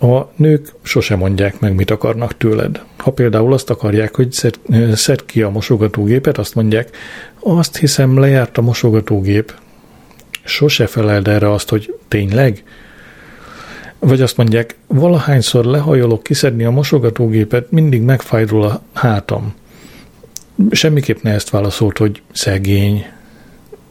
A 0.00 0.20
nők 0.36 0.72
sose 0.82 1.16
mondják 1.16 1.60
meg, 1.60 1.74
mit 1.74 1.90
akarnak 1.90 2.36
tőled. 2.36 2.84
Ha 2.96 3.10
például 3.10 3.52
azt 3.52 3.70
akarják, 3.70 4.16
hogy 4.16 4.32
szed, 4.32 4.58
szed 4.94 5.24
ki 5.24 5.42
a 5.42 5.50
mosogatógépet, 5.50 6.38
azt 6.38 6.54
mondják, 6.54 6.96
azt 7.40 7.76
hiszem 7.76 8.18
lejárt 8.18 8.58
a 8.58 8.62
mosogatógép. 8.62 9.54
Sose 10.44 10.86
feleld 10.86 11.28
erre 11.28 11.52
azt, 11.52 11.68
hogy 11.68 11.94
tényleg? 12.08 12.62
Vagy 14.00 14.20
azt 14.20 14.36
mondják, 14.36 14.76
valahányszor 14.86 15.64
lehajolok 15.64 16.22
kiszedni 16.22 16.64
a 16.64 16.70
mosogatógépet, 16.70 17.70
mindig 17.70 18.02
megfájdul 18.02 18.62
a 18.62 18.82
hátam. 18.92 19.54
Semmiképp 20.70 21.22
ne 21.22 21.32
ezt 21.32 21.50
válaszolt, 21.50 21.98
hogy 21.98 22.22
szegény. 22.32 23.06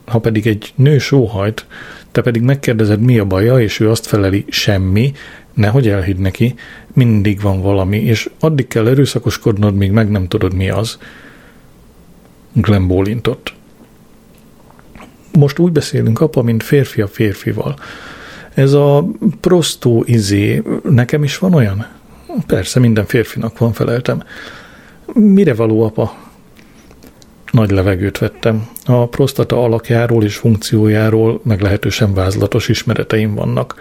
Ha 0.06 0.18
pedig 0.18 0.46
egy 0.46 0.72
nő 0.76 0.98
sóhajt, 0.98 1.66
te 2.12 2.22
pedig 2.22 2.42
megkérdezed, 2.42 3.00
mi 3.00 3.18
a 3.18 3.24
baja, 3.24 3.60
és 3.60 3.80
ő 3.80 3.90
azt 3.90 4.06
feleli, 4.06 4.44
semmi, 4.48 5.12
nehogy 5.54 5.88
elhidd 5.88 6.20
neki, 6.20 6.54
mindig 6.92 7.40
van 7.40 7.62
valami, 7.62 7.98
és 7.98 8.30
addig 8.40 8.68
kell 8.68 8.88
erőszakoskodnod, 8.88 9.74
míg 9.74 9.90
meg 9.90 10.10
nem 10.10 10.28
tudod, 10.28 10.54
mi 10.54 10.70
az. 10.70 10.98
Glenn 12.52 12.86
bólintott. 12.86 13.52
Most 15.32 15.58
úgy 15.58 15.72
beszélünk, 15.72 16.20
apa, 16.20 16.42
mint 16.42 16.62
férfi 16.62 17.00
a 17.00 17.06
férfival. 17.06 17.76
Ez 18.60 18.72
a 18.72 19.04
prostó 19.40 20.02
izé, 20.06 20.62
nekem 20.90 21.24
is 21.24 21.38
van 21.38 21.54
olyan? 21.54 21.86
Persze, 22.46 22.80
minden 22.80 23.06
férfinak 23.06 23.58
van, 23.58 23.72
feleltem. 23.72 24.22
Mire 25.12 25.54
való, 25.54 25.82
apa? 25.82 26.16
Nagy 27.52 27.70
levegőt 27.70 28.18
vettem. 28.18 28.68
A 28.84 29.06
prostata 29.08 29.62
alakjáról 29.62 30.24
és 30.24 30.36
funkciójáról 30.36 31.40
meglehetősen 31.44 32.14
vázlatos 32.14 32.68
ismereteim 32.68 33.34
vannak. 33.34 33.74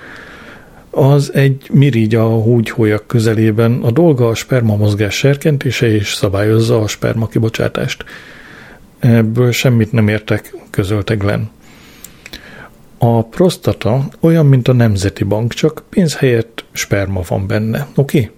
Az 0.89 1.34
egy 1.34 1.69
mirigy 1.73 2.15
a 2.15 2.27
húgyhólyak 2.27 3.07
közelében, 3.07 3.82
a 3.82 3.91
dolga 3.91 4.27
a 4.27 4.36
sperma 4.36 4.75
mozgás 4.75 5.15
serkentése 5.15 5.88
és 5.88 6.13
szabályozza 6.13 6.82
a 6.82 6.88
sperma 6.88 7.27
kibocsátást. 7.27 8.03
Ebből 8.99 9.51
semmit 9.51 9.91
nem 9.91 10.07
értek, 10.07 10.55
közölte 10.69 11.15
Glenn. 11.15 11.43
A 13.02 13.24
prostata 13.24 14.08
olyan, 14.20 14.45
mint 14.45 14.68
a 14.68 14.74
Nemzeti 14.74 15.24
Bank, 15.24 15.54
csak 15.54 15.84
pénz 15.89 16.16
helyett 16.16 16.66
sperma 16.72 17.22
van 17.28 17.47
benne. 17.47 17.88
Oké? 17.95 18.20
Okay? 18.20 18.32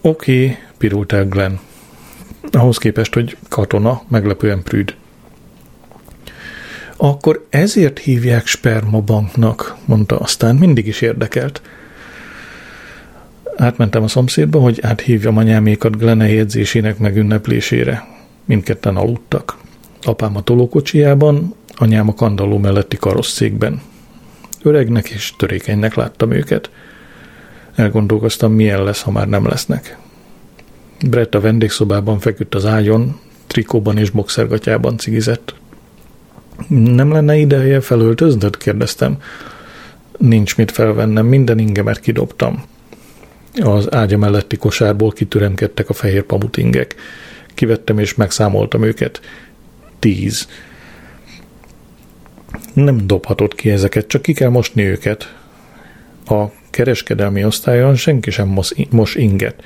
Oké, 0.00 0.42
okay, 0.42 0.56
pirult 0.78 1.12
el 1.12 1.24
Glenn. 1.24 1.54
Ahhoz 2.52 2.78
képest, 2.78 3.14
hogy 3.14 3.36
katona, 3.48 4.02
meglepően 4.08 4.62
prűd. 4.62 4.94
Akkor 6.96 7.46
ezért 7.50 7.98
hívják 7.98 8.46
spermabanknak, 8.46 9.76
mondta 9.84 10.18
aztán, 10.18 10.56
mindig 10.56 10.86
is 10.86 11.00
érdekelt. 11.00 11.62
Átmentem 13.56 14.02
a 14.02 14.08
szomszédba, 14.08 14.60
hogy 14.60 14.78
áthívjam 14.82 15.36
anyámékat 15.36 15.98
Glenn 15.98 16.20
jegyzésének 16.20 16.98
megünneplésére. 16.98 18.06
Mindketten 18.44 18.96
aludtak. 18.96 19.56
Apám 20.02 20.36
a 20.36 20.42
tolókocsijában, 20.42 21.54
anyám 21.76 22.08
a 22.08 22.14
kandalló 22.14 22.58
melletti 22.58 22.96
karosszékben. 22.96 23.82
Öregnek 24.62 25.08
és 25.08 25.32
törékenynek 25.36 25.94
láttam 25.94 26.30
őket. 26.30 26.70
Elgondolkoztam, 27.74 28.52
milyen 28.52 28.84
lesz, 28.84 29.02
ha 29.02 29.10
már 29.10 29.28
nem 29.28 29.46
lesznek. 29.46 29.98
Brett 31.08 31.34
a 31.34 31.40
vendégszobában 31.40 32.18
feküdt 32.18 32.54
az 32.54 32.64
ágyon, 32.64 33.18
trikóban 33.46 33.98
és 33.98 34.10
boxergatyában 34.10 34.98
cigizett. 34.98 35.54
Nem 36.68 37.12
lenne 37.12 37.36
ideje 37.36 37.80
felöltöznöd? 37.80 38.56
kérdeztem. 38.56 39.16
Nincs 40.18 40.56
mit 40.56 40.70
felvennem, 40.70 41.26
minden 41.26 41.58
ingemet 41.58 42.00
kidobtam. 42.00 42.64
Az 43.62 43.94
ágya 43.94 44.18
melletti 44.18 44.56
kosárból 44.56 45.12
kitüremkedtek 45.12 45.88
a 45.88 45.92
fehér 45.92 46.22
pamutingek. 46.22 46.94
Kivettem 47.54 47.98
és 47.98 48.14
megszámoltam 48.14 48.82
őket. 48.82 49.20
Tíz. 49.98 50.48
Nem 52.76 53.06
dobhatod 53.06 53.54
ki 53.54 53.70
ezeket, 53.70 54.06
csak 54.06 54.22
ki 54.22 54.32
kell 54.32 54.48
mosni 54.48 54.82
őket. 54.82 55.34
A 56.26 56.44
kereskedelmi 56.70 57.44
osztályon 57.44 57.94
senki 57.94 58.30
sem 58.30 58.48
mos, 58.48 58.72
mos 58.90 59.14
inget. 59.14 59.62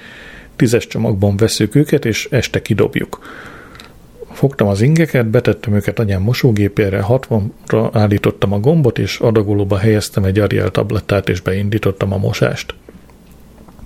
Tízes 0.57 0.87
csomagban 0.87 1.37
veszük 1.37 1.75
őket, 1.75 2.05
és 2.05 2.29
este 2.31 2.63
kidobjuk. 2.63 3.19
Fogtam 4.33 4.69
az 4.69 4.81
ingeket, 4.81 5.27
betettem 5.27 5.75
őket 5.75 5.99
anyám 5.99 6.23
mosógépére, 6.23 7.05
60-ra 7.09 7.91
állítottam 7.93 8.53
a 8.53 8.61
gombot, 8.61 8.99
és 8.99 9.19
adagolóba 9.19 9.77
helyeztem 9.77 10.25
egy 10.25 10.39
Ariel 10.39 10.71
tablettát, 10.71 11.29
és 11.29 11.41
beindítottam 11.41 12.13
a 12.13 12.17
mosást. 12.17 12.75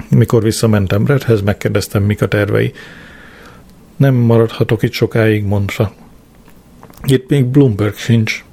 Mikor 0.08 0.42
visszamentem 0.42 1.04
Bretthez, 1.04 1.40
megkérdeztem, 1.40 2.02
mik 2.02 2.22
a 2.22 2.28
tervei. 2.28 2.72
Nem 3.96 4.14
maradhatok 4.14 4.82
itt 4.82 4.92
sokáig, 4.92 5.44
mondta. 5.44 5.92
Itt 7.04 7.28
még 7.28 7.44
Bloomberg 7.44 7.94
sincs. 7.94 8.44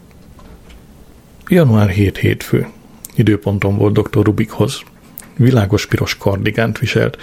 Január 1.51 1.89
7 1.89 2.17
hétfő. 2.17 2.67
Időponton 3.15 3.77
volt 3.77 3.93
dr. 3.93 4.23
Rubikhoz. 4.23 4.81
Világos 5.35 5.85
piros 5.85 6.17
kardigánt 6.17 6.79
viselt. 6.79 7.17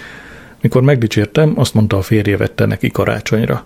Mikor 0.60 0.82
megdicsértem, 0.82 1.52
azt 1.56 1.74
mondta 1.74 1.96
a 1.96 2.02
férje 2.02 2.36
vette 2.36 2.66
neki 2.66 2.90
karácsonyra. 2.90 3.64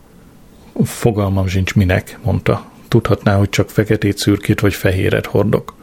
Fogalmam 0.85 1.47
sincs 1.47 1.75
minek, 1.75 2.19
mondta. 2.25 2.71
Tudhatná, 2.89 3.37
hogy 3.37 3.49
csak 3.49 3.71
feketét, 3.71 4.19
szürkét 4.19 4.61
vagy 4.61 4.75
fehéret 4.75 5.27
hordok. 5.27 5.75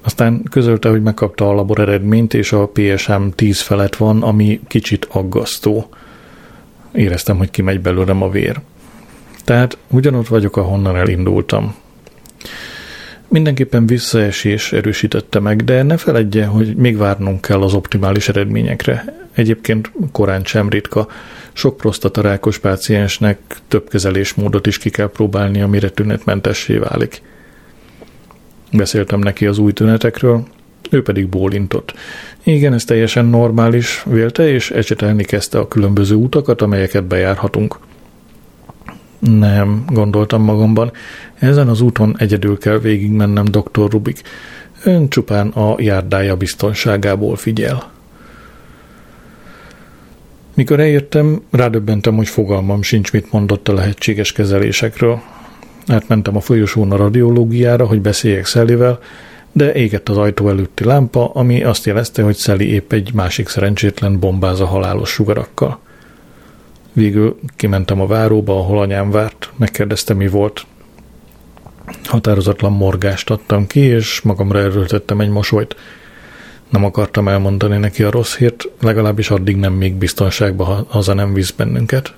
Aztán 0.00 0.42
közölte, 0.50 0.88
hogy 0.88 1.02
megkapta 1.02 1.48
a 1.48 1.52
labor 1.52 1.78
eredményt, 1.78 2.34
és 2.34 2.52
a 2.52 2.70
PSM 2.72 3.26
10 3.34 3.60
felett 3.60 3.96
van, 3.96 4.22
ami 4.22 4.60
kicsit 4.66 5.04
aggasztó. 5.10 5.88
Éreztem, 6.92 7.36
hogy 7.36 7.50
kimegy 7.50 7.80
belőlem 7.80 8.22
a 8.22 8.30
vér. 8.30 8.60
Tehát 9.44 9.78
ugyanott 9.90 10.28
vagyok, 10.28 10.56
ahonnan 10.56 10.96
elindultam. 10.96 11.74
Mindenképpen 13.28 13.86
visszaesés 13.86 14.72
erősítette 14.72 15.40
meg, 15.40 15.64
de 15.64 15.82
ne 15.82 15.96
feledje, 15.96 16.46
hogy 16.46 16.76
még 16.76 16.96
várnunk 16.96 17.40
kell 17.40 17.62
az 17.62 17.74
optimális 17.74 18.28
eredményekre. 18.28 19.04
Egyébként 19.34 19.92
korán 20.12 20.44
sem 20.44 20.68
ritka. 20.68 21.08
Sok 21.52 21.76
prostatarákos 21.76 22.58
páciensnek 22.58 23.38
több 23.68 23.88
kezelésmódot 23.88 24.66
is 24.66 24.78
ki 24.78 24.90
kell 24.90 25.10
próbálni, 25.10 25.60
amire 25.60 25.88
tünetmentessé 25.88 26.76
válik. 26.76 27.22
Beszéltem 28.72 29.18
neki 29.18 29.46
az 29.46 29.58
új 29.58 29.72
tünetekről, 29.72 30.46
ő 30.90 31.02
pedig 31.02 31.28
bólintott. 31.28 31.94
Igen, 32.42 32.72
ez 32.72 32.84
teljesen 32.84 33.26
normális, 33.26 34.02
vélte, 34.06 34.48
és 34.48 34.70
ecsetelni 34.70 35.24
kezdte 35.24 35.58
a 35.58 35.68
különböző 35.68 36.14
utakat, 36.14 36.62
amelyeket 36.62 37.04
bejárhatunk. 37.04 37.78
Nem, 39.18 39.84
gondoltam 39.86 40.42
magamban, 40.42 40.92
ezen 41.38 41.68
az 41.68 41.80
úton 41.80 42.16
egyedül 42.18 42.58
kell 42.58 42.78
végigmennem, 42.78 43.44
dr. 43.44 43.90
Rubik. 43.90 44.22
Ön 44.84 45.08
csupán 45.08 45.48
a 45.48 45.74
járdája 45.78 46.36
biztonságából 46.36 47.36
figyel. 47.36 47.90
Mikor 50.54 50.80
eljöttem, 50.80 51.42
rádöbbentem, 51.50 52.14
hogy 52.16 52.28
fogalmam 52.28 52.82
sincs, 52.82 53.12
mit 53.12 53.32
mondott 53.32 53.68
a 53.68 53.72
lehetséges 53.72 54.32
kezelésekről. 54.32 55.20
Átmentem 55.86 56.36
a 56.36 56.40
folyosón 56.40 56.92
a 56.92 56.96
radiológiára, 56.96 57.86
hogy 57.86 58.00
beszéljek 58.00 58.46
Szellivel, 58.46 58.98
de 59.52 59.72
égett 59.72 60.08
az 60.08 60.16
ajtó 60.16 60.48
előtti 60.48 60.84
lámpa, 60.84 61.30
ami 61.34 61.62
azt 61.62 61.86
jelezte, 61.86 62.22
hogy 62.22 62.36
Szeli 62.36 62.72
épp 62.72 62.92
egy 62.92 63.10
másik 63.14 63.48
szerencsétlen 63.48 64.18
bombáz 64.18 64.60
a 64.60 64.66
halálos 64.66 65.10
sugarakkal. 65.10 65.78
Végül 66.92 67.38
kimentem 67.56 68.00
a 68.00 68.06
váróba, 68.06 68.58
ahol 68.58 68.78
anyám 68.78 69.10
várt, 69.10 69.50
megkérdezte, 69.56 70.14
mi 70.14 70.28
volt. 70.28 70.66
Határozatlan 72.04 72.72
morgást 72.72 73.30
adtam 73.30 73.66
ki, 73.66 73.80
és 73.80 74.20
magamra 74.20 74.58
erőltettem 74.58 75.20
egy 75.20 75.28
mosolyt. 75.28 75.76
Nem 76.68 76.84
akartam 76.84 77.28
elmondani 77.28 77.76
neki 77.76 78.02
a 78.02 78.10
rossz 78.10 78.36
hírt, 78.36 78.68
legalábbis 78.80 79.30
addig 79.30 79.56
nem 79.56 79.72
még 79.72 79.94
biztonságba 79.94 80.86
haza 80.88 81.14
nem 81.14 81.34
visz 81.34 81.50
bennünket. 81.50 82.14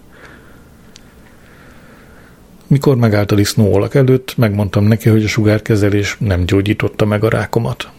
Mikor 2.67 2.97
megállt 2.97 3.33
a 3.33 3.35
disznóolak 3.35 3.95
előtt, 3.95 4.37
megmondtam 4.37 4.85
neki, 4.85 5.09
hogy 5.09 5.25
a 5.25 5.29
sugárkezelés 5.29 6.17
nem 6.19 6.45
gyógyította 6.45 7.05
meg 7.05 7.25
a 7.25 7.29
rákomat. 7.29 7.91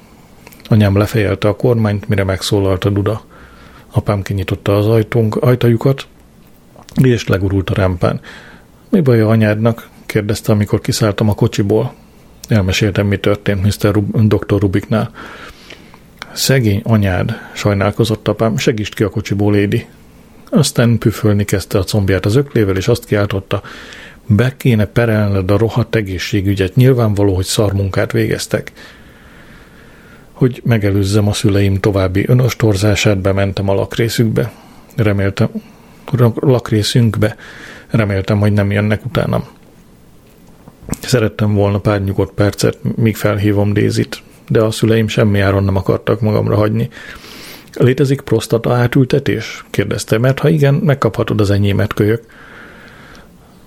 Anyám 0.67 0.97
lefejelte 0.97 1.47
a 1.47 1.55
kormányt, 1.55 2.07
mire 2.07 2.23
megszólalt 2.23 2.85
a 2.85 2.89
duda. 2.89 3.21
Apám 3.91 4.21
kinyitotta 4.21 4.77
az 4.77 4.87
ajtónk, 4.87 5.35
ajtajukat, 5.35 6.07
és 7.01 7.27
legurult 7.27 7.69
a 7.69 7.73
rámpán. 7.73 8.21
Mi 8.89 9.01
baj 9.01 9.21
a 9.21 9.29
anyádnak? 9.29 9.89
Kérdezte, 10.11 10.51
amikor 10.51 10.81
kiszálltam 10.81 11.29
a 11.29 11.33
kocsiból. 11.33 11.93
Elmeséltem, 12.47 13.07
mi 13.07 13.17
történt 13.17 13.63
Mr. 13.63 13.93
Rub- 13.93 14.27
Dr. 14.27 14.59
Rubiknál. 14.59 15.11
Szegény 16.31 16.81
anyád, 16.83 17.33
sajnálkozott 17.53 18.27
apám, 18.27 18.57
segítsd 18.57 18.93
ki 18.93 19.03
a 19.03 19.09
kocsiból, 19.09 19.51
Lédi. 19.51 19.85
Aztán 20.49 20.97
püfölni 20.97 21.45
kezdte 21.45 21.77
a 21.77 21.83
combját 21.83 22.25
az 22.25 22.35
öklével, 22.35 22.75
és 22.75 22.87
azt 22.87 23.05
kiáltotta, 23.05 23.61
be 24.25 24.53
kéne 24.57 24.85
perelned 24.85 25.51
a 25.51 25.57
rohadt 25.57 25.95
egészségügyet, 25.95 26.75
nyilvánvaló, 26.75 27.35
hogy 27.35 27.45
szarmunkát 27.45 28.11
végeztek. 28.11 28.71
Hogy 30.31 30.61
megelőzzem 30.65 31.27
a 31.27 31.33
szüleim 31.33 31.79
további 31.79 32.25
önostorzását, 32.27 33.17
bementem 33.17 33.69
a 33.69 33.73
lakrészükbe. 33.73 34.51
Reméltem, 34.95 35.49
lakrészünkbe. 36.35 37.35
Reméltem, 37.89 38.39
hogy 38.39 38.53
nem 38.53 38.71
jönnek 38.71 39.05
utánam. 39.05 39.59
Szerettem 41.01 41.53
volna 41.53 41.79
pár 41.79 42.03
nyugodt 42.03 42.33
percet, 42.33 42.77
míg 42.95 43.15
felhívom 43.15 43.73
Dézit, 43.73 44.21
de 44.47 44.61
a 44.61 44.71
szüleim 44.71 45.07
semmi 45.07 45.39
áron 45.39 45.63
nem 45.63 45.75
akartak 45.75 46.21
magamra 46.21 46.55
hagyni. 46.55 46.89
Létezik 47.73 48.21
prostata 48.21 48.73
átültetés? 48.73 49.65
kérdezte, 49.69 50.17
mert 50.17 50.39
ha 50.39 50.49
igen, 50.49 50.73
megkaphatod 50.73 51.41
az 51.41 51.49
enyémet, 51.49 51.93
kölyök. 51.93 52.23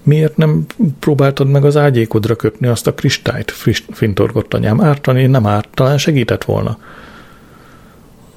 Miért 0.02 0.36
nem 0.36 0.66
próbáltad 1.00 1.48
meg 1.48 1.64
az 1.64 1.76
ágyékodra 1.76 2.34
kötni 2.34 2.66
azt 2.66 2.86
a 2.86 2.94
kristályt? 2.94 3.50
fintorgott 3.92 4.54
anyám. 4.54 4.80
Ártani 4.80 5.26
nem 5.26 5.46
árt, 5.46 5.68
talán 5.74 5.98
segített 5.98 6.44
volna. 6.44 6.78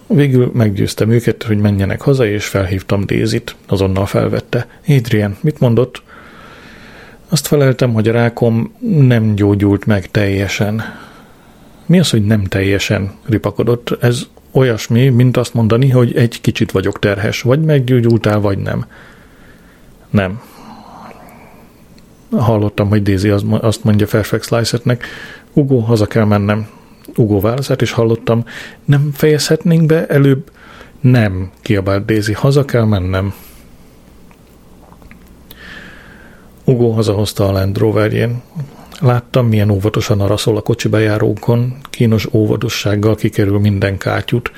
Végül 0.07 0.51
meggyőztem 0.53 1.09
őket, 1.09 1.43
hogy 1.43 1.57
menjenek 1.57 2.01
haza, 2.01 2.25
és 2.25 2.45
felhívtam 2.45 3.05
Dézit. 3.05 3.55
Azonnal 3.67 4.05
felvette. 4.05 4.67
Adrian, 4.87 5.37
mit 5.41 5.59
mondott? 5.59 6.01
Azt 7.29 7.47
feleltem, 7.47 7.93
hogy 7.93 8.07
a 8.07 8.11
rákom 8.11 8.73
nem 8.79 9.35
gyógyult 9.35 9.85
meg 9.85 10.11
teljesen. 10.11 10.83
Mi 11.85 11.99
az, 11.99 12.09
hogy 12.09 12.25
nem 12.25 12.43
teljesen 12.43 13.11
ripakodott? 13.25 13.97
Ez 14.01 14.21
olyasmi, 14.51 15.09
mint 15.09 15.37
azt 15.37 15.53
mondani, 15.53 15.89
hogy 15.89 16.15
egy 16.15 16.41
kicsit 16.41 16.71
vagyok 16.71 16.99
terhes. 16.99 17.41
Vagy 17.41 17.61
meggyógyultál, 17.61 18.39
vagy 18.39 18.57
nem. 18.57 18.85
Nem. 20.09 20.41
Hallottam, 22.31 22.89
hogy 22.89 23.03
Daisy 23.03 23.29
azt 23.29 23.83
mondja 23.83 24.07
Fairfax 24.07 24.49
Lysetnek, 24.49 25.05
Hugo, 25.53 25.79
haza 25.79 26.05
kell 26.05 26.25
mennem. 26.25 26.67
Hugo 27.13 27.39
válaszát 27.39 27.81
is 27.81 27.91
hallottam. 27.91 28.43
Nem 28.85 29.11
fejezhetnénk 29.13 29.85
be 29.85 30.07
előbb? 30.07 30.51
Nem, 30.99 31.49
kiabált 31.61 32.05
Daisy, 32.05 32.33
haza 32.33 32.65
kell 32.65 32.83
mennem. 32.83 33.33
Hugo 36.67 36.91
hazahozta 36.91 37.47
a 37.47 37.51
Land 37.51 37.77
Roverjén. 37.77 38.41
Láttam, 38.99 39.47
milyen 39.47 39.69
óvatosan 39.69 40.21
araszol 40.21 40.57
a 40.57 40.61
kocsi 40.61 40.87
bejárókon, 40.87 41.77
kínos 41.89 42.27
óvatossággal 42.33 43.15
kikerül 43.15 43.59
minden 43.59 43.97
kátyút. 43.97 44.51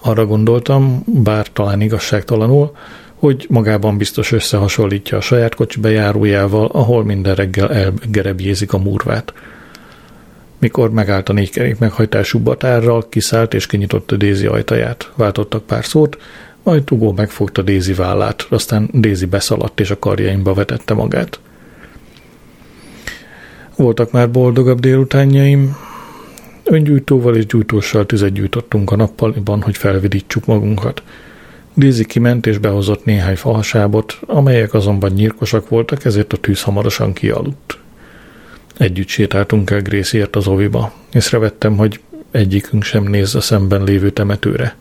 Arra 0.00 0.26
gondoltam, 0.26 1.02
bár 1.06 1.46
talán 1.52 1.80
igazságtalanul, 1.80 2.76
hogy 3.14 3.46
magában 3.48 3.96
biztos 3.96 4.32
összehasonlítja 4.32 5.16
a 5.16 5.20
saját 5.20 5.54
kocsi 5.54 5.80
bejárójával, 5.80 6.66
ahol 6.66 7.04
minden 7.04 7.34
reggel 7.34 7.70
elgerebjézik 7.70 8.72
a 8.72 8.78
murvát. 8.78 9.32
Mikor 10.58 10.90
megállt 10.90 11.28
a 11.28 11.32
négy 11.32 11.76
meghajtású 11.78 12.38
batárral, 12.38 13.08
kiszállt 13.08 13.54
és 13.54 13.66
kinyitotta 13.66 14.16
Dézi 14.16 14.46
ajtaját. 14.46 15.10
Váltottak 15.14 15.62
pár 15.62 15.84
szót, 15.84 16.18
majd 16.62 16.90
Ugó 16.90 17.12
megfogta 17.12 17.62
Dézi 17.62 17.92
vállát, 17.92 18.46
aztán 18.50 18.88
Dézi 18.92 19.26
beszaladt 19.26 19.80
és 19.80 19.90
a 19.90 19.98
karjaimba 19.98 20.54
vetette 20.54 20.94
magát. 20.94 21.40
Voltak 23.76 24.10
már 24.10 24.30
boldogabb 24.30 24.80
délutánjaim. 24.80 25.76
Öngyújtóval 26.64 27.36
és 27.36 27.46
gyújtóssal 27.46 28.06
tüzet 28.06 28.32
gyújtottunk 28.32 28.90
a 28.90 28.96
nappaliban, 28.96 29.62
hogy 29.62 29.76
felvidítsuk 29.76 30.46
magunkat. 30.46 31.02
Dézi 31.74 32.04
kiment 32.04 32.46
és 32.46 32.58
behozott 32.58 33.04
néhány 33.04 33.36
fahasábot, 33.36 34.18
amelyek 34.26 34.74
azonban 34.74 35.12
nyírkosak 35.12 35.68
voltak, 35.68 36.04
ezért 36.04 36.32
a 36.32 36.36
tűz 36.36 36.62
hamarosan 36.62 37.12
kialudt. 37.12 37.78
Együtt 38.76 39.08
sétáltunk 39.08 39.70
el 39.70 39.82
Grészért 39.82 40.36
az 40.36 40.46
oviba. 40.46 40.92
Észrevettem, 41.12 41.76
hogy 41.76 42.00
egyikünk 42.30 42.82
sem 42.82 43.04
néz 43.04 43.34
a 43.34 43.40
szemben 43.40 43.84
lévő 43.84 44.10
temetőre. 44.10 44.76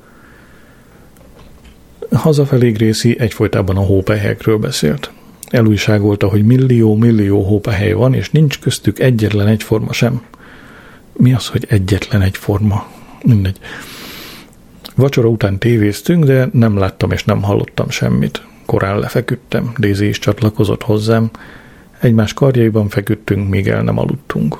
Hazafelé 2.11 2.71
Grészi 2.71 3.19
egyfolytában 3.19 3.77
a 3.77 3.81
hópelyhekről 3.81 4.57
beszélt. 4.57 5.11
Elújságolta, 5.47 6.27
hogy 6.27 6.45
millió-millió 6.45 7.43
hópehely 7.43 7.91
van, 7.91 8.13
és 8.13 8.29
nincs 8.29 8.59
köztük 8.59 8.99
egyetlen 8.99 9.47
egyforma 9.47 9.93
sem. 9.93 10.21
Mi 11.13 11.33
az, 11.33 11.47
hogy 11.47 11.65
egyetlen 11.69 12.21
egyforma? 12.21 12.87
Mindegy. 13.23 13.57
Vacsora 14.95 15.27
után 15.27 15.57
tévéztünk, 15.57 16.23
de 16.23 16.49
nem 16.53 16.77
láttam 16.77 17.11
és 17.11 17.23
nem 17.23 17.41
hallottam 17.41 17.89
semmit. 17.89 18.41
Korán 18.65 18.99
lefeküdtem, 18.99 19.73
Daisy 19.77 20.07
is 20.07 20.19
csatlakozott 20.19 20.83
hozzám. 20.83 21.29
Egymás 21.99 22.33
karjaiban 22.33 22.89
feküdtünk, 22.89 23.49
míg 23.49 23.67
el 23.67 23.83
nem 23.83 23.97
aludtunk. 23.97 24.57